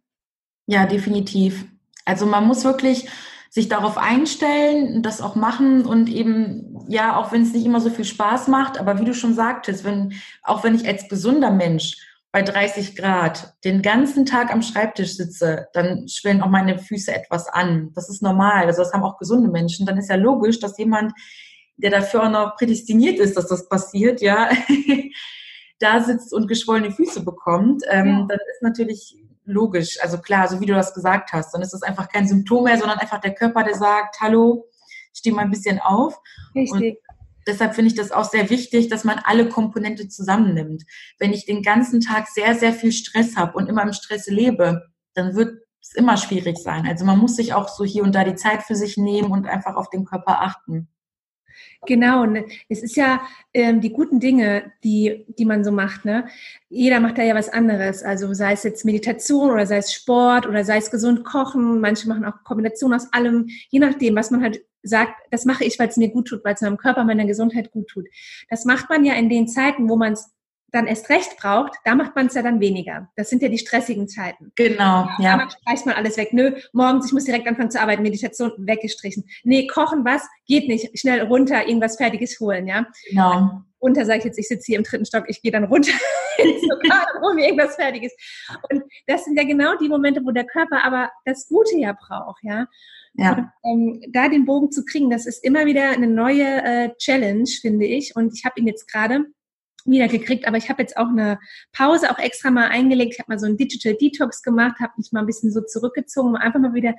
Ja, 0.65 0.85
definitiv. 0.85 1.65
Also 2.03 2.25
man 2.25 2.45
muss 2.47 2.65
wirklich 2.65 3.09
sich 3.49 3.69
darauf 3.69 3.97
einstellen, 3.97 5.03
das 5.03 5.21
auch 5.21 5.35
machen 5.35 5.85
und 5.85 6.09
eben, 6.09 6.85
ja, 6.89 7.15
auch 7.15 7.31
wenn 7.31 7.43
es 7.43 7.53
nicht 7.53 7.65
immer 7.65 7.79
so 7.79 7.89
viel 7.89 8.03
Spaß 8.03 8.49
macht, 8.49 8.77
aber 8.77 8.99
wie 8.99 9.05
du 9.05 9.13
schon 9.13 9.33
sagtest, 9.33 9.85
wenn, 9.85 10.13
auch 10.43 10.65
wenn 10.65 10.75
ich 10.75 10.85
als 10.85 11.07
gesunder 11.07 11.49
Mensch 11.49 11.97
bei 12.37 12.43
30 12.43 12.95
Grad 12.95 13.55
den 13.63 13.81
ganzen 13.81 14.27
Tag 14.27 14.53
am 14.53 14.61
Schreibtisch 14.61 15.15
sitze, 15.15 15.69
dann 15.73 16.07
schwellen 16.07 16.43
auch 16.43 16.49
meine 16.49 16.77
Füße 16.77 17.11
etwas 17.11 17.47
an. 17.47 17.89
Das 17.95 18.09
ist 18.09 18.21
normal. 18.21 18.67
Also 18.67 18.83
das 18.83 18.93
haben 18.93 19.01
auch 19.01 19.17
gesunde 19.17 19.49
Menschen. 19.49 19.87
Dann 19.87 19.97
ist 19.97 20.07
ja 20.07 20.17
logisch, 20.17 20.59
dass 20.59 20.77
jemand, 20.77 21.13
der 21.77 21.89
dafür 21.89 22.25
auch 22.25 22.29
noch 22.29 22.55
prädestiniert 22.55 23.17
ist, 23.17 23.37
dass 23.37 23.47
das 23.47 23.67
passiert, 23.67 24.21
ja, 24.21 24.51
da 25.79 25.99
sitzt 25.99 26.31
und 26.31 26.47
geschwollene 26.47 26.91
Füße 26.91 27.25
bekommt. 27.25 27.81
Ähm, 27.89 28.07
ja. 28.07 28.25
Dann 28.29 28.39
ist 28.51 28.61
natürlich 28.61 29.17
logisch. 29.45 29.97
Also 30.03 30.19
klar, 30.19 30.47
so 30.47 30.61
wie 30.61 30.67
du 30.67 30.75
das 30.75 30.93
gesagt 30.93 31.33
hast, 31.33 31.55
dann 31.55 31.63
ist 31.63 31.73
das 31.73 31.81
einfach 31.81 32.07
kein 32.07 32.27
Symptom 32.27 32.65
mehr, 32.65 32.77
sondern 32.77 32.99
einfach 32.99 33.19
der 33.19 33.33
Körper, 33.33 33.63
der 33.63 33.73
sagt, 33.73 34.21
hallo, 34.21 34.67
steh 35.11 35.31
mal 35.31 35.41
ein 35.41 35.49
bisschen 35.49 35.79
auf. 35.79 36.21
Richtig. 36.53 36.71
Und 36.71 37.06
deshalb 37.47 37.75
finde 37.75 37.89
ich 37.89 37.95
das 37.95 38.11
auch 38.11 38.25
sehr 38.25 38.49
wichtig, 38.49 38.89
dass 38.89 39.03
man 39.03 39.19
alle 39.23 39.49
Komponente 39.49 40.07
zusammennimmt. 40.07 40.83
Wenn 41.17 41.33
ich 41.33 41.45
den 41.45 41.63
ganzen 41.63 42.01
Tag 42.01 42.27
sehr, 42.27 42.55
sehr 42.55 42.73
viel 42.73 42.91
Stress 42.91 43.35
habe 43.35 43.53
und 43.53 43.67
immer 43.67 43.83
im 43.83 43.93
Stress 43.93 44.27
lebe, 44.27 44.83
dann 45.13 45.35
wird 45.35 45.61
es 45.81 45.93
immer 45.93 46.17
schwierig 46.17 46.57
sein. 46.57 46.85
Also 46.85 47.05
man 47.05 47.17
muss 47.17 47.35
sich 47.35 47.53
auch 47.53 47.69
so 47.69 47.83
hier 47.83 48.03
und 48.03 48.13
da 48.13 48.23
die 48.23 48.35
Zeit 48.35 48.63
für 48.63 48.75
sich 48.75 48.97
nehmen 48.97 49.31
und 49.31 49.47
einfach 49.47 49.75
auf 49.75 49.89
den 49.89 50.05
Körper 50.05 50.41
achten. 50.41 50.89
Genau, 51.85 52.23
und 52.23 52.43
es 52.69 52.83
ist 52.83 52.95
ja 52.95 53.21
ähm, 53.53 53.81
die 53.81 53.91
guten 53.91 54.19
Dinge, 54.19 54.71
die, 54.83 55.25
die 55.27 55.45
man 55.45 55.63
so 55.63 55.71
macht. 55.71 56.05
Ne? 56.05 56.27
Jeder 56.69 56.99
macht 56.99 57.17
da 57.17 57.23
ja 57.23 57.35
was 57.35 57.49
anderes. 57.49 58.03
Also 58.03 58.33
sei 58.33 58.53
es 58.53 58.63
jetzt 58.63 58.85
Meditation 58.85 59.51
oder 59.51 59.65
sei 59.65 59.77
es 59.77 59.93
Sport 59.93 60.47
oder 60.47 60.63
sei 60.63 60.77
es 60.77 60.91
gesund 60.91 61.23
kochen. 61.23 61.79
Manche 61.79 62.07
machen 62.07 62.25
auch 62.25 62.43
Kombination 62.43 62.93
aus 62.93 63.11
allem, 63.13 63.47
je 63.69 63.79
nachdem, 63.79 64.15
was 64.15 64.31
man 64.31 64.41
halt 64.41 64.63
sagt, 64.83 65.13
das 65.31 65.45
mache 65.45 65.65
ich, 65.65 65.77
weil 65.79 65.89
es 65.89 65.97
mir 65.97 66.09
gut 66.09 66.27
tut, 66.27 66.43
weil 66.43 66.53
es 66.53 66.61
meinem 66.61 66.77
Körper, 66.77 67.03
meiner 67.03 67.25
Gesundheit 67.25 67.71
gut 67.71 67.87
tut. 67.87 68.07
Das 68.49 68.65
macht 68.65 68.89
man 68.89 69.05
ja 69.05 69.13
in 69.13 69.29
den 69.29 69.47
Zeiten, 69.47 69.89
wo 69.89 69.95
man 69.95 70.13
es 70.13 70.31
dann 70.71 70.87
erst 70.87 71.09
recht 71.09 71.37
braucht, 71.37 71.73
da 71.85 71.95
macht 71.95 72.15
man 72.15 72.27
es 72.27 72.33
ja 72.33 72.41
dann 72.41 72.59
weniger. 72.59 73.09
Das 73.15 73.29
sind 73.29 73.41
ja 73.41 73.49
die 73.49 73.57
stressigen 73.57 74.07
Zeiten. 74.07 74.51
Genau, 74.55 75.07
ja. 75.19 75.37
Da 75.37 75.49
streicht 75.49 75.85
man 75.85 75.95
alles 75.95 76.17
weg. 76.17 76.33
Nö, 76.33 76.51
morgens, 76.73 77.07
ich 77.07 77.13
muss 77.13 77.25
direkt 77.25 77.47
anfangen 77.47 77.71
zu 77.71 77.79
arbeiten, 77.79 78.03
Meditation 78.03 78.51
weggestrichen. 78.57 79.23
Nee, 79.43 79.67
kochen 79.67 80.03
was? 80.03 80.23
Geht 80.45 80.67
nicht. 80.67 80.97
Schnell 80.99 81.21
runter, 81.21 81.67
irgendwas 81.67 81.97
Fertiges 81.97 82.39
holen, 82.39 82.67
ja. 82.67 82.85
Genau. 83.09 83.61
Runter 83.81 84.05
sage 84.05 84.19
ich 84.19 84.25
jetzt, 84.25 84.39
ich 84.39 84.47
sitze 84.47 84.65
hier 84.65 84.77
im 84.77 84.83
dritten 84.83 85.05
Stock, 85.05 85.25
ich 85.27 85.41
gehe 85.41 85.51
dann 85.51 85.65
runter 85.65 85.91
ins 86.37 86.61
Lokal 86.67 87.05
und 87.15 87.21
hole 87.21 87.35
mir 87.35 87.45
irgendwas 87.45 87.75
Fertiges. 87.75 88.11
Und 88.71 88.83
das 89.05 89.23
sind 89.25 89.37
ja 89.37 89.45
genau 89.45 89.77
die 89.77 89.87
Momente, 89.87 90.21
wo 90.23 90.31
der 90.31 90.45
Körper 90.45 90.83
aber 90.83 91.11
das 91.25 91.47
Gute 91.47 91.77
ja 91.77 91.93
braucht, 91.93 92.43
ja. 92.43 92.67
Ja. 93.13 93.51
Und, 93.61 94.03
ähm, 94.03 94.11
da 94.11 94.29
den 94.29 94.45
Bogen 94.45 94.71
zu 94.71 94.85
kriegen, 94.85 95.09
das 95.09 95.25
ist 95.25 95.43
immer 95.43 95.65
wieder 95.65 95.89
eine 95.89 96.07
neue 96.07 96.63
äh, 96.63 96.89
Challenge, 96.97 97.47
finde 97.61 97.85
ich. 97.85 98.15
Und 98.15 98.33
ich 98.35 98.45
habe 98.45 98.59
ihn 98.59 98.67
jetzt 98.67 98.91
gerade 98.91 99.25
wieder 99.91 100.07
gekriegt, 100.07 100.47
aber 100.47 100.57
ich 100.57 100.69
habe 100.69 100.81
jetzt 100.81 100.97
auch 100.97 101.07
eine 101.07 101.39
Pause 101.71 102.11
auch 102.11 102.19
extra 102.19 102.51
mal 102.51 102.67
eingelegt. 102.67 103.13
Ich 103.13 103.19
habe 103.19 103.31
mal 103.31 103.39
so 103.39 103.45
einen 103.45 103.57
Digital 103.57 103.95
Detox 103.95 104.41
gemacht, 104.41 104.79
habe 104.79 104.93
mich 104.97 105.11
mal 105.11 105.21
ein 105.21 105.25
bisschen 105.25 105.51
so 105.51 105.61
zurückgezogen, 105.61 106.29
um 106.29 106.35
einfach 106.35 106.59
mal 106.59 106.73
wieder 106.73 106.95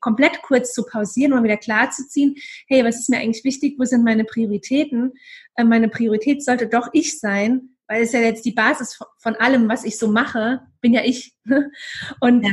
komplett 0.00 0.42
kurz 0.42 0.72
zu 0.72 0.84
pausieren 0.84 1.32
und 1.32 1.44
wieder 1.44 1.56
klar 1.56 1.90
zu 1.90 2.06
ziehen, 2.08 2.34
hey, 2.68 2.84
was 2.84 3.00
ist 3.00 3.10
mir 3.10 3.18
eigentlich 3.18 3.44
wichtig, 3.44 3.76
wo 3.78 3.84
sind 3.84 4.04
meine 4.04 4.24
Prioritäten? 4.24 5.12
Äh, 5.56 5.64
meine 5.64 5.88
Priorität 5.88 6.44
sollte 6.44 6.66
doch 6.66 6.88
ich 6.92 7.18
sein, 7.18 7.76
weil 7.88 8.02
es 8.02 8.12
ja 8.12 8.20
jetzt 8.20 8.44
die 8.44 8.52
Basis 8.52 8.98
von 9.18 9.36
allem, 9.36 9.68
was 9.68 9.84
ich 9.84 9.98
so 9.98 10.08
mache, 10.08 10.60
bin 10.80 10.92
ja 10.92 11.02
ich. 11.04 11.34
Und 12.20 12.44
ja 12.44 12.52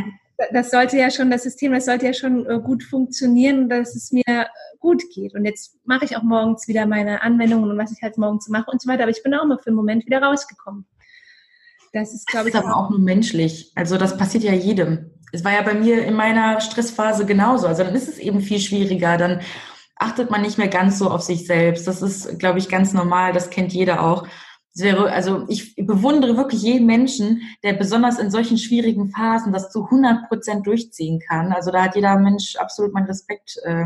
das 0.52 0.72
sollte 0.72 0.98
ja 0.98 1.12
schon, 1.12 1.30
das 1.30 1.44
System, 1.44 1.74
das 1.74 1.86
sollte 1.86 2.06
ja 2.06 2.14
schon 2.14 2.46
äh, 2.46 2.60
gut 2.60 2.84
funktionieren, 2.84 3.70
dass 3.70 3.96
es 3.96 4.12
mir 4.12 4.24
äh, 4.26 4.46
gut 4.80 5.04
geht. 5.14 5.36
Und 5.36 5.46
jetzt 5.46 5.78
mache 5.86 6.06
ich 6.06 6.16
auch 6.16 6.24
morgens 6.24 6.68
wieder 6.68 6.86
meine 6.86 7.22
Anwendungen 7.22 7.70
und 7.70 7.78
was 7.78 7.92
ich 7.92 8.02
halt 8.02 8.18
morgens 8.18 8.48
mache 8.48 8.72
und 8.72 8.82
so 8.82 8.90
weiter. 8.90 9.04
Aber 9.04 9.12
ich 9.12 9.24
bin 9.24 9.34
auch 9.34 9.46
mal 9.46 9.58
für 9.58 9.68
einen 9.68 9.76
Moment 9.76 10.06
wieder 10.06 10.22
rausgekommen. 10.22 10.86
Das 11.92 12.14
ist, 12.14 12.28
glaube 12.28 12.50
ich. 12.50 12.54
Das 12.54 12.64
ist 12.64 12.68
aber 12.68 12.78
auch 12.78 12.90
nur 12.90 13.00
menschlich. 13.00 13.72
Also 13.76 13.98
das 13.98 14.18
passiert 14.18 14.44
ja 14.44 14.54
jedem. 14.54 15.12
Es 15.32 15.44
war 15.44 15.52
ja 15.52 15.62
bei 15.62 15.74
mir 15.74 16.06
in 16.06 16.16
meiner 16.16 16.62
Stressphase 16.62 17.26
genauso. 17.26 17.68
Also 17.68 17.84
dann 17.84 17.96
ist 17.96 18.08
es 18.08 18.18
eben 18.18 18.42
viel 18.42 18.60
schwieriger. 18.60 19.18
Dann 19.18 19.42
achtet 19.96 20.32
man 20.32 20.42
nicht 20.42 20.58
mehr 20.58 20.70
ganz 20.70 20.98
so 20.98 21.10
auf 21.10 21.22
sich 21.22 21.46
selbst. 21.46 21.88
Das 21.88 22.02
ist, 22.02 22.40
glaube 22.40 22.60
ich, 22.60 22.70
ganz 22.70 22.94
normal. 22.94 23.34
Das 23.34 23.50
kennt 23.50 23.74
jeder 23.74 24.04
auch 24.04 24.28
wäre, 24.76 25.12
also 25.12 25.46
ich 25.48 25.76
bewundere 25.76 26.38
wirklich 26.38 26.62
jeden 26.62 26.86
Menschen, 26.86 27.42
der 27.64 27.74
besonders 27.74 28.20
in 28.20 28.32
solchen 28.32 28.58
schwierigen 28.58 29.10
Phasen 29.10 29.52
das 29.52 29.72
zu 29.72 29.86
100 29.86 30.28
Prozent 30.28 30.66
durchziehen 30.68 31.20
kann. 31.20 31.52
Also 31.52 31.72
da 31.72 31.84
hat 31.84 31.96
jeder 31.96 32.18
Mensch 32.18 32.56
absolut 32.56 32.94
meinen 32.94 33.08
Respekt. 33.08 33.58
Äh, 33.64 33.86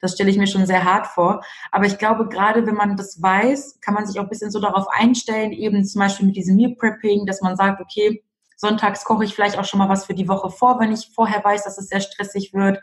das 0.00 0.12
stelle 0.12 0.30
ich 0.30 0.36
mir 0.36 0.46
schon 0.46 0.66
sehr 0.66 0.84
hart 0.84 1.06
vor. 1.06 1.42
Aber 1.72 1.86
ich 1.86 1.96
glaube, 1.96 2.28
gerade 2.28 2.66
wenn 2.66 2.74
man 2.74 2.96
das 2.96 3.22
weiß, 3.22 3.80
kann 3.80 3.94
man 3.94 4.06
sich 4.06 4.18
auch 4.18 4.24
ein 4.24 4.28
bisschen 4.28 4.50
so 4.50 4.60
darauf 4.60 4.86
einstellen, 4.90 5.52
eben 5.52 5.84
zum 5.84 6.00
Beispiel 6.00 6.26
mit 6.26 6.36
diesem 6.36 6.56
Meal 6.56 6.74
Prepping, 6.78 7.24
dass 7.24 7.40
man 7.40 7.56
sagt, 7.56 7.80
okay, 7.80 8.22
sonntags 8.56 9.04
koche 9.04 9.24
ich 9.24 9.34
vielleicht 9.34 9.58
auch 9.58 9.64
schon 9.64 9.78
mal 9.78 9.88
was 9.88 10.04
für 10.04 10.14
die 10.14 10.28
Woche 10.28 10.50
vor, 10.50 10.78
wenn 10.78 10.92
ich 10.92 11.10
vorher 11.14 11.42
weiß, 11.42 11.64
dass 11.64 11.78
es 11.78 11.88
sehr 11.88 12.00
stressig 12.00 12.52
wird 12.52 12.80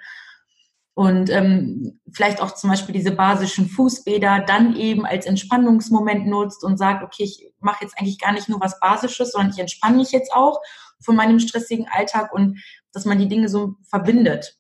und 1.01 1.31
ähm, 1.31 1.99
vielleicht 2.13 2.43
auch 2.43 2.53
zum 2.53 2.69
Beispiel 2.69 2.93
diese 2.93 3.09
basischen 3.09 3.67
Fußbäder 3.67 4.43
dann 4.45 4.75
eben 4.75 5.03
als 5.03 5.25
Entspannungsmoment 5.25 6.27
nutzt 6.27 6.63
und 6.63 6.77
sagt, 6.77 7.01
okay, 7.01 7.23
ich 7.23 7.51
mache 7.59 7.83
jetzt 7.83 7.97
eigentlich 7.97 8.19
gar 8.19 8.33
nicht 8.33 8.49
nur 8.49 8.61
was 8.61 8.79
Basisches, 8.79 9.31
sondern 9.31 9.49
ich 9.49 9.57
entspanne 9.57 9.97
mich 9.97 10.11
jetzt 10.11 10.31
auch 10.31 10.61
von 11.03 11.15
meinem 11.15 11.39
stressigen 11.39 11.87
Alltag 11.89 12.31
und 12.31 12.61
dass 12.93 13.05
man 13.05 13.17
die 13.17 13.27
Dinge 13.27 13.49
so 13.49 13.77
verbindet. 13.89 14.59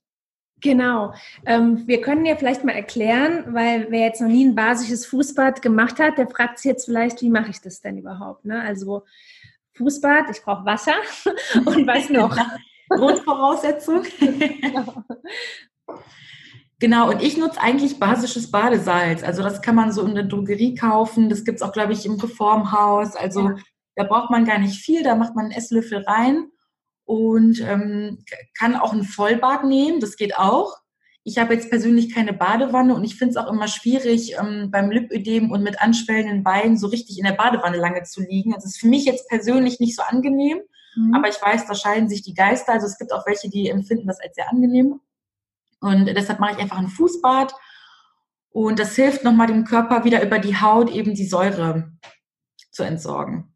Genau. 0.61 1.13
Ähm, 1.45 1.83
wir 1.85 2.01
können 2.01 2.25
ja 2.25 2.35
vielleicht 2.35 2.63
mal 2.63 2.73
erklären, 2.73 3.53
weil 3.53 3.91
wer 3.91 4.07
jetzt 4.07 4.19
noch 4.19 4.27
nie 4.27 4.45
ein 4.47 4.55
basisches 4.55 5.05
Fußbad 5.05 5.61
gemacht 5.61 5.99
hat, 5.99 6.17
der 6.17 6.27
fragt 6.27 6.57
sich 6.57 6.69
jetzt 6.69 6.85
vielleicht, 6.85 7.21
wie 7.21 7.29
mache 7.29 7.51
ich 7.51 7.61
das 7.61 7.81
denn 7.81 7.99
überhaupt? 7.99 8.45
Ne? 8.45 8.59
Also 8.63 9.03
Fußbad, 9.77 10.31
ich 10.31 10.41
brauche 10.41 10.65
Wasser 10.65 10.95
und 11.65 11.85
was 11.85 12.09
noch? 12.09 12.35
Grundvoraussetzung. 12.89 14.01
genau. 14.19 15.03
Genau, 16.79 17.11
und 17.11 17.21
ich 17.21 17.37
nutze 17.37 17.61
eigentlich 17.61 17.99
basisches 17.99 18.49
Badesalz. 18.49 19.23
Also 19.23 19.43
das 19.43 19.61
kann 19.61 19.75
man 19.75 19.91
so 19.91 20.03
in 20.03 20.15
der 20.15 20.23
Drogerie 20.23 20.73
kaufen. 20.73 21.29
Das 21.29 21.43
gibt 21.43 21.57
es 21.57 21.61
auch, 21.61 21.73
glaube 21.73 21.93
ich, 21.93 22.07
im 22.07 22.15
Reformhaus. 22.15 23.15
Also 23.15 23.49
ja. 23.49 23.55
da 23.95 24.03
braucht 24.03 24.31
man 24.31 24.45
gar 24.45 24.57
nicht 24.57 24.83
viel. 24.83 25.03
Da 25.03 25.15
macht 25.15 25.35
man 25.35 25.45
einen 25.45 25.53
Esslöffel 25.53 26.03
rein 26.07 26.47
und 27.05 27.61
ähm, 27.61 28.25
kann 28.57 28.75
auch 28.75 28.93
ein 28.93 29.03
Vollbad 29.03 29.63
nehmen. 29.63 29.99
Das 29.99 30.15
geht 30.15 30.35
auch. 30.37 30.75
Ich 31.23 31.37
habe 31.37 31.53
jetzt 31.53 31.69
persönlich 31.69 32.15
keine 32.15 32.33
Badewanne 32.33 32.95
und 32.95 33.03
ich 33.03 33.15
finde 33.15 33.33
es 33.33 33.37
auch 33.37 33.51
immer 33.51 33.67
schwierig, 33.67 34.37
ähm, 34.39 34.71
beim 34.71 34.89
Lipödem 34.89 35.51
und 35.51 35.61
mit 35.61 35.79
anschwellenden 35.79 36.43
Beinen 36.43 36.77
so 36.77 36.87
richtig 36.87 37.19
in 37.19 37.25
der 37.25 37.33
Badewanne 37.33 37.77
lange 37.77 38.01
zu 38.03 38.21
liegen. 38.21 38.53
Das 38.53 38.65
ist 38.65 38.79
für 38.79 38.87
mich 38.87 39.05
jetzt 39.05 39.29
persönlich 39.29 39.79
nicht 39.79 39.95
so 39.95 40.01
angenehm. 40.01 40.61
Mhm. 40.95 41.13
Aber 41.13 41.29
ich 41.29 41.39
weiß, 41.39 41.67
da 41.67 41.75
scheiden 41.75 42.09
sich 42.09 42.23
die 42.23 42.33
Geister. 42.33 42.73
Also 42.73 42.87
es 42.87 42.97
gibt 42.97 43.13
auch 43.13 43.27
welche, 43.27 43.51
die 43.51 43.69
empfinden 43.69 44.07
das 44.07 44.19
als 44.19 44.33
sehr 44.33 44.49
angenehm. 44.49 44.99
Und 45.81 46.05
deshalb 46.05 46.39
mache 46.39 46.53
ich 46.53 46.59
einfach 46.59 46.77
ein 46.77 46.87
Fußbad. 46.87 47.53
Und 48.51 48.79
das 48.79 48.95
hilft 48.95 49.23
nochmal 49.23 49.47
dem 49.47 49.65
Körper 49.65 50.03
wieder 50.03 50.23
über 50.23 50.39
die 50.39 50.59
Haut 50.59 50.89
eben 50.89 51.13
die 51.13 51.25
Säure 51.25 51.91
zu 52.71 52.83
entsorgen. 52.83 53.51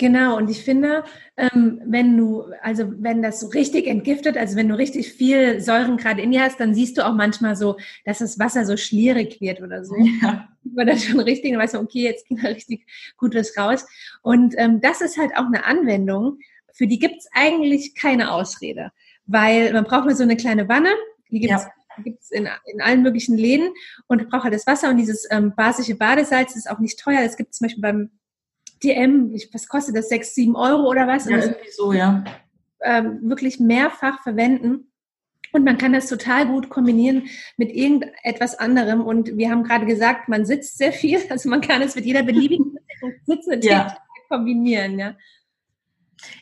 Genau, 0.00 0.38
und 0.38 0.48
ich 0.48 0.64
finde, 0.64 1.04
ähm, 1.36 1.82
wenn 1.84 2.16
du, 2.16 2.44
also 2.62 2.90
wenn 3.02 3.20
das 3.20 3.38
so 3.38 3.48
richtig 3.48 3.86
entgiftet, 3.86 4.38
also 4.38 4.56
wenn 4.56 4.70
du 4.70 4.74
richtig 4.74 5.12
viel 5.12 5.60
Säuren 5.60 5.98
gerade 5.98 6.22
in 6.22 6.30
dir 6.30 6.40
hast, 6.40 6.58
dann 6.58 6.74
siehst 6.74 6.96
du 6.96 7.06
auch 7.06 7.12
manchmal 7.12 7.54
so, 7.54 7.76
dass 8.06 8.20
das 8.20 8.38
Wasser 8.38 8.64
so 8.64 8.78
schlierig 8.78 9.42
wird 9.42 9.60
oder 9.60 9.84
so. 9.84 9.94
Ja. 10.22 10.48
War 10.64 10.86
das 10.86 11.04
schon 11.04 11.20
richtig, 11.20 11.52
dann 11.52 11.60
weißt 11.60 11.74
du, 11.74 11.80
okay, 11.80 12.02
jetzt 12.02 12.26
ging 12.26 12.38
da 12.42 12.48
richtig 12.48 12.86
gut 13.18 13.34
was 13.34 13.54
raus. 13.58 13.86
Und 14.22 14.54
ähm, 14.56 14.80
das 14.80 15.02
ist 15.02 15.18
halt 15.18 15.32
auch 15.36 15.46
eine 15.46 15.66
Anwendung, 15.66 16.38
für 16.72 16.86
die 16.86 16.98
gibt's 16.98 17.28
eigentlich 17.32 17.94
keine 17.94 18.32
Ausrede. 18.32 18.92
Weil 19.26 19.70
man 19.74 19.84
braucht 19.84 20.06
nur 20.06 20.14
so 20.14 20.22
eine 20.22 20.36
kleine 20.38 20.66
Wanne, 20.66 20.94
die 21.30 21.40
gibt's 21.40 21.64
ja 21.64 21.70
gibt 22.02 22.22
es 22.22 22.30
in, 22.30 22.48
in 22.66 22.80
allen 22.80 23.02
möglichen 23.02 23.36
Läden 23.36 23.70
und 24.06 24.28
braucht 24.30 24.44
halt 24.44 24.54
das 24.54 24.66
Wasser 24.66 24.90
und 24.90 24.96
dieses 24.96 25.26
ähm, 25.30 25.52
basische 25.54 25.94
Badesalz 25.94 26.56
ist 26.56 26.70
auch 26.70 26.78
nicht 26.78 26.98
teuer. 26.98 27.20
Es 27.22 27.36
gibt 27.36 27.54
zum 27.54 27.66
Beispiel 27.66 27.82
beim 27.82 28.10
DM, 28.82 29.34
was 29.52 29.68
kostet 29.68 29.96
das, 29.96 30.08
sechs, 30.08 30.34
sieben 30.34 30.56
Euro 30.56 30.88
oder 30.88 31.06
was? 31.06 31.26
Ja, 31.28 31.38
irgendwie 31.38 31.70
so, 31.70 31.92
ja. 31.92 32.24
Ähm, 32.82 33.18
wirklich 33.22 33.60
mehrfach 33.60 34.22
verwenden. 34.22 34.86
Und 35.52 35.64
man 35.64 35.78
kann 35.78 35.92
das 35.92 36.08
total 36.08 36.46
gut 36.46 36.70
kombinieren 36.70 37.24
mit 37.56 37.72
irgendetwas 37.72 38.54
anderem. 38.58 39.02
Und 39.02 39.36
wir 39.36 39.50
haben 39.50 39.64
gerade 39.64 39.84
gesagt, 39.84 40.28
man 40.28 40.46
sitzt 40.46 40.78
sehr 40.78 40.92
viel. 40.92 41.18
Also 41.30 41.48
man 41.48 41.60
kann 41.60 41.82
es 41.82 41.94
mit 41.94 42.06
jeder 42.06 42.22
beliebigen 42.22 42.78
sitzenden 43.26 43.62
ja. 43.62 43.96
kombinieren. 44.28 44.98
Ja. 44.98 45.16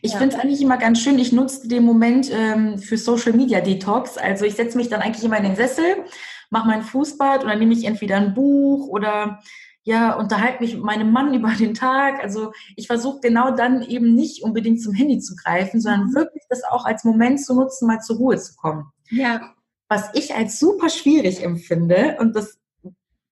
Ich 0.02 0.12
ja. 0.12 0.18
finde 0.18 0.36
es 0.36 0.40
eigentlich 0.40 0.60
immer 0.60 0.76
ganz 0.76 1.00
schön. 1.00 1.18
Ich 1.18 1.32
nutze 1.32 1.68
den 1.68 1.84
Moment 1.84 2.30
ähm, 2.32 2.78
für 2.78 2.96
Social 2.96 3.32
Media 3.32 3.60
Detox. 3.60 4.16
Also 4.16 4.44
ich 4.44 4.54
setze 4.54 4.76
mich 4.76 4.88
dann 4.88 5.00
eigentlich 5.00 5.24
immer 5.24 5.38
in 5.38 5.44
den 5.44 5.56
Sessel, 5.56 6.04
mache 6.50 6.68
mein 6.68 6.82
Fußbad 6.82 7.42
und 7.42 7.50
dann 7.50 7.58
nehme 7.58 7.72
ich 7.72 7.84
entweder 7.84 8.16
ein 8.16 8.34
Buch 8.34 8.88
oder 8.88 9.40
ja, 9.82 10.14
unterhalte 10.14 10.62
mich 10.62 10.74
mit 10.74 10.84
meinem 10.84 11.12
Mann 11.12 11.32
über 11.38 11.50
den 11.50 11.74
Tag. 11.74 12.22
Also 12.22 12.52
ich 12.76 12.86
versuche 12.86 13.20
genau 13.20 13.50
dann 13.50 13.82
eben 13.82 14.14
nicht 14.14 14.42
unbedingt 14.42 14.82
zum 14.82 14.94
Handy 14.94 15.18
zu 15.18 15.34
greifen, 15.34 15.80
sondern 15.80 16.08
mhm. 16.08 16.14
wirklich 16.14 16.42
das 16.48 16.62
auch 16.64 16.84
als 16.84 17.04
Moment 17.04 17.44
zu 17.44 17.54
nutzen, 17.54 17.86
mal 17.86 18.00
zur 18.00 18.16
Ruhe 18.16 18.38
zu 18.38 18.54
kommen. 18.56 18.86
Ja. 19.10 19.54
Was 19.88 20.10
ich 20.12 20.34
als 20.34 20.58
super 20.58 20.90
schwierig 20.90 21.42
empfinde 21.42 22.18
und 22.20 22.36
das 22.36 22.58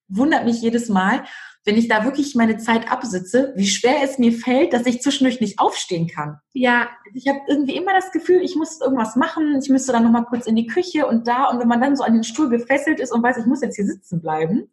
wundert 0.08 0.44
mich 0.44 0.62
jedes 0.62 0.88
Mal, 0.88 1.24
wenn 1.66 1.76
ich 1.76 1.88
da 1.88 2.04
wirklich 2.04 2.36
meine 2.36 2.58
Zeit 2.58 2.90
absitze, 2.90 3.52
wie 3.56 3.66
schwer 3.66 3.96
es 4.02 4.18
mir 4.18 4.32
fällt, 4.32 4.72
dass 4.72 4.86
ich 4.86 5.02
zwischendurch 5.02 5.40
nicht 5.40 5.58
aufstehen 5.58 6.06
kann. 6.06 6.38
Ja. 6.52 6.88
Ich 7.12 7.26
habe 7.26 7.40
irgendwie 7.48 7.76
immer 7.76 7.92
das 7.92 8.12
Gefühl, 8.12 8.40
ich 8.40 8.54
muss 8.54 8.80
irgendwas 8.80 9.16
machen, 9.16 9.58
ich 9.60 9.68
müsste 9.68 9.90
dann 9.90 10.04
nochmal 10.04 10.26
kurz 10.26 10.46
in 10.46 10.54
die 10.54 10.68
Küche 10.68 11.06
und 11.06 11.26
da. 11.26 11.50
Und 11.50 11.58
wenn 11.58 11.66
man 11.66 11.80
dann 11.80 11.96
so 11.96 12.04
an 12.04 12.14
den 12.14 12.22
Stuhl 12.22 12.48
gefesselt 12.48 13.00
ist 13.00 13.12
und 13.12 13.22
weiß, 13.22 13.38
ich 13.38 13.46
muss 13.46 13.62
jetzt 13.62 13.74
hier 13.74 13.84
sitzen 13.84 14.22
bleiben, 14.22 14.70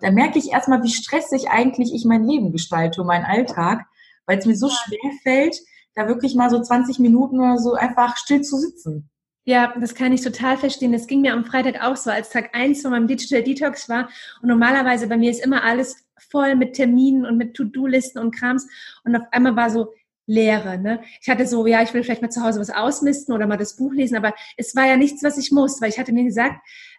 dann 0.00 0.14
merke 0.14 0.38
ich 0.38 0.52
erstmal, 0.52 0.84
wie 0.84 0.90
stressig 0.90 1.50
eigentlich 1.50 1.92
ich 1.92 2.04
mein 2.04 2.24
Leben 2.24 2.52
gestalte 2.52 3.00
und 3.00 3.08
meinen 3.08 3.24
Alltag, 3.24 3.84
weil 4.26 4.38
es 4.38 4.46
mir 4.46 4.56
so 4.56 4.68
schwer 4.68 5.10
fällt, 5.24 5.58
da 5.96 6.06
wirklich 6.06 6.36
mal 6.36 6.50
so 6.50 6.60
20 6.60 7.00
Minuten 7.00 7.40
oder 7.40 7.58
so 7.58 7.74
einfach 7.74 8.16
still 8.16 8.42
zu 8.42 8.56
sitzen. 8.56 9.10
Ja, 9.44 9.74
das 9.80 9.94
kann 9.94 10.12
ich 10.12 10.22
total 10.22 10.58
verstehen. 10.58 10.92
Das 10.92 11.06
ging 11.06 11.22
mir 11.22 11.32
am 11.32 11.44
Freitag 11.44 11.82
auch 11.82 11.96
so, 11.96 12.10
als 12.10 12.30
Tag 12.30 12.54
eins 12.54 12.82
von 12.82 12.90
meinem 12.90 13.06
Digital 13.06 13.42
Detox 13.42 13.88
war. 13.88 14.08
Und 14.42 14.48
normalerweise 14.48 15.06
bei 15.06 15.16
mir 15.16 15.30
ist 15.30 15.44
immer 15.44 15.62
alles 15.62 16.05
voll 16.18 16.56
mit 16.56 16.74
Terminen 16.74 17.26
und 17.26 17.36
mit 17.36 17.54
To-Do-Listen 17.54 18.18
und 18.18 18.34
Krams. 18.34 18.66
Und 19.04 19.16
auf 19.16 19.24
einmal 19.30 19.56
war 19.56 19.70
so 19.70 19.92
Leere. 20.26 20.78
Ne? 20.78 21.00
Ich 21.20 21.28
hatte 21.28 21.46
so, 21.46 21.66
ja, 21.66 21.82
ich 21.82 21.94
will 21.94 22.02
vielleicht 22.02 22.22
mal 22.22 22.30
zu 22.30 22.42
Hause 22.42 22.60
was 22.60 22.70
ausmisten 22.70 23.32
oder 23.32 23.46
mal 23.46 23.56
das 23.56 23.76
Buch 23.76 23.92
lesen, 23.92 24.16
aber 24.16 24.34
es 24.56 24.74
war 24.74 24.86
ja 24.86 24.96
nichts, 24.96 25.22
was 25.22 25.38
ich 25.38 25.52
muss, 25.52 25.80
weil 25.80 25.88
ich 25.88 25.98
hatte 25.98 26.12
mir 26.12 26.24
gesagt, 26.24 26.56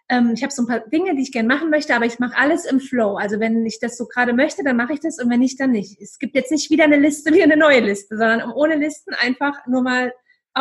ähm, 0.08 0.32
ich 0.34 0.42
habe 0.42 0.52
so 0.52 0.62
ein 0.62 0.66
paar 0.66 0.80
Dinge, 0.80 1.14
die 1.14 1.22
ich 1.22 1.32
gerne 1.32 1.48
machen 1.48 1.68
möchte, 1.68 1.94
aber 1.94 2.06
ich 2.06 2.18
mache 2.18 2.36
alles 2.38 2.64
im 2.64 2.80
Flow. 2.80 3.16
Also 3.16 3.38
wenn 3.38 3.66
ich 3.66 3.78
das 3.80 3.98
so 3.98 4.06
gerade 4.06 4.32
möchte, 4.32 4.64
dann 4.64 4.76
mache 4.76 4.94
ich 4.94 5.00
das 5.00 5.18
und 5.18 5.28
wenn 5.28 5.40
nicht, 5.40 5.60
dann 5.60 5.72
nicht. 5.72 6.00
Es 6.00 6.18
gibt 6.18 6.34
jetzt 6.34 6.50
nicht 6.50 6.70
wieder 6.70 6.84
eine 6.84 6.96
Liste 6.96 7.32
wie 7.34 7.42
eine 7.42 7.56
neue 7.56 7.80
Liste, 7.80 8.16
sondern 8.16 8.50
ohne 8.52 8.76
Listen 8.76 9.12
einfach 9.14 9.66
nur 9.66 9.82
mal 9.82 10.12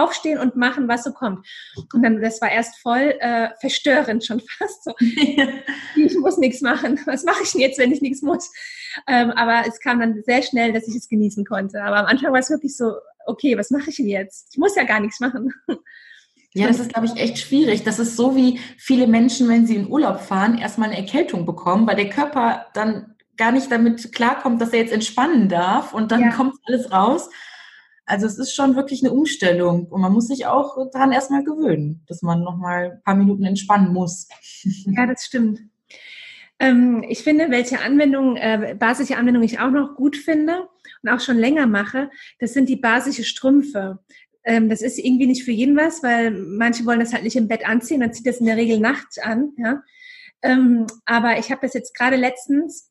aufstehen 0.03 0.39
und 0.39 0.55
machen, 0.55 0.87
was 0.87 1.03
so 1.03 1.11
kommt. 1.11 1.45
Und 1.93 2.03
dann, 2.03 2.21
das 2.21 2.41
war 2.41 2.51
erst 2.51 2.77
voll 2.79 3.15
äh, 3.19 3.49
verstörend 3.59 4.25
schon 4.25 4.41
fast 4.57 4.83
so. 4.83 4.93
ich 4.99 6.17
muss 6.19 6.37
nichts 6.37 6.61
machen. 6.61 6.99
Was 7.05 7.23
mache 7.23 7.43
ich 7.43 7.51
denn 7.51 7.61
jetzt, 7.61 7.79
wenn 7.79 7.91
ich 7.91 8.01
nichts 8.01 8.21
muss? 8.21 8.51
Ähm, 9.07 9.31
aber 9.31 9.67
es 9.67 9.79
kam 9.79 9.99
dann 9.99 10.21
sehr 10.23 10.41
schnell, 10.41 10.73
dass 10.73 10.87
ich 10.87 10.95
es 10.95 11.07
genießen 11.07 11.45
konnte. 11.45 11.81
Aber 11.83 11.97
am 11.97 12.05
Anfang 12.05 12.31
war 12.31 12.39
es 12.39 12.49
wirklich 12.49 12.75
so, 12.75 12.93
okay, 13.25 13.57
was 13.57 13.69
mache 13.69 13.89
ich 13.89 13.97
denn 13.97 14.07
jetzt? 14.07 14.49
Ich 14.51 14.57
muss 14.57 14.75
ja 14.75 14.83
gar 14.83 14.99
nichts 14.99 15.19
machen. 15.19 15.53
Ja, 16.53 16.67
das 16.67 16.79
ist, 16.79 16.91
glaube 16.91 17.05
ich, 17.05 17.15
echt 17.17 17.37
schwierig. 17.37 17.83
Das 17.83 17.99
ist 17.99 18.15
so 18.15 18.35
wie 18.35 18.59
viele 18.77 19.05
Menschen, 19.05 19.47
wenn 19.47 19.67
sie 19.67 19.75
in 19.75 19.91
Urlaub 19.91 20.21
fahren, 20.21 20.57
erstmal 20.57 20.89
eine 20.89 20.97
Erkältung 20.97 21.45
bekommen, 21.45 21.85
weil 21.85 21.95
der 21.95 22.09
Körper 22.09 22.65
dann 22.73 23.15
gar 23.37 23.51
nicht 23.51 23.71
damit 23.71 24.11
klarkommt, 24.13 24.59
dass 24.61 24.73
er 24.73 24.79
jetzt 24.79 24.93
entspannen 24.93 25.49
darf 25.49 25.93
und 25.93 26.11
dann 26.11 26.21
ja. 26.21 26.31
kommt 26.31 26.55
alles 26.65 26.91
raus. 26.91 27.29
Also 28.07 28.25
es 28.25 28.37
ist 28.37 28.55
schon 28.55 28.77
wirklich 28.77 29.03
eine 29.03 29.11
Umstellung 29.11 29.87
und 29.87 29.99
man 29.99 30.13
muss 30.13 30.27
sich 30.27 30.45
auch 30.45 30.77
daran 30.91 31.11
erstmal 31.11 31.43
gewöhnen, 31.43 32.03
dass 32.07 32.21
man 32.21 32.41
nochmal 32.41 32.93
ein 32.93 33.03
paar 33.03 33.15
Minuten 33.15 33.43
entspannen 33.43 33.93
muss. 33.93 34.27
Ja, 34.85 35.05
das 35.05 35.25
stimmt. 35.25 35.59
Ähm, 36.59 37.03
ich 37.07 37.23
finde, 37.23 37.51
welche 37.51 37.81
Anwendungen, 37.81 38.37
äh, 38.37 38.75
basische 38.79 39.17
Anwendungen 39.17 39.45
ich 39.45 39.59
auch 39.59 39.69
noch 39.69 39.95
gut 39.95 40.15
finde 40.15 40.67
und 41.03 41.09
auch 41.09 41.19
schon 41.19 41.37
länger 41.37 41.67
mache, 41.67 42.09
das 42.39 42.53
sind 42.53 42.69
die 42.69 42.77
basische 42.77 43.25
Strümpfe. 43.25 43.99
Ähm, 44.43 44.69
das 44.69 44.81
ist 44.81 44.97
irgendwie 44.97 45.27
nicht 45.27 45.43
für 45.43 45.51
jeden 45.51 45.75
was, 45.75 46.01
weil 46.01 46.31
manche 46.31 46.85
wollen 46.85 47.01
das 47.01 47.13
halt 47.13 47.23
nicht 47.23 47.35
im 47.35 47.49
Bett 47.49 47.67
anziehen, 47.67 47.99
dann 47.99 48.13
zieht 48.13 48.25
das 48.25 48.39
in 48.39 48.45
der 48.45 48.57
Regel 48.57 48.79
nachts 48.79 49.19
an. 49.19 49.51
Ja? 49.57 49.83
Ähm, 50.41 50.87
aber 51.05 51.37
ich 51.37 51.51
habe 51.51 51.61
das 51.61 51.73
jetzt 51.73 51.93
gerade 51.93 52.15
letztens 52.15 52.89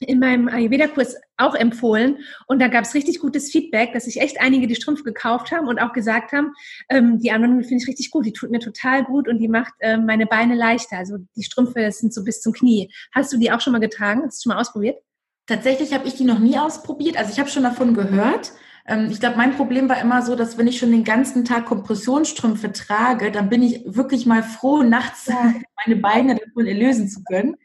in 0.00 0.18
meinem 0.20 0.48
Ayurveda-Kurs 0.48 1.16
auch 1.38 1.54
empfohlen 1.54 2.18
und 2.46 2.60
da 2.60 2.68
gab 2.68 2.84
es 2.84 2.94
richtig 2.94 3.20
gutes 3.20 3.50
Feedback, 3.50 3.92
dass 3.92 4.04
sich 4.04 4.20
echt 4.20 4.40
einige 4.40 4.66
die 4.66 4.74
Strümpfe 4.74 5.04
gekauft 5.04 5.52
haben 5.52 5.68
und 5.68 5.78
auch 5.78 5.92
gesagt 5.92 6.32
haben, 6.32 6.52
ähm, 6.90 7.18
die 7.18 7.30
Anwendung 7.30 7.62
finde 7.62 7.82
ich 7.82 7.88
richtig 7.88 8.10
gut, 8.10 8.26
die 8.26 8.32
tut 8.32 8.50
mir 8.50 8.58
total 8.58 9.04
gut 9.04 9.28
und 9.28 9.38
die 9.38 9.48
macht 9.48 9.72
ähm, 9.80 10.06
meine 10.06 10.26
Beine 10.26 10.54
leichter. 10.54 10.98
Also 10.98 11.16
die 11.36 11.44
Strümpfe 11.44 11.90
sind 11.92 12.12
so 12.12 12.24
bis 12.24 12.40
zum 12.40 12.52
Knie. 12.52 12.92
Hast 13.12 13.32
du 13.32 13.38
die 13.38 13.50
auch 13.50 13.60
schon 13.60 13.72
mal 13.72 13.78
getragen? 13.78 14.22
Hast 14.24 14.44
du 14.44 14.48
schon 14.48 14.56
mal 14.56 14.60
ausprobiert? 14.60 14.98
Tatsächlich 15.46 15.94
habe 15.94 16.06
ich 16.08 16.14
die 16.14 16.24
noch 16.24 16.40
nie 16.40 16.58
ausprobiert. 16.58 17.16
Also 17.16 17.32
ich 17.32 17.38
habe 17.38 17.48
schon 17.48 17.62
davon 17.62 17.94
gehört. 17.94 18.52
Ähm, 18.86 19.08
ich 19.10 19.20
glaube, 19.20 19.36
mein 19.36 19.56
Problem 19.56 19.88
war 19.88 20.00
immer 20.00 20.22
so, 20.22 20.36
dass 20.36 20.58
wenn 20.58 20.66
ich 20.66 20.78
schon 20.78 20.90
den 20.90 21.04
ganzen 21.04 21.44
Tag 21.44 21.66
Kompressionsstrümpfe 21.66 22.72
trage, 22.72 23.30
dann 23.30 23.48
bin 23.48 23.62
ich 23.62 23.82
wirklich 23.86 24.26
mal 24.26 24.42
froh, 24.42 24.82
nachts 24.82 25.28
meine 25.86 25.96
Beine 25.96 26.36
davon 26.36 26.66
erlösen 26.66 27.08
zu 27.08 27.22
können. 27.24 27.56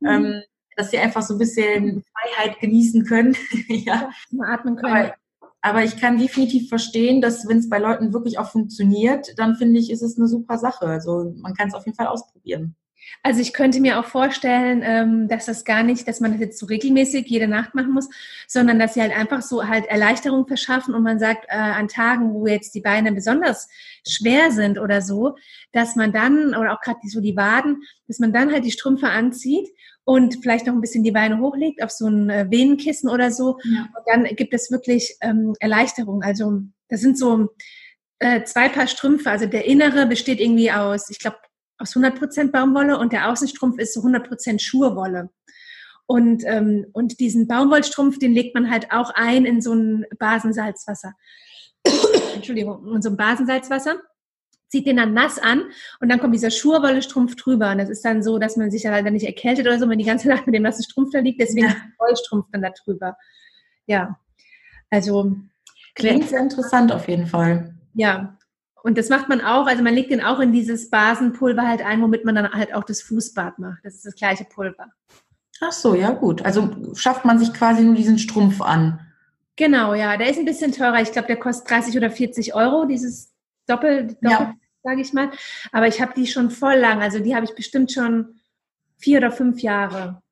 Mhm. 0.00 0.42
Dass 0.80 0.90
sie 0.90 0.98
einfach 0.98 1.20
so 1.20 1.34
ein 1.34 1.38
bisschen 1.38 2.02
Freiheit 2.10 2.58
genießen 2.58 3.04
können. 3.04 3.36
ja. 3.68 4.08
Atmen 4.42 4.76
können. 4.76 4.94
Aber, 4.94 5.14
aber, 5.60 5.84
ich 5.84 6.00
kann 6.00 6.16
definitiv 6.16 6.70
verstehen, 6.70 7.20
dass 7.20 7.46
wenn 7.46 7.58
es 7.58 7.68
bei 7.68 7.78
Leuten 7.78 8.14
wirklich 8.14 8.38
auch 8.38 8.50
funktioniert, 8.50 9.38
dann 9.38 9.56
finde 9.56 9.78
ich, 9.78 9.90
ist 9.90 10.00
es 10.00 10.16
eine 10.16 10.26
super 10.26 10.56
Sache. 10.56 10.86
Also 10.86 11.34
man 11.36 11.52
kann 11.52 11.68
es 11.68 11.74
auf 11.74 11.84
jeden 11.84 11.96
Fall 11.96 12.06
ausprobieren. 12.06 12.76
Also 13.22 13.40
ich 13.40 13.52
könnte 13.52 13.80
mir 13.80 13.98
auch 13.98 14.06
vorstellen, 14.06 14.82
ähm, 14.84 15.28
dass 15.28 15.46
das 15.46 15.64
gar 15.64 15.82
nicht, 15.82 16.08
dass 16.08 16.20
man 16.20 16.32
das 16.32 16.40
jetzt 16.40 16.58
so 16.58 16.66
regelmäßig 16.66 17.26
jede 17.26 17.48
Nacht 17.48 17.74
machen 17.74 17.92
muss, 17.92 18.08
sondern 18.48 18.78
dass 18.78 18.94
sie 18.94 19.02
halt 19.02 19.16
einfach 19.16 19.42
so 19.42 19.66
halt 19.66 19.86
Erleichterung 19.86 20.46
verschaffen 20.46 20.94
und 20.94 21.02
man 21.02 21.18
sagt, 21.18 21.44
äh, 21.48 21.56
an 21.56 21.88
Tagen, 21.88 22.32
wo 22.32 22.46
jetzt 22.46 22.74
die 22.74 22.80
Beine 22.80 23.12
besonders 23.12 23.68
schwer 24.08 24.50
sind 24.52 24.78
oder 24.78 25.02
so, 25.02 25.36
dass 25.72 25.96
man 25.96 26.12
dann, 26.12 26.54
oder 26.54 26.72
auch 26.72 26.80
gerade 26.80 27.00
so 27.04 27.20
die 27.20 27.36
Waden, 27.36 27.82
dass 28.08 28.18
man 28.18 28.32
dann 28.32 28.52
halt 28.52 28.64
die 28.64 28.72
Strümpfe 28.72 29.08
anzieht 29.08 29.68
und 30.04 30.38
vielleicht 30.42 30.66
noch 30.66 30.74
ein 30.74 30.80
bisschen 30.80 31.04
die 31.04 31.12
Beine 31.12 31.40
hochlegt 31.40 31.82
auf 31.82 31.90
so 31.90 32.06
ein 32.06 32.30
äh, 32.30 32.50
Venenkissen 32.50 33.10
oder 33.10 33.30
so. 33.30 33.58
Ja. 33.64 33.88
Und 33.96 34.04
dann 34.06 34.24
gibt 34.36 34.54
es 34.54 34.70
wirklich 34.70 35.16
ähm, 35.20 35.54
Erleichterung. 35.60 36.22
Also 36.22 36.62
das 36.88 37.00
sind 37.00 37.18
so 37.18 37.50
äh, 38.18 38.44
zwei 38.44 38.68
Paar 38.68 38.86
Strümpfe. 38.86 39.30
Also 39.30 39.46
der 39.46 39.66
innere 39.66 40.06
besteht 40.06 40.40
irgendwie 40.40 40.72
aus, 40.72 41.10
ich 41.10 41.18
glaube, 41.18 41.36
aus 41.80 41.96
100% 41.96 42.50
Baumwolle 42.50 42.98
und 42.98 43.12
der 43.12 43.30
Außenstrumpf 43.30 43.78
ist 43.78 43.94
so 43.94 44.00
100% 44.00 44.60
Schurwolle. 44.60 45.30
Und, 46.06 46.42
ähm, 46.44 46.86
und 46.92 47.20
diesen 47.20 47.46
Baumwollstrumpf, 47.46 48.18
den 48.18 48.32
legt 48.32 48.54
man 48.54 48.70
halt 48.70 48.90
auch 48.90 49.12
ein 49.14 49.44
in 49.44 49.60
so 49.60 49.72
ein 49.72 50.06
Basensalzwasser. 50.18 51.14
Entschuldigung, 52.34 52.94
in 52.94 53.02
so 53.02 53.10
ein 53.10 53.16
Basensalzwasser 53.16 53.96
zieht 54.68 54.86
den 54.86 54.96
dann 54.96 55.14
nass 55.14 55.38
an 55.38 55.64
und 56.00 56.08
dann 56.08 56.20
kommt 56.20 56.34
dieser 56.34 56.50
Schurwolle-Strumpf 56.50 57.36
drüber. 57.36 57.70
Und 57.70 57.78
das 57.78 57.90
ist 57.90 58.04
dann 58.04 58.22
so, 58.22 58.38
dass 58.38 58.56
man 58.56 58.70
sich 58.70 58.84
ja 58.84 59.02
dann 59.02 59.12
nicht 59.12 59.26
erkältet 59.26 59.66
oder 59.66 59.78
so, 59.78 59.88
wenn 59.88 59.98
die 59.98 60.04
ganze 60.04 60.28
Nacht 60.30 60.46
mit 60.46 60.54
dem 60.54 60.62
nassen 60.62 60.84
Strumpf 60.84 61.10
da 61.12 61.20
liegt. 61.20 61.40
Deswegen 61.40 61.66
ja. 61.66 61.72
ist 61.72 61.78
der 61.78 61.92
Wollstrumpf 61.98 62.46
dann 62.52 62.62
da 62.62 62.70
drüber. 62.70 63.16
Ja, 63.86 64.18
also. 64.90 65.36
Klingt 65.94 66.28
sehr 66.28 66.40
interessant 66.40 66.92
auf 66.92 67.08
jeden 67.08 67.26
Fall. 67.26 67.74
Ja, 67.94 68.38
und 68.82 68.96
das 68.96 69.08
macht 69.08 69.28
man 69.28 69.40
auch, 69.40 69.66
also 69.66 69.82
man 69.82 69.94
legt 69.94 70.10
den 70.10 70.22
auch 70.22 70.40
in 70.40 70.52
dieses 70.52 70.90
Basenpulver 70.90 71.66
halt 71.66 71.84
ein, 71.84 72.00
womit 72.02 72.24
man 72.24 72.34
dann 72.34 72.52
halt 72.52 72.74
auch 72.74 72.84
das 72.84 73.02
Fußbad 73.02 73.58
macht. 73.58 73.84
Das 73.84 73.94
ist 73.94 74.06
das 74.06 74.14
gleiche 74.14 74.44
Pulver. 74.44 74.86
Ach 75.60 75.72
so, 75.72 75.94
ja 75.94 76.10
gut. 76.10 76.42
Also 76.44 76.70
schafft 76.94 77.24
man 77.24 77.38
sich 77.38 77.52
quasi 77.52 77.82
nur 77.82 77.94
diesen 77.94 78.18
Strumpf 78.18 78.60
an. 78.62 79.00
Genau, 79.56 79.94
ja. 79.94 80.16
Der 80.16 80.30
ist 80.30 80.38
ein 80.38 80.46
bisschen 80.46 80.72
teurer. 80.72 81.02
Ich 81.02 81.12
glaube, 81.12 81.28
der 81.28 81.36
kostet 81.36 81.70
30 81.70 81.96
oder 81.96 82.10
40 82.10 82.54
Euro, 82.54 82.86
dieses 82.86 83.30
Doppel, 83.66 84.06
Doppel 84.22 84.30
ja. 84.30 84.54
sage 84.82 85.02
ich 85.02 85.12
mal. 85.12 85.30
Aber 85.70 85.86
ich 85.86 86.00
habe 86.00 86.14
die 86.16 86.26
schon 86.26 86.50
voll 86.50 86.76
lang. 86.76 87.02
Also 87.02 87.18
die 87.18 87.34
habe 87.34 87.44
ich 87.44 87.54
bestimmt 87.54 87.92
schon 87.92 88.40
vier 88.96 89.18
oder 89.18 89.30
fünf 89.30 89.60
Jahre. 89.60 90.22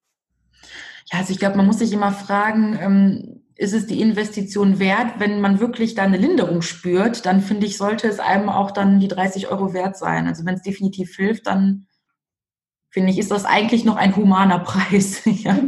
Ja, 1.13 1.19
also 1.19 1.33
ich 1.33 1.39
glaube, 1.39 1.57
man 1.59 1.67
muss 1.67 1.79
sich 1.79 1.93
immer 1.93 2.13
fragen, 2.13 2.79
ähm, 2.81 3.43
ist 3.59 3.75
es 3.75 3.87
die 3.87 4.01
Investition 4.01 4.79
wert? 4.79 5.19
Wenn 5.19 5.41
man 5.41 5.59
wirklich 5.59 5.97
da 5.97 6.05
eine 6.05 6.17
Linderung 6.17 6.63
spürt, 6.63 7.27
dann 7.27 7.43
finde 7.43 7.67
ich, 7.67 7.77
sollte 7.77 8.07
es 8.09 8.21
einem 8.21 8.49
auch 8.49 8.71
dann 8.71 9.01
die 9.01 9.09
30 9.09 9.49
Euro 9.49 9.75
wert 9.75 9.97
sein. 9.97 10.29
Also 10.29 10.47
wenn 10.47 10.55
es 10.55 10.63
definitiv 10.63 11.17
hilft, 11.17 11.49
dann 11.49 11.89
finde 12.89 13.11
ich, 13.11 13.19
ist 13.19 13.33
das 13.33 13.45
eigentlich 13.45 13.85
noch 13.85 13.97
ein 13.97 14.15
humaner 14.15 14.59
Preis. 14.65 15.23
ja. 15.25 15.59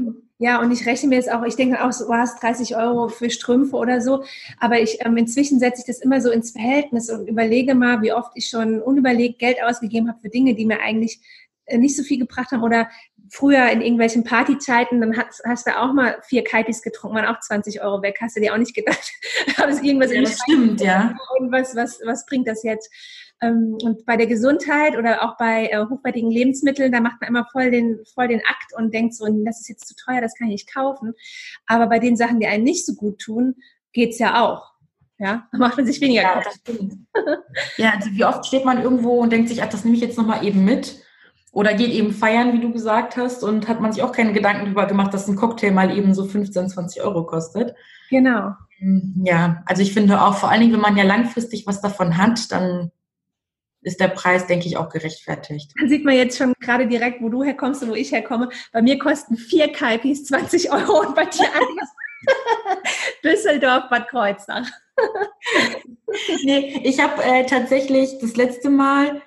Ja, 0.43 0.59
und 0.63 0.71
ich 0.71 0.87
rechne 0.87 1.11
mir 1.11 1.17
jetzt 1.17 1.31
auch, 1.31 1.43
ich 1.43 1.57
denke 1.57 1.85
auch, 1.85 1.93
so, 1.93 2.07
du 2.07 2.15
hast 2.15 2.43
30 2.43 2.75
Euro 2.75 3.09
für 3.09 3.29
Strümpfe 3.29 3.77
oder 3.77 4.01
so, 4.01 4.25
aber 4.59 4.81
ich 4.81 4.97
ähm, 5.05 5.19
inzwischen 5.19 5.59
setze 5.59 5.83
ich 5.83 5.87
das 5.87 6.01
immer 6.01 6.23
so 6.23 6.31
ins 6.31 6.53
Verhältnis 6.53 7.11
und 7.11 7.29
überlege 7.29 7.75
mal, 7.75 8.01
wie 8.01 8.15
oft 8.15 8.31
ich 8.37 8.49
schon 8.49 8.81
unüberlegt 8.81 9.39
Geld 9.39 9.63
ausgegeben 9.63 10.09
habe 10.09 10.19
für 10.23 10.31
Dinge, 10.31 10.55
die 10.55 10.65
mir 10.65 10.81
eigentlich 10.81 11.21
äh, 11.67 11.77
nicht 11.77 11.95
so 11.95 12.03
viel 12.03 12.19
gebracht 12.19 12.53
haben 12.53 12.63
oder 12.63 12.89
früher 13.31 13.71
in 13.71 13.81
irgendwelchen 13.81 14.25
Partyzeiten, 14.25 15.01
dann 15.01 15.17
hast, 15.17 15.43
hast 15.45 15.67
du 15.67 15.79
auch 15.79 15.93
mal 15.93 16.19
vier 16.23 16.45
Kaitis 16.45 16.83
getrunken, 16.83 17.17
waren 17.17 17.35
auch 17.35 17.41
20 17.41 17.81
Euro 17.83 18.03
weg, 18.03 18.19
hast 18.21 18.37
du 18.37 18.41
dir 18.41 18.53
auch 18.53 18.59
nicht 18.59 18.75
gedacht. 18.75 19.13
Aber 19.57 19.71
irgendwas 19.71 20.13
ja, 20.13 20.21
das 20.21 20.39
stimmt, 20.41 20.81
ja. 20.81 21.17
Und 21.39 21.53
was, 21.53 21.75
was, 21.77 22.01
was 22.05 22.27
bringt 22.27 22.49
das 22.49 22.63
jetzt? 22.63 22.93
Ähm, 23.41 23.79
und 23.83 24.05
bei 24.05 24.17
der 24.17 24.27
Gesundheit 24.27 24.97
oder 24.97 25.23
auch 25.23 25.37
bei 25.37 25.69
äh, 25.69 25.87
hochwertigen 25.89 26.31
Lebensmitteln, 26.31 26.93
da 26.93 27.01
macht 27.01 27.21
man 27.21 27.29
immer 27.29 27.47
voll 27.51 27.71
den, 27.71 28.01
voll 28.15 28.29
den 28.29 28.41
Akt 28.41 28.75
und 28.77 28.93
denkt 28.93 29.15
so, 29.15 29.27
das 29.45 29.61
ist 29.61 29.69
jetzt 29.69 29.89
zu 29.89 29.95
teuer, 29.95 30.21
das 30.21 30.35
kann 30.35 30.49
ich 30.49 30.53
nicht 30.53 30.75
kaufen. 30.75 31.15
Aber 31.67 31.87
bei 31.87 31.99
den 31.99 32.17
Sachen, 32.17 32.41
die 32.41 32.47
einen 32.47 32.65
nicht 32.65 32.85
so 32.85 32.95
gut 32.95 33.21
tun, 33.21 33.55
geht's 33.93 34.19
ja 34.19 34.45
auch. 34.45 34.71
Ja, 35.19 35.47
da 35.53 35.59
macht 35.59 35.77
man 35.77 35.87
sich 35.87 36.01
weniger 36.01 36.23
ja, 36.23 36.43
das 36.43 36.55
stimmt. 36.55 36.95
ja, 37.77 37.93
also 37.95 38.11
wie 38.11 38.25
oft 38.25 38.47
steht 38.47 38.65
man 38.65 38.83
irgendwo 38.83 39.21
und 39.21 39.31
denkt 39.31 39.51
sich, 39.51 39.63
ach, 39.63 39.69
das 39.69 39.85
nehme 39.85 39.95
ich 39.95 40.03
jetzt 40.03 40.17
nochmal 40.17 40.47
eben 40.47 40.65
mit. 40.65 41.03
Oder 41.53 41.75
geht 41.75 41.91
eben 41.91 42.13
feiern, 42.13 42.53
wie 42.53 42.61
du 42.61 42.73
gesagt 42.73 43.17
hast, 43.17 43.43
und 43.43 43.67
hat 43.69 43.81
man 43.81 43.93
sich 43.93 44.03
auch 44.03 44.13
keine 44.13 44.33
Gedanken 44.33 44.67
darüber 44.67 44.87
gemacht, 44.87 45.13
dass 45.13 45.27
ein 45.27 45.37
Cocktail 45.37 45.73
mal 45.73 45.97
eben 45.97 46.15
so 46.15 46.25
15, 46.25 46.69
20 46.69 47.03
Euro 47.03 47.25
kostet. 47.25 47.75
Genau. 48.09 48.53
Ja, 49.25 49.63
also 49.67 49.83
ich 49.83 49.93
finde 49.93 50.23
auch, 50.23 50.37
vor 50.37 50.51
allen 50.51 50.61
Dingen, 50.61 50.73
wenn 50.73 50.81
man 50.81 50.97
ja 50.97 51.05
langfristig 51.05 51.67
was 51.67 51.81
davon 51.81 52.17
hat, 52.17 52.51
dann 52.53 52.93
ist 53.83 54.01
der 54.01 54.09
Preis, 54.09 54.47
denke 54.47 54.67
ich, 54.67 54.77
auch 54.77 54.89
gerechtfertigt. 54.91 55.73
Dann 55.79 55.89
sieht 55.89 56.05
man 56.05 56.15
jetzt 56.15 56.39
schon 56.39 56.53
gerade 56.61 56.87
direkt, 56.87 57.23
wo 57.23 57.29
du 57.29 57.43
herkommst 57.43 57.83
und 57.83 57.91
wo 57.91 57.95
ich 57.95 58.13
herkomme. 58.13 58.51
Bei 58.73 58.83
mir 58.83 58.99
kosten 58.99 59.37
vier 59.37 59.73
Kaipis 59.73 60.25
20 60.27 60.71
Euro 60.71 61.01
und 61.01 61.15
bei 61.15 61.25
dir 61.25 61.47
anders. 61.47 61.89
Düsseldorf, 63.25 63.85
Bad 63.89 64.09
Kreuznach. 64.09 64.69
nee, 66.45 66.81
ich 66.85 67.01
habe 67.01 67.23
äh, 67.23 67.47
tatsächlich 67.47 68.19
das 68.21 68.37
letzte 68.37 68.69
Mal 68.69 69.23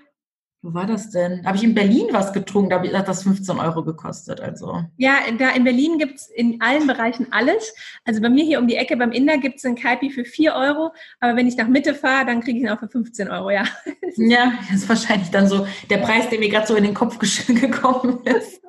wo 0.64 0.74
war 0.74 0.86
das 0.86 1.10
denn? 1.10 1.46
Habe 1.46 1.58
ich 1.58 1.64
in 1.66 1.76
Berlin 1.76 2.08
was 2.12 2.32
getrunken, 2.32 2.70
da 2.70 2.82
hat 2.98 3.10
das 3.10 3.24
15 3.24 3.60
Euro 3.60 3.84
gekostet. 3.84 4.40
Also. 4.40 4.86
Ja, 4.96 5.18
da 5.38 5.50
in 5.50 5.66
Berlin 5.66 5.98
gibt 5.98 6.16
es 6.16 6.28
in 6.28 6.62
allen 6.62 6.88
Bereichen 6.88 7.28
alles. 7.32 7.76
Also 8.06 8.22
bei 8.22 8.30
mir 8.30 8.46
hier 8.46 8.60
um 8.60 8.68
die 8.68 8.78
Ecke 8.78 8.96
beim 8.96 9.12
Inder 9.12 9.38
gibt 9.38 9.58
es 9.58 9.66
einen 9.66 9.76
Kaipi 9.76 10.10
für 10.10 10.24
4 10.24 10.54
Euro, 10.54 10.94
aber 11.20 11.36
wenn 11.36 11.50
ich 11.50 11.58
nach 11.58 11.68
Mitte 11.68 11.94
fahre, 11.94 12.26
dann 12.26 12.40
kriege 12.40 12.60
ich 12.60 12.64
ihn 12.64 12.70
auch 12.70 12.80
für 12.80 12.88
15 12.88 13.30
Euro, 13.30 13.52
ja. 13.52 13.66
Ja, 14.16 14.54
das 14.70 14.84
ist 14.84 14.90
wahrscheinlich 14.90 15.32
dann 15.32 15.48
so 15.48 15.68
der 15.90 15.98
Preis, 15.98 16.30
der 16.30 16.40
mir 16.40 16.48
gerade 16.48 16.68
so 16.68 16.76
in 16.76 16.86
den 16.86 16.94
Kopf 16.94 17.20
gekommen 17.48 18.22
ist. 18.24 18.62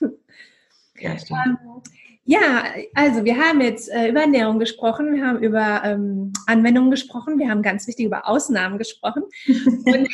ja, 1.00 1.18
stimmt. 1.18 1.40
Um, 1.40 1.58
ähm, 1.66 1.82
ja, 2.24 2.64
also 2.94 3.24
wir 3.24 3.36
haben 3.36 3.60
jetzt 3.60 3.90
äh, 3.90 4.08
über 4.08 4.20
Ernährung 4.20 4.60
gesprochen, 4.60 5.12
wir 5.12 5.26
haben 5.26 5.40
über 5.42 5.82
ähm, 5.84 6.32
Anwendungen 6.46 6.92
gesprochen, 6.92 7.40
wir 7.40 7.50
haben 7.50 7.62
ganz 7.62 7.88
wichtig 7.88 8.06
über 8.06 8.28
Ausnahmen 8.28 8.78
gesprochen. 8.78 9.24
und 9.46 10.08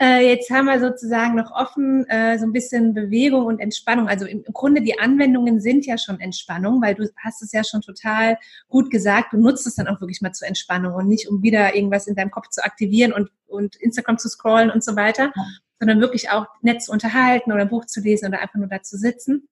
äh, 0.00 0.24
jetzt 0.28 0.48
haben 0.50 0.66
wir 0.66 0.78
sozusagen 0.78 1.34
noch 1.34 1.50
offen 1.50 2.08
äh, 2.08 2.38
so 2.38 2.46
ein 2.46 2.52
bisschen 2.52 2.94
Bewegung 2.94 3.46
und 3.46 3.58
Entspannung. 3.58 4.08
Also 4.08 4.26
im, 4.26 4.44
im 4.44 4.52
Grunde 4.52 4.80
die 4.80 5.00
Anwendungen 5.00 5.60
sind 5.60 5.86
ja 5.86 5.98
schon 5.98 6.20
Entspannung, 6.20 6.80
weil 6.80 6.94
du 6.94 7.10
hast 7.16 7.42
es 7.42 7.50
ja 7.50 7.64
schon 7.64 7.80
total 7.80 8.38
gut 8.68 8.88
gesagt, 8.88 9.32
du 9.32 9.38
nutzt 9.38 9.66
es 9.66 9.74
dann 9.74 9.88
auch 9.88 10.00
wirklich 10.00 10.20
mal 10.20 10.32
zur 10.32 10.46
Entspannung 10.46 10.94
und 10.94 11.08
nicht 11.08 11.28
um 11.28 11.42
wieder 11.42 11.74
irgendwas 11.74 12.06
in 12.06 12.14
deinem 12.14 12.30
Kopf 12.30 12.48
zu 12.50 12.64
aktivieren 12.64 13.12
und, 13.12 13.28
und 13.48 13.74
Instagram 13.74 14.18
zu 14.18 14.28
scrollen 14.28 14.70
und 14.70 14.84
so 14.84 14.94
weiter, 14.94 15.32
ja. 15.34 15.44
sondern 15.80 16.00
wirklich 16.00 16.30
auch 16.30 16.46
nett 16.62 16.80
zu 16.80 16.92
unterhalten 16.92 17.50
oder 17.50 17.62
ein 17.62 17.68
Buch 17.68 17.86
zu 17.86 18.00
lesen 18.00 18.28
oder 18.28 18.40
einfach 18.40 18.54
nur 18.54 18.68
da 18.68 18.84
zu 18.84 18.96
sitzen. 18.96 19.48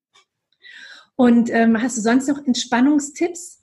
Und 1.16 1.50
ähm, 1.50 1.80
hast 1.82 1.96
du 1.96 2.02
sonst 2.02 2.28
noch 2.28 2.46
Entspannungstipps? 2.46 3.62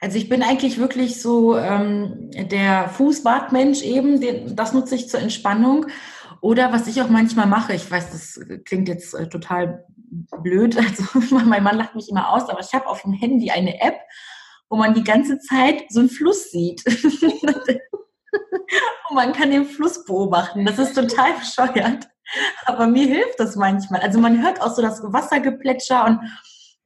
Also 0.00 0.16
ich 0.16 0.28
bin 0.28 0.42
eigentlich 0.42 0.78
wirklich 0.78 1.20
so 1.20 1.56
ähm, 1.56 2.30
der 2.32 2.88
Fußbadmensch 2.88 3.82
eben, 3.82 4.20
den, 4.20 4.56
das 4.56 4.72
nutze 4.72 4.94
ich 4.94 5.08
zur 5.08 5.20
Entspannung. 5.20 5.86
Oder 6.40 6.72
was 6.72 6.86
ich 6.86 7.02
auch 7.02 7.08
manchmal 7.08 7.46
mache, 7.46 7.74
ich 7.74 7.90
weiß, 7.90 8.10
das 8.10 8.40
klingt 8.64 8.88
jetzt 8.88 9.12
äh, 9.14 9.28
total 9.28 9.84
blöd, 10.42 10.76
also 10.78 11.04
mein 11.44 11.62
Mann 11.62 11.76
lacht 11.76 11.94
mich 11.94 12.08
immer 12.08 12.30
aus, 12.30 12.48
aber 12.48 12.60
ich 12.60 12.72
habe 12.72 12.86
auf 12.86 13.02
dem 13.02 13.12
Handy 13.12 13.50
eine 13.50 13.80
App, 13.80 13.98
wo 14.70 14.76
man 14.76 14.94
die 14.94 15.04
ganze 15.04 15.38
Zeit 15.38 15.84
so 15.90 16.00
einen 16.00 16.08
Fluss 16.08 16.50
sieht. 16.50 16.82
Und 19.08 19.16
man 19.16 19.32
kann 19.32 19.50
den 19.50 19.66
Fluss 19.66 20.04
beobachten. 20.04 20.64
Das 20.64 20.78
ist 20.78 20.94
total 20.94 21.32
bescheuert. 21.34 22.08
Aber 22.66 22.86
mir 22.86 23.06
hilft 23.06 23.38
das 23.38 23.56
manchmal. 23.56 24.00
Also 24.00 24.20
man 24.20 24.42
hört 24.42 24.60
auch 24.60 24.74
so 24.74 24.82
das 24.82 25.02
Wassergeplätscher 25.02 26.04
und 26.04 26.20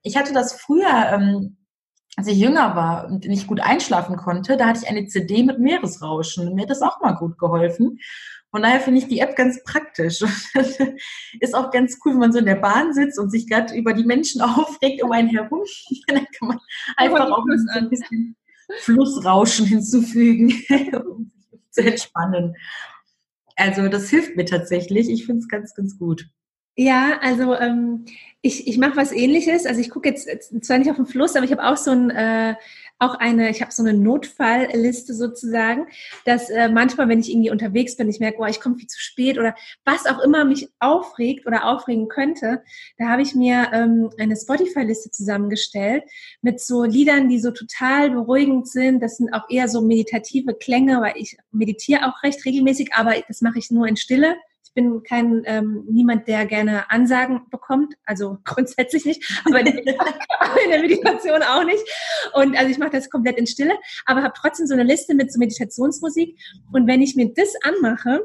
ich 0.02 0.16
hatte 0.16 0.32
das 0.32 0.60
früher, 0.60 1.12
ähm, 1.12 1.56
als 2.16 2.28
ich 2.28 2.38
jünger 2.38 2.76
war 2.76 3.06
und 3.06 3.26
nicht 3.26 3.46
gut 3.46 3.60
einschlafen 3.60 4.16
konnte, 4.16 4.56
da 4.56 4.66
hatte 4.66 4.80
ich 4.82 4.88
eine 4.88 5.06
CD 5.06 5.42
mit 5.42 5.58
Meeresrauschen. 5.58 6.54
Mir 6.54 6.62
hat 6.62 6.70
das 6.70 6.82
auch 6.82 7.00
mal 7.00 7.12
gut 7.12 7.38
geholfen. 7.38 7.98
Von 8.54 8.62
daher 8.62 8.80
finde 8.80 9.00
ich 9.00 9.08
die 9.08 9.18
App 9.18 9.34
ganz 9.34 9.64
praktisch. 9.64 10.22
ist 11.40 11.54
auch 11.56 11.72
ganz 11.72 11.98
cool, 12.04 12.12
wenn 12.12 12.20
man 12.20 12.32
so 12.32 12.38
in 12.38 12.46
der 12.46 12.54
Bahn 12.54 12.92
sitzt 12.92 13.18
und 13.18 13.30
sich 13.30 13.48
gerade 13.48 13.74
über 13.74 13.94
die 13.94 14.04
Menschen 14.04 14.40
aufregt 14.42 15.02
um 15.02 15.10
einen 15.10 15.28
herum. 15.28 15.64
Dann 16.06 16.24
kann 16.38 16.48
man 16.48 16.60
einfach 16.96 17.28
auch 17.30 17.44
ein 17.74 17.90
bisschen 17.90 18.36
Flussrauschen 18.78 19.66
hinzufügen, 19.66 20.52
um 21.04 21.32
sich 21.50 21.60
zu 21.70 21.82
entspannen. 21.82 22.54
Also 23.56 23.88
das 23.88 24.10
hilft 24.10 24.36
mir 24.36 24.44
tatsächlich. 24.44 25.08
Ich 25.08 25.26
finde 25.26 25.40
es 25.40 25.48
ganz, 25.48 25.74
ganz 25.74 25.98
gut. 25.98 26.28
Ja, 26.76 27.18
also 27.22 27.54
ähm, 27.54 28.04
ich, 28.42 28.66
ich 28.66 28.78
mache 28.78 28.96
was 28.96 29.12
ähnliches. 29.12 29.64
Also 29.64 29.80
ich 29.80 29.90
gucke 29.90 30.08
jetzt 30.08 30.28
zwar 30.64 30.78
nicht 30.78 30.90
auf 30.90 30.96
den 30.96 31.06
Fluss, 31.06 31.36
aber 31.36 31.44
ich 31.44 31.52
habe 31.52 31.64
auch 31.64 31.76
so 31.76 31.92
ein 31.92 32.10
äh, 32.10 32.56
auch 32.98 33.14
eine, 33.16 33.50
ich 33.50 33.60
habe 33.60 33.72
so 33.72 33.82
eine 33.82 33.94
Notfallliste 33.94 35.14
sozusagen, 35.14 35.86
dass 36.24 36.48
äh, 36.50 36.68
manchmal, 36.68 37.08
wenn 37.08 37.20
ich 37.20 37.30
irgendwie 37.30 37.50
unterwegs 37.50 37.96
bin, 37.96 38.08
ich 38.08 38.20
merke, 38.20 38.38
oh, 38.40 38.46
ich 38.46 38.60
komme 38.60 38.76
viel 38.76 38.86
zu 38.86 39.00
spät 39.00 39.38
oder 39.38 39.54
was 39.84 40.06
auch 40.06 40.20
immer 40.20 40.44
mich 40.44 40.68
aufregt 40.78 41.46
oder 41.46 41.66
aufregen 41.66 42.08
könnte, 42.08 42.62
da 42.98 43.08
habe 43.08 43.22
ich 43.22 43.34
mir 43.34 43.70
ähm, 43.72 44.10
eine 44.18 44.36
Spotify-Liste 44.36 45.10
zusammengestellt 45.10 46.04
mit 46.40 46.60
so 46.60 46.84
Liedern, 46.84 47.28
die 47.28 47.40
so 47.40 47.50
total 47.50 48.10
beruhigend 48.10 48.68
sind. 48.68 49.02
Das 49.02 49.16
sind 49.16 49.32
auch 49.32 49.48
eher 49.50 49.68
so 49.68 49.80
meditative 49.80 50.54
Klänge, 50.54 51.00
weil 51.00 51.14
ich 51.16 51.36
meditiere 51.50 52.06
auch 52.06 52.22
recht 52.22 52.44
regelmäßig, 52.44 52.94
aber 52.94 53.14
das 53.26 53.40
mache 53.40 53.58
ich 53.58 53.70
nur 53.70 53.86
in 53.86 53.96
Stille 53.96 54.36
bin 54.74 55.02
kein 55.02 55.42
ähm, 55.46 55.84
niemand, 55.88 56.28
der 56.28 56.46
gerne 56.46 56.90
Ansagen 56.90 57.48
bekommt, 57.50 57.94
also 58.04 58.38
grundsätzlich 58.44 59.04
nicht, 59.04 59.42
aber 59.44 59.60
in 59.60 60.70
der 60.70 60.80
Meditation 60.80 61.42
auch 61.42 61.64
nicht. 61.64 61.84
Und 62.34 62.56
also 62.56 62.70
ich 62.70 62.78
mache 62.78 62.90
das 62.90 63.10
komplett 63.10 63.38
in 63.38 63.46
Stille, 63.46 63.74
aber 64.06 64.22
habe 64.22 64.34
trotzdem 64.36 64.66
so 64.66 64.74
eine 64.74 64.84
Liste 64.84 65.14
mit 65.14 65.32
so 65.32 65.38
Meditationsmusik. 65.38 66.38
Und 66.72 66.86
wenn 66.86 67.02
ich 67.02 67.16
mir 67.16 67.32
das 67.34 67.54
anmache, 67.62 68.20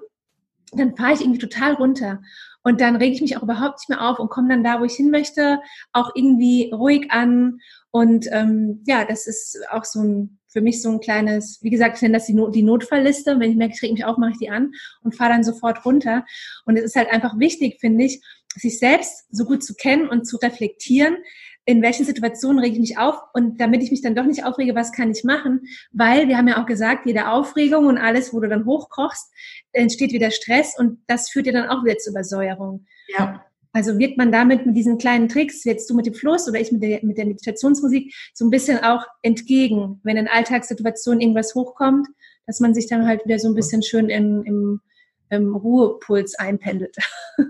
dann 0.71 0.95
fahre 0.95 1.13
ich 1.13 1.21
irgendwie 1.21 1.39
total 1.39 1.73
runter. 1.73 2.21
Und 2.61 2.81
dann 2.81 2.97
rege 2.97 3.15
ich 3.15 3.21
mich 3.21 3.37
auch 3.37 3.43
überhaupt 3.43 3.79
nicht 3.79 3.89
mehr 3.89 4.01
auf 4.01 4.19
und 4.19 4.29
komme 4.29 4.49
dann 4.49 4.63
da, 4.63 4.79
wo 4.79 4.83
ich 4.83 4.93
hin 4.93 5.11
möchte, 5.11 5.61
auch 5.93 6.11
irgendwie 6.13 6.71
ruhig 6.73 7.09
an. 7.09 7.59
Und 7.91 8.27
ähm, 8.31 8.83
ja, 8.85 9.05
das 9.05 9.27
ist 9.27 9.57
auch 9.71 9.85
so 9.85 10.01
ein 10.01 10.38
für 10.49 10.61
mich 10.61 10.81
so 10.81 10.89
ein 10.89 10.99
kleines, 10.99 11.59
wie 11.61 11.69
gesagt, 11.69 11.97
ich 11.97 12.01
nenne 12.01 12.17
das 12.17 12.25
die, 12.25 12.33
Not, 12.33 12.55
die 12.55 12.63
Notfallliste. 12.63 13.39
Wenn 13.39 13.51
ich 13.51 13.57
merke, 13.57 13.73
ich 13.75 13.81
reg 13.81 13.91
mich 13.91 14.05
auf, 14.05 14.17
mache 14.17 14.31
ich 14.31 14.39
die 14.39 14.49
an 14.49 14.71
und 15.03 15.15
fahre 15.15 15.31
dann 15.31 15.43
sofort 15.43 15.85
runter. 15.85 16.25
Und 16.65 16.77
es 16.77 16.83
ist 16.83 16.95
halt 16.95 17.09
einfach 17.09 17.39
wichtig, 17.39 17.77
finde 17.79 18.05
ich, 18.05 18.21
sich 18.55 18.79
selbst 18.79 19.25
so 19.29 19.45
gut 19.45 19.63
zu 19.63 19.75
kennen 19.75 20.09
und 20.09 20.25
zu 20.25 20.37
reflektieren, 20.37 21.17
in 21.65 21.83
welchen 21.83 22.03
Situationen 22.03 22.57
rege 22.57 22.73
ich 22.73 22.79
mich 22.79 22.97
auf 22.97 23.21
und 23.33 23.61
damit 23.61 23.83
ich 23.83 23.91
mich 23.91 24.01
dann 24.01 24.15
doch 24.15 24.25
nicht 24.25 24.43
aufrege, 24.43 24.73
was 24.73 24.91
kann 24.91 25.11
ich 25.11 25.23
machen? 25.23 25.61
Weil 25.91 26.27
wir 26.27 26.35
haben 26.35 26.47
ja 26.47 26.59
auch 26.59 26.65
gesagt, 26.65 27.05
jede 27.05 27.29
Aufregung 27.29 27.85
und 27.85 27.99
alles, 27.99 28.33
wo 28.33 28.39
du 28.39 28.49
dann 28.49 28.65
hochkochst, 28.65 29.31
entsteht 29.71 30.11
wieder 30.11 30.31
Stress 30.31 30.75
und 30.79 31.03
das 31.05 31.29
führt 31.29 31.45
ja 31.45 31.51
dann 31.51 31.69
auch 31.69 31.85
wieder 31.85 31.97
zur 31.97 32.13
Übersäuerung. 32.13 32.87
Ja. 33.09 33.45
Also 33.71 33.99
wirkt 33.99 34.17
man 34.17 34.31
damit 34.31 34.65
mit 34.65 34.75
diesen 34.75 34.97
kleinen 34.97 35.29
Tricks, 35.29 35.63
jetzt 35.63 35.89
du 35.89 35.95
mit 35.95 36.05
dem 36.05 36.15
Fluss 36.15 36.47
oder 36.47 36.59
ich 36.59 36.71
mit 36.71 36.81
der, 36.81 36.99
mit 37.03 37.17
der 37.17 37.25
Meditationsmusik, 37.25 38.13
so 38.33 38.45
ein 38.45 38.49
bisschen 38.49 38.79
auch 38.83 39.03
entgegen, 39.21 39.99
wenn 40.03 40.17
in 40.17 40.27
Alltagssituationen 40.27 41.21
irgendwas 41.21 41.53
hochkommt, 41.53 42.07
dass 42.47 42.59
man 42.59 42.73
sich 42.73 42.87
dann 42.87 43.05
halt 43.05 43.23
wieder 43.25 43.37
so 43.37 43.47
ein 43.47 43.53
bisschen 43.53 43.83
schön 43.83 44.09
in, 44.09 44.43
im, 44.43 44.81
im 45.29 45.55
Ruhepuls 45.55 46.35
einpendelt. 46.35 46.95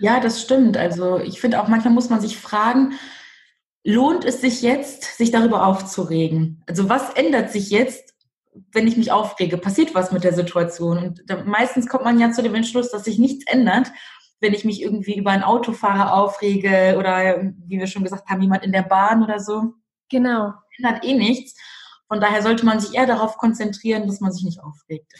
Ja, 0.00 0.20
das 0.20 0.40
stimmt. 0.40 0.76
Also 0.76 1.18
ich 1.18 1.40
finde 1.40 1.60
auch 1.60 1.68
manchmal 1.68 1.92
muss 1.92 2.08
man 2.08 2.20
sich 2.20 2.36
fragen, 2.38 2.92
lohnt 3.84 4.24
es 4.24 4.40
sich 4.40 4.62
jetzt, 4.62 5.16
sich 5.16 5.30
darüber 5.30 5.66
aufzuregen? 5.66 6.62
Also 6.66 6.88
was 6.88 7.10
ändert 7.14 7.50
sich 7.50 7.70
jetzt, 7.70 8.14
wenn 8.72 8.86
ich 8.86 8.96
mich 8.96 9.12
aufrege? 9.12 9.58
Passiert 9.58 9.94
was 9.94 10.12
mit 10.12 10.24
der 10.24 10.34
Situation? 10.34 10.98
Und 10.98 11.46
meistens 11.46 11.88
kommt 11.88 12.04
man 12.04 12.20
ja 12.20 12.30
zu 12.30 12.42
dem 12.42 12.54
Entschluss, 12.54 12.90
dass 12.90 13.04
sich 13.04 13.18
nichts 13.18 13.44
ändert 13.50 13.90
wenn 14.40 14.54
ich 14.54 14.64
mich 14.64 14.82
irgendwie 14.82 15.16
über 15.16 15.30
einen 15.30 15.42
Autofahrer 15.42 16.14
aufrege 16.14 16.96
oder, 16.98 17.52
wie 17.66 17.78
wir 17.78 17.86
schon 17.86 18.04
gesagt 18.04 18.28
haben, 18.28 18.42
jemand 18.42 18.64
in 18.64 18.72
der 18.72 18.82
Bahn 18.82 19.22
oder 19.22 19.40
so. 19.40 19.74
Genau. 20.08 20.52
Ändert 20.76 21.04
eh 21.04 21.14
nichts. 21.14 21.54
Von 22.06 22.20
daher 22.20 22.42
sollte 22.42 22.64
man 22.64 22.80
sich 22.80 22.94
eher 22.94 23.06
darauf 23.06 23.36
konzentrieren, 23.36 24.06
dass 24.06 24.20
man 24.20 24.32
sich 24.32 24.44
nicht 24.44 24.62
aufregt. 24.62 25.12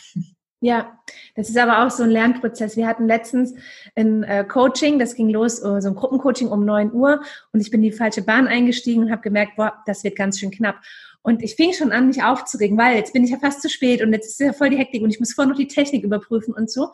Ja, 0.61 0.99
das 1.37 1.49
ist 1.49 1.57
aber 1.57 1.87
auch 1.87 1.91
so 1.91 2.03
ein 2.03 2.11
Lernprozess. 2.11 2.77
Wir 2.77 2.89
hatten 2.89 3.07
letztens 3.07 3.55
ein 3.95 4.25
äh, 4.25 4.45
Coaching, 4.45 4.99
das 4.99 5.15
ging 5.15 5.29
los, 5.29 5.63
uh, 5.63 5.81
so 5.81 5.89
ein 5.89 5.95
Gruppencoaching 5.95 6.49
um 6.49 6.65
neun 6.65 6.93
Uhr 6.93 7.23
und 7.53 7.61
ich 7.61 7.71
bin 7.71 7.81
in 7.81 7.93
die 7.93 7.97
falsche 7.97 8.23
Bahn 8.23 8.49
eingestiegen 8.49 9.05
und 9.05 9.13
habe 9.13 9.23
gemerkt, 9.23 9.55
boah, 9.55 9.75
das 9.87 10.03
wird 10.03 10.17
ganz 10.17 10.41
schön 10.41 10.51
knapp. 10.51 10.81
Und 11.23 11.45
ich 11.45 11.55
fing 11.55 11.73
schon 11.73 11.93
an, 11.93 12.09
mich 12.09 12.25
aufzuregen, 12.25 12.77
weil 12.77 12.97
jetzt 12.97 13.13
bin 13.13 13.23
ich 13.23 13.31
ja 13.31 13.39
fast 13.39 13.63
zu 13.63 13.69
spät 13.69 14.03
und 14.03 14.13
jetzt 14.13 14.27
ist 14.27 14.41
ja 14.41 14.53
voll 14.53 14.71
die 14.71 14.79
Hektik 14.79 15.03
und 15.03 15.11
ich 15.11 15.21
muss 15.21 15.33
vorher 15.33 15.51
noch 15.51 15.59
die 15.59 15.69
Technik 15.69 16.03
überprüfen 16.03 16.55
und 16.55 16.69
so. 16.71 16.91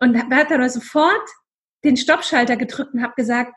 Und 0.00 0.14
da 0.14 0.36
hat 0.36 0.50
dann 0.50 0.68
sofort 0.68 1.28
den 1.84 1.96
Stoppschalter 1.96 2.56
gedrückt 2.56 2.94
und 2.94 3.02
habe 3.02 3.14
gesagt, 3.16 3.52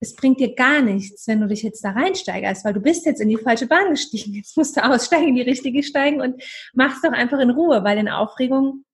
es 0.00 0.16
bringt 0.16 0.40
dir 0.40 0.54
gar 0.54 0.80
nichts, 0.80 1.28
wenn 1.28 1.40
du 1.40 1.46
dich 1.46 1.62
jetzt 1.62 1.84
da 1.84 1.90
reinsteigerst, 1.90 2.64
weil 2.64 2.72
du 2.72 2.80
bist 2.80 3.04
jetzt 3.04 3.20
in 3.20 3.28
die 3.28 3.36
falsche 3.36 3.66
Bahn 3.66 3.90
gestiegen. 3.90 4.32
Jetzt 4.34 4.56
musst 4.56 4.76
du 4.76 4.84
aussteigen, 4.84 5.28
in 5.28 5.34
die 5.36 5.42
richtige 5.42 5.82
steigen 5.82 6.20
und 6.22 6.42
mach's 6.72 7.02
doch 7.02 7.12
einfach 7.12 7.38
in 7.38 7.50
Ruhe, 7.50 7.84
weil 7.84 7.98
in 7.98 8.08
Aufregung 8.08 8.84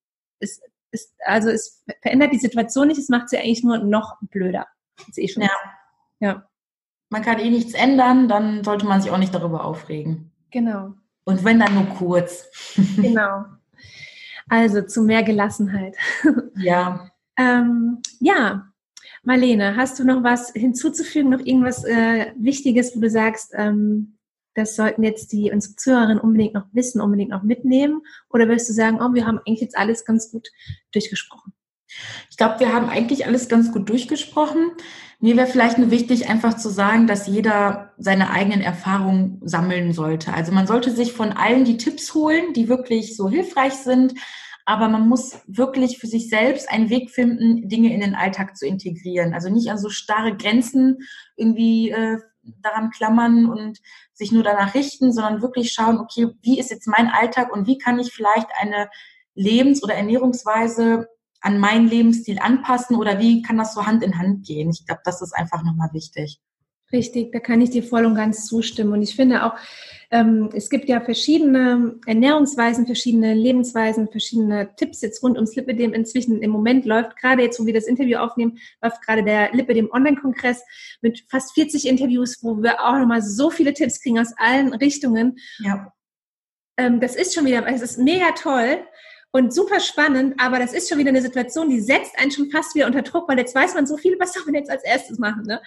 ist, 0.41 0.61
ist 0.91 1.15
also 1.25 1.49
es 1.49 1.85
verändert 2.03 2.33
die 2.33 2.39
Situation 2.39 2.89
nicht, 2.89 2.99
es 2.99 3.09
macht 3.09 3.29
sie 3.29 3.39
eigentlich 3.39 3.63
nur 3.63 3.79
noch 3.79 4.17
blöder. 4.21 4.67
Das 5.07 5.17
eh 5.17 5.29
schon. 5.29 5.45
Ja. 5.45 5.51
ja. 6.19 6.49
Man 7.09 7.23
kann 7.23 7.39
eh 7.39 7.51
nichts 7.51 7.75
ändern, 7.75 8.29
dann 8.29 8.65
sollte 8.65 8.87
man 8.87 9.01
sich 9.01 9.13
auch 9.13 9.19
nicht 9.19 9.35
darüber 9.35 9.65
aufregen. 9.65 10.33
Genau. 10.51 10.95
Und 11.25 11.45
wenn 11.45 11.61
dann 11.61 11.75
nur 11.75 11.87
kurz. 11.87 12.47
genau. 12.97 13.45
Also 14.49 14.83
zu 14.83 15.03
mehr 15.03 15.23
Gelassenheit. 15.23 15.97
Ja. 16.57 17.11
Ähm, 17.37 18.01
ja, 18.21 18.73
Marlene, 19.23 19.77
hast 19.77 19.99
du 19.99 20.05
noch 20.05 20.23
was 20.23 20.53
hinzuzufügen, 20.53 21.31
noch 21.31 21.41
irgendwas 21.41 21.85
äh, 21.85 22.33
Wichtiges, 22.39 22.95
wo 22.97 23.01
du 23.01 23.11
sagst, 23.11 23.53
ähm, 23.55 24.19
das 24.55 24.75
sollten 24.75 25.03
jetzt 25.03 25.33
die 25.33 25.51
unsere 25.53 25.77
Zuhörerinnen 25.77 26.21
unbedingt 26.21 26.55
noch 26.55 26.67
wissen, 26.73 27.01
unbedingt 27.01 27.31
noch 27.31 27.43
mitnehmen? 27.43 28.03
Oder 28.31 28.49
wirst 28.49 28.69
du 28.69 28.73
sagen, 28.73 29.01
oh, 29.01 29.13
wir 29.13 29.27
haben 29.27 29.39
eigentlich 29.39 29.61
jetzt 29.61 29.77
alles 29.77 30.05
ganz 30.05 30.31
gut 30.31 30.49
durchgesprochen? 30.93 31.53
Ich 32.31 32.37
glaube, 32.37 32.61
wir 32.61 32.73
haben 32.73 32.89
eigentlich 32.89 33.27
alles 33.27 33.49
ganz 33.49 33.73
gut 33.73 33.89
durchgesprochen. 33.89 34.73
Mir 35.19 35.37
wäre 35.37 35.47
vielleicht 35.47 35.79
nur 35.79 35.91
wichtig, 35.91 36.29
einfach 36.29 36.57
zu 36.57 36.69
sagen, 36.69 37.07
dass 37.07 37.27
jeder 37.27 37.95
seine 37.99 38.31
eigenen 38.31 38.61
Erfahrungen 38.61 39.41
sammeln 39.43 39.93
sollte. 39.93 40.33
Also 40.33 40.53
man 40.53 40.67
sollte 40.67 40.91
sich 40.91 41.13
von 41.13 41.33
allen 41.33 41.65
die 41.65 41.77
Tipps 41.79 42.15
holen, 42.15 42.53
die 42.55 42.69
wirklich 42.69 43.17
so 43.17 43.29
hilfreich 43.29 43.75
sind 43.75 44.15
aber 44.67 44.89
man 44.89 45.09
muss 45.09 45.39
wirklich 45.47 45.99
für 45.99 46.09
sich 46.09 46.29
selbst 46.29 46.69
einen 46.69 46.91
Weg 46.91 47.11
finden, 47.11 47.69
Dinge 47.69 47.95
in 47.95 48.01
den 48.01 48.17
Alltag 48.17 48.57
zu 48.57 48.67
integrieren. 48.67 49.33
Also 49.33 49.49
nicht 49.49 49.71
an 49.71 49.79
so 49.79 49.91
starre 49.91 50.37
Grenzen 50.37 50.99
irgendwie 51.37 51.91
äh, 51.91 52.19
daran 52.43 52.91
klammern 52.91 53.47
und 53.47 53.79
sich 54.13 54.33
nur 54.33 54.43
danach 54.43 54.75
richten, 54.75 55.13
sondern 55.13 55.41
wirklich 55.41 55.73
schauen, 55.73 55.99
okay, 55.99 56.29
wie 56.43 56.59
ist 56.59 56.71
jetzt 56.71 56.89
mein 56.89 57.09
Alltag 57.09 57.53
und 57.53 57.69
wie 57.69 57.79
kann 57.79 58.01
ich 58.01 58.13
vielleicht 58.13 58.49
eine 58.61 58.91
Lebens- 59.35 59.85
oder 59.85 59.95
Ernährungsweise 59.95 61.09
an 61.41 61.61
meinen 61.61 61.87
Lebensstil 61.89 62.41
anpassen 62.41 62.97
oder 62.97 63.21
wie 63.21 63.43
kann 63.43 63.59
das 63.59 63.73
so 63.73 63.87
Hand 63.87 64.03
in 64.03 64.19
Hand 64.19 64.45
gehen? 64.45 64.71
Ich 64.71 64.85
glaube, 64.85 65.03
das 65.05 65.23
ist 65.23 65.33
einfach 65.33 65.63
nochmal 65.63 65.91
wichtig. 65.93 66.41
Richtig, 66.93 67.33
da 67.33 67.41
kann 67.41 67.61
ich 67.61 67.71
dir 67.71 67.83
voll 67.83 68.05
und 68.05 68.15
ganz 68.15 68.47
zustimmen. 68.47 68.93
Und 68.93 69.03
ich 69.03 69.17
finde 69.17 69.45
auch, 69.45 69.55
ähm, 70.13 70.51
es 70.55 70.71
gibt 70.71 70.89
ja 70.89 71.01
verschiedene 71.01 71.97
Ernährungsweisen, 72.07 72.87
verschiedene 72.87 73.35
Lebensweisen, 73.35 74.09
verschiedene 74.09 74.71
Tipps 74.77 75.01
jetzt 75.01 75.21
rund 75.23 75.37
ums 75.37 75.57
Lipidem. 75.57 75.93
Inzwischen 75.93 76.41
im 76.43 76.51
Moment 76.53 76.85
läuft 76.85 77.17
gerade 77.17 77.43
jetzt, 77.43 77.59
wo 77.59 77.67
wir 77.67 77.75
das 77.75 77.87
Interview 77.87 78.19
aufnehmen, 78.19 78.59
läuft 78.81 79.03
gerade 79.03 79.25
der 79.25 79.53
Lipidem 79.53 79.91
Online-Kongress 79.91 80.63
mit 81.03 81.25
fast 81.29 81.55
40 81.55 81.89
Interviews, 81.89 82.39
wo 82.43 82.63
wir 82.63 82.81
auch 82.81 82.99
nochmal 82.99 83.23
so 83.23 83.51
viele 83.51 83.75
Tipps 83.75 84.01
kriegen 84.01 84.21
aus 84.21 84.33
allen 84.37 84.73
Richtungen. 84.73 85.39
Ja. 85.59 85.93
Ähm, 86.77 87.01
das 87.01 87.17
ist 87.17 87.35
schon 87.35 87.47
wieder, 87.47 87.67
es 87.67 87.83
ist 87.83 87.99
mega 87.99 88.31
toll 88.33 88.79
und 89.37 89.53
super 89.53 89.81
spannend, 89.81 90.35
aber 90.39 90.59
das 90.59 90.73
ist 90.73 90.89
schon 90.89 90.97
wieder 90.97 91.11
eine 91.11 91.21
Situation, 91.21 91.69
die 91.69 91.81
setzt 91.81 92.19
einen 92.19 92.31
schon 92.31 92.51
fast 92.51 92.75
wieder 92.75 92.87
unter 92.87 93.03
Druck, 93.03 93.29
weil 93.29 93.39
jetzt 93.39 93.55
weiß 93.55 93.75
man 93.75 93.87
so 93.87 93.99
viel, 93.99 94.17
was 94.19 94.33
soll 94.33 94.45
man 94.47 94.55
jetzt 94.55 94.71
als 94.71 94.83
erstes 94.83 95.19
machen. 95.19 95.43
Ne? 95.43 95.61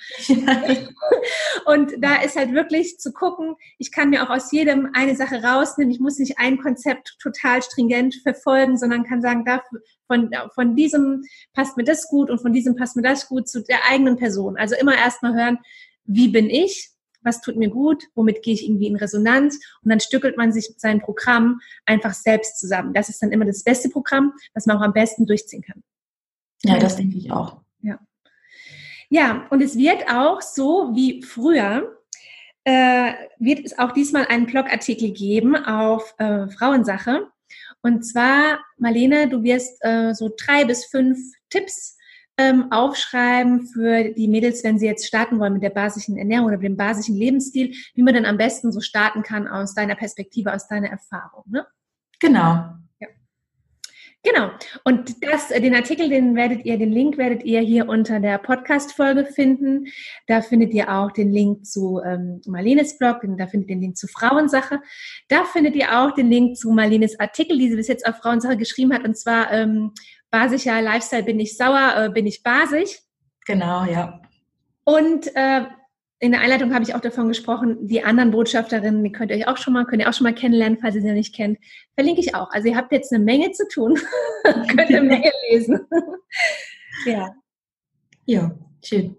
und 1.66 1.94
da 2.00 2.16
ist 2.24 2.36
halt 2.36 2.52
wirklich 2.54 2.98
zu 2.98 3.14
gucken, 3.14 3.56
ich 3.78 3.92
kann 3.92 4.10
mir 4.10 4.24
auch 4.24 4.32
aus 4.32 4.52
jedem 4.52 4.90
eine 4.94 5.16
Sache 5.16 5.44
rausnehmen. 5.44 5.92
Ich 5.92 6.00
muss 6.00 6.18
nicht 6.18 6.40
ein 6.40 6.58
Konzept 6.58 7.16
total 7.22 7.62
stringent 7.62 8.16
verfolgen, 8.24 8.76
sondern 8.76 9.04
kann 9.04 9.22
sagen, 9.22 9.46
da 9.46 9.62
von, 10.08 10.32
von 10.56 10.76
diesem 10.76 11.24
passt 11.54 11.78
mir 11.78 11.84
das 11.84 12.08
gut 12.08 12.32
und 12.32 12.42
von 12.42 12.54
diesem 12.54 12.76
passt 12.76 12.96
mir 12.96 13.04
das 13.04 13.28
gut 13.28 13.48
zu 13.48 13.62
der 13.62 13.86
eigenen 13.88 14.18
Person. 14.18 14.58
Also 14.58 14.74
immer 14.76 14.96
erstmal 14.96 15.36
hören, 15.36 15.60
wie 16.06 16.30
bin 16.30 16.50
ich? 16.50 16.90
Was 17.22 17.42
tut 17.42 17.56
mir 17.58 17.70
gut, 17.70 18.04
womit 18.16 18.42
gehe 18.44 18.54
ich 18.54 18.66
irgendwie 18.66 18.88
in 18.88 18.96
Resonanz 18.96 19.60
und 19.84 19.90
dann 19.90 20.00
stückelt 20.00 20.38
man 20.38 20.52
sich 20.52 20.74
sein 20.78 21.02
Programm 21.02 21.60
einfach 21.86 22.14
selbst 22.14 22.60
zusammen. 22.60 22.94
Das 22.94 23.10
ist 23.10 23.22
dann 23.22 23.32
immer 23.32 23.46
das 23.46 23.64
beste 23.64 23.90
Programm, 23.90 24.34
was 24.54 24.66
man 24.66 24.78
auch 24.78 24.82
am 24.82 24.94
besten 24.94 25.26
durchziehen 25.26 25.62
kann. 25.62 25.84
Ja, 26.64 26.78
das 26.78 26.96
denke 26.96 27.18
ich 27.18 27.32
auch. 27.32 27.62
Ja. 27.82 28.00
Ja, 29.10 29.48
und 29.50 29.62
es 29.62 29.78
wird 29.78 30.10
auch 30.10 30.42
so 30.42 30.92
wie 30.94 31.24
früher, 31.24 31.98
äh, 32.64 33.14
wird 33.40 33.66
es 33.66 33.80
auch 33.80 33.92
diesmal 33.92 34.28
einen 34.28 34.46
Blogartikel 34.46 35.12
geben 35.12 35.56
auf 35.56 36.14
äh, 36.20 36.48
Frauensache. 36.50 37.28
Und 37.82 38.04
zwar, 38.04 38.60
Marlene, 38.78 39.30
du 39.30 39.42
wirst 39.44 39.78
äh, 39.82 40.14
so 40.14 40.30
drei 40.38 40.66
bis 40.66 40.86
fünf 40.86 41.18
Tipps 41.50 41.98
ähm, 42.40 42.72
aufschreiben 42.72 43.68
für 43.68 44.14
die 44.14 44.30
Mädels, 44.30 44.64
wenn 44.64 44.80
sie 44.80 44.86
jetzt 44.86 45.06
starten 45.06 45.40
wollen 45.40 45.54
mit 45.54 45.64
der 45.64 45.72
basischen 45.72 46.18
Ernährung 46.18 46.48
oder 46.48 46.58
mit 46.58 46.66
dem 46.66 46.78
basischen 46.78 47.16
Lebensstil, 47.16 47.76
wie 47.94 48.02
man 48.02 48.14
dann 48.14 48.26
am 48.26 48.38
besten 48.38 48.72
so 48.72 48.80
starten 48.80 49.24
kann 49.24 49.48
aus 49.48 49.76
deiner 49.76 49.96
Perspektive, 49.96 50.54
aus 50.54 50.68
deiner 50.68 50.88
Erfahrung. 50.88 51.44
Ne? 51.48 51.68
Genau. 52.22 52.64
Genau. 54.22 54.50
Und 54.84 55.16
das, 55.24 55.48
den 55.48 55.74
Artikel, 55.74 56.10
den 56.10 56.36
werdet 56.36 56.66
ihr, 56.66 56.78
den 56.78 56.92
Link 56.92 57.18
werdet 57.18 57.44
ihr 57.46 57.62
hier 57.62 57.88
unter 57.88 58.20
der 58.20 58.38
Podcast-Folge 58.38 59.26
finden. 59.26 59.88
Da 60.28 60.42
findet 60.42 60.74
ihr 60.74 60.94
auch 60.94 61.12
den 61.12 61.32
Link 61.32 61.66
zu 61.66 62.02
ähm, 62.06 62.42
Marlenes 62.46 62.98
Blog, 62.98 63.22
da 63.38 63.48
findet 63.48 63.70
ihr 63.70 63.76
den 63.76 63.82
Link 63.82 63.98
zu 63.98 64.08
Frauensache. 64.08 64.82
Da 65.30 65.46
findet 65.46 65.74
ihr 65.76 65.98
auch 65.98 66.14
den 66.14 66.30
Link 66.30 66.58
zu 66.58 66.72
Marlenes 66.72 67.18
Artikel, 67.18 67.58
die 67.58 67.70
sie 67.70 67.78
bis 67.78 67.88
jetzt 67.88 68.06
auf 68.06 68.18
Frauensache 68.18 68.58
geschrieben 68.58 68.94
hat, 68.94 69.06
und 69.06 69.18
zwar 69.18 69.54
ähm, 69.54 69.94
basischer 70.32 70.82
Lifestyle 70.82 71.24
bin 71.24 71.40
ich 71.40 71.58
sauer, 71.58 71.94
äh, 71.96 72.10
bin 72.10 72.26
ich 72.26 72.44
basisch. 72.44 73.00
Genau, 73.46 73.86
ja. 73.86 74.22
Und 74.84 75.36
äh, 75.36 75.66
in 76.22 76.32
der 76.32 76.42
Einleitung 76.42 76.74
habe 76.74 76.84
ich 76.84 76.94
auch 76.94 77.00
davon 77.00 77.30
gesprochen, 77.30 77.88
die 77.88 78.04
anderen 78.04 78.32
Botschafterinnen, 78.32 79.04
die 79.04 79.12
könnt 79.12 79.32
ihr 79.32 79.38
euch 79.38 79.48
auch 79.48 79.58
schon 79.58 79.74
mal, 79.74 79.86
könnt 79.86 80.02
ihr 80.02 80.10
auch 80.10 80.14
schon 80.14 80.26
mal 80.26 80.34
kennenlernen, 80.34 80.78
falls 80.80 80.96
ihr 80.96 81.02
sie 81.02 81.08
noch 81.08 81.14
nicht 81.14 81.34
kennt. 81.34 81.58
Verlinke 81.96 82.20
ich 82.20 82.36
auch. 82.36 82.52
Also 82.52 82.68
ihr 82.68 82.76
habt 82.76 82.92
jetzt 82.92 83.14
eine 83.14 83.24
Menge 83.24 83.52
zu 83.52 83.68
tun. 83.70 83.98
könnt 84.44 84.90
eine 84.90 85.02
Menge 85.02 85.32
lesen. 85.50 85.80
ja. 87.06 87.34
Ja, 88.26 88.52
schön. 88.84 89.16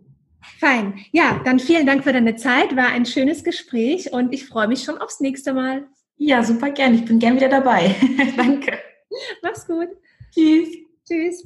Fein. 0.59 1.01
Ja, 1.11 1.41
dann 1.45 1.59
vielen 1.59 1.87
Dank 1.87 2.05
für 2.05 2.13
deine 2.13 2.37
Zeit. 2.37 2.77
War 2.77 2.89
ein 2.89 3.07
schönes 3.07 3.45
Gespräch 3.45 4.13
und 4.13 4.35
ich 4.35 4.47
freue 4.47 4.69
mich 4.69 4.85
schon 4.85 4.99
aufs 4.99 5.21
nächste 5.21 5.55
Mal. 5.55 5.89
Ja, 6.17 6.43
super 6.43 6.71
gern. 6.71 6.95
Ich 6.95 7.07
bin 7.07 7.19
gern 7.19 7.37
wieder 7.37 7.49
dabei. 7.49 7.95
Danke. 8.37 8.79
Mach's 9.43 9.67
gut. 9.67 9.89
Tschüss. 10.35 10.90
Tschüss. 11.11 11.43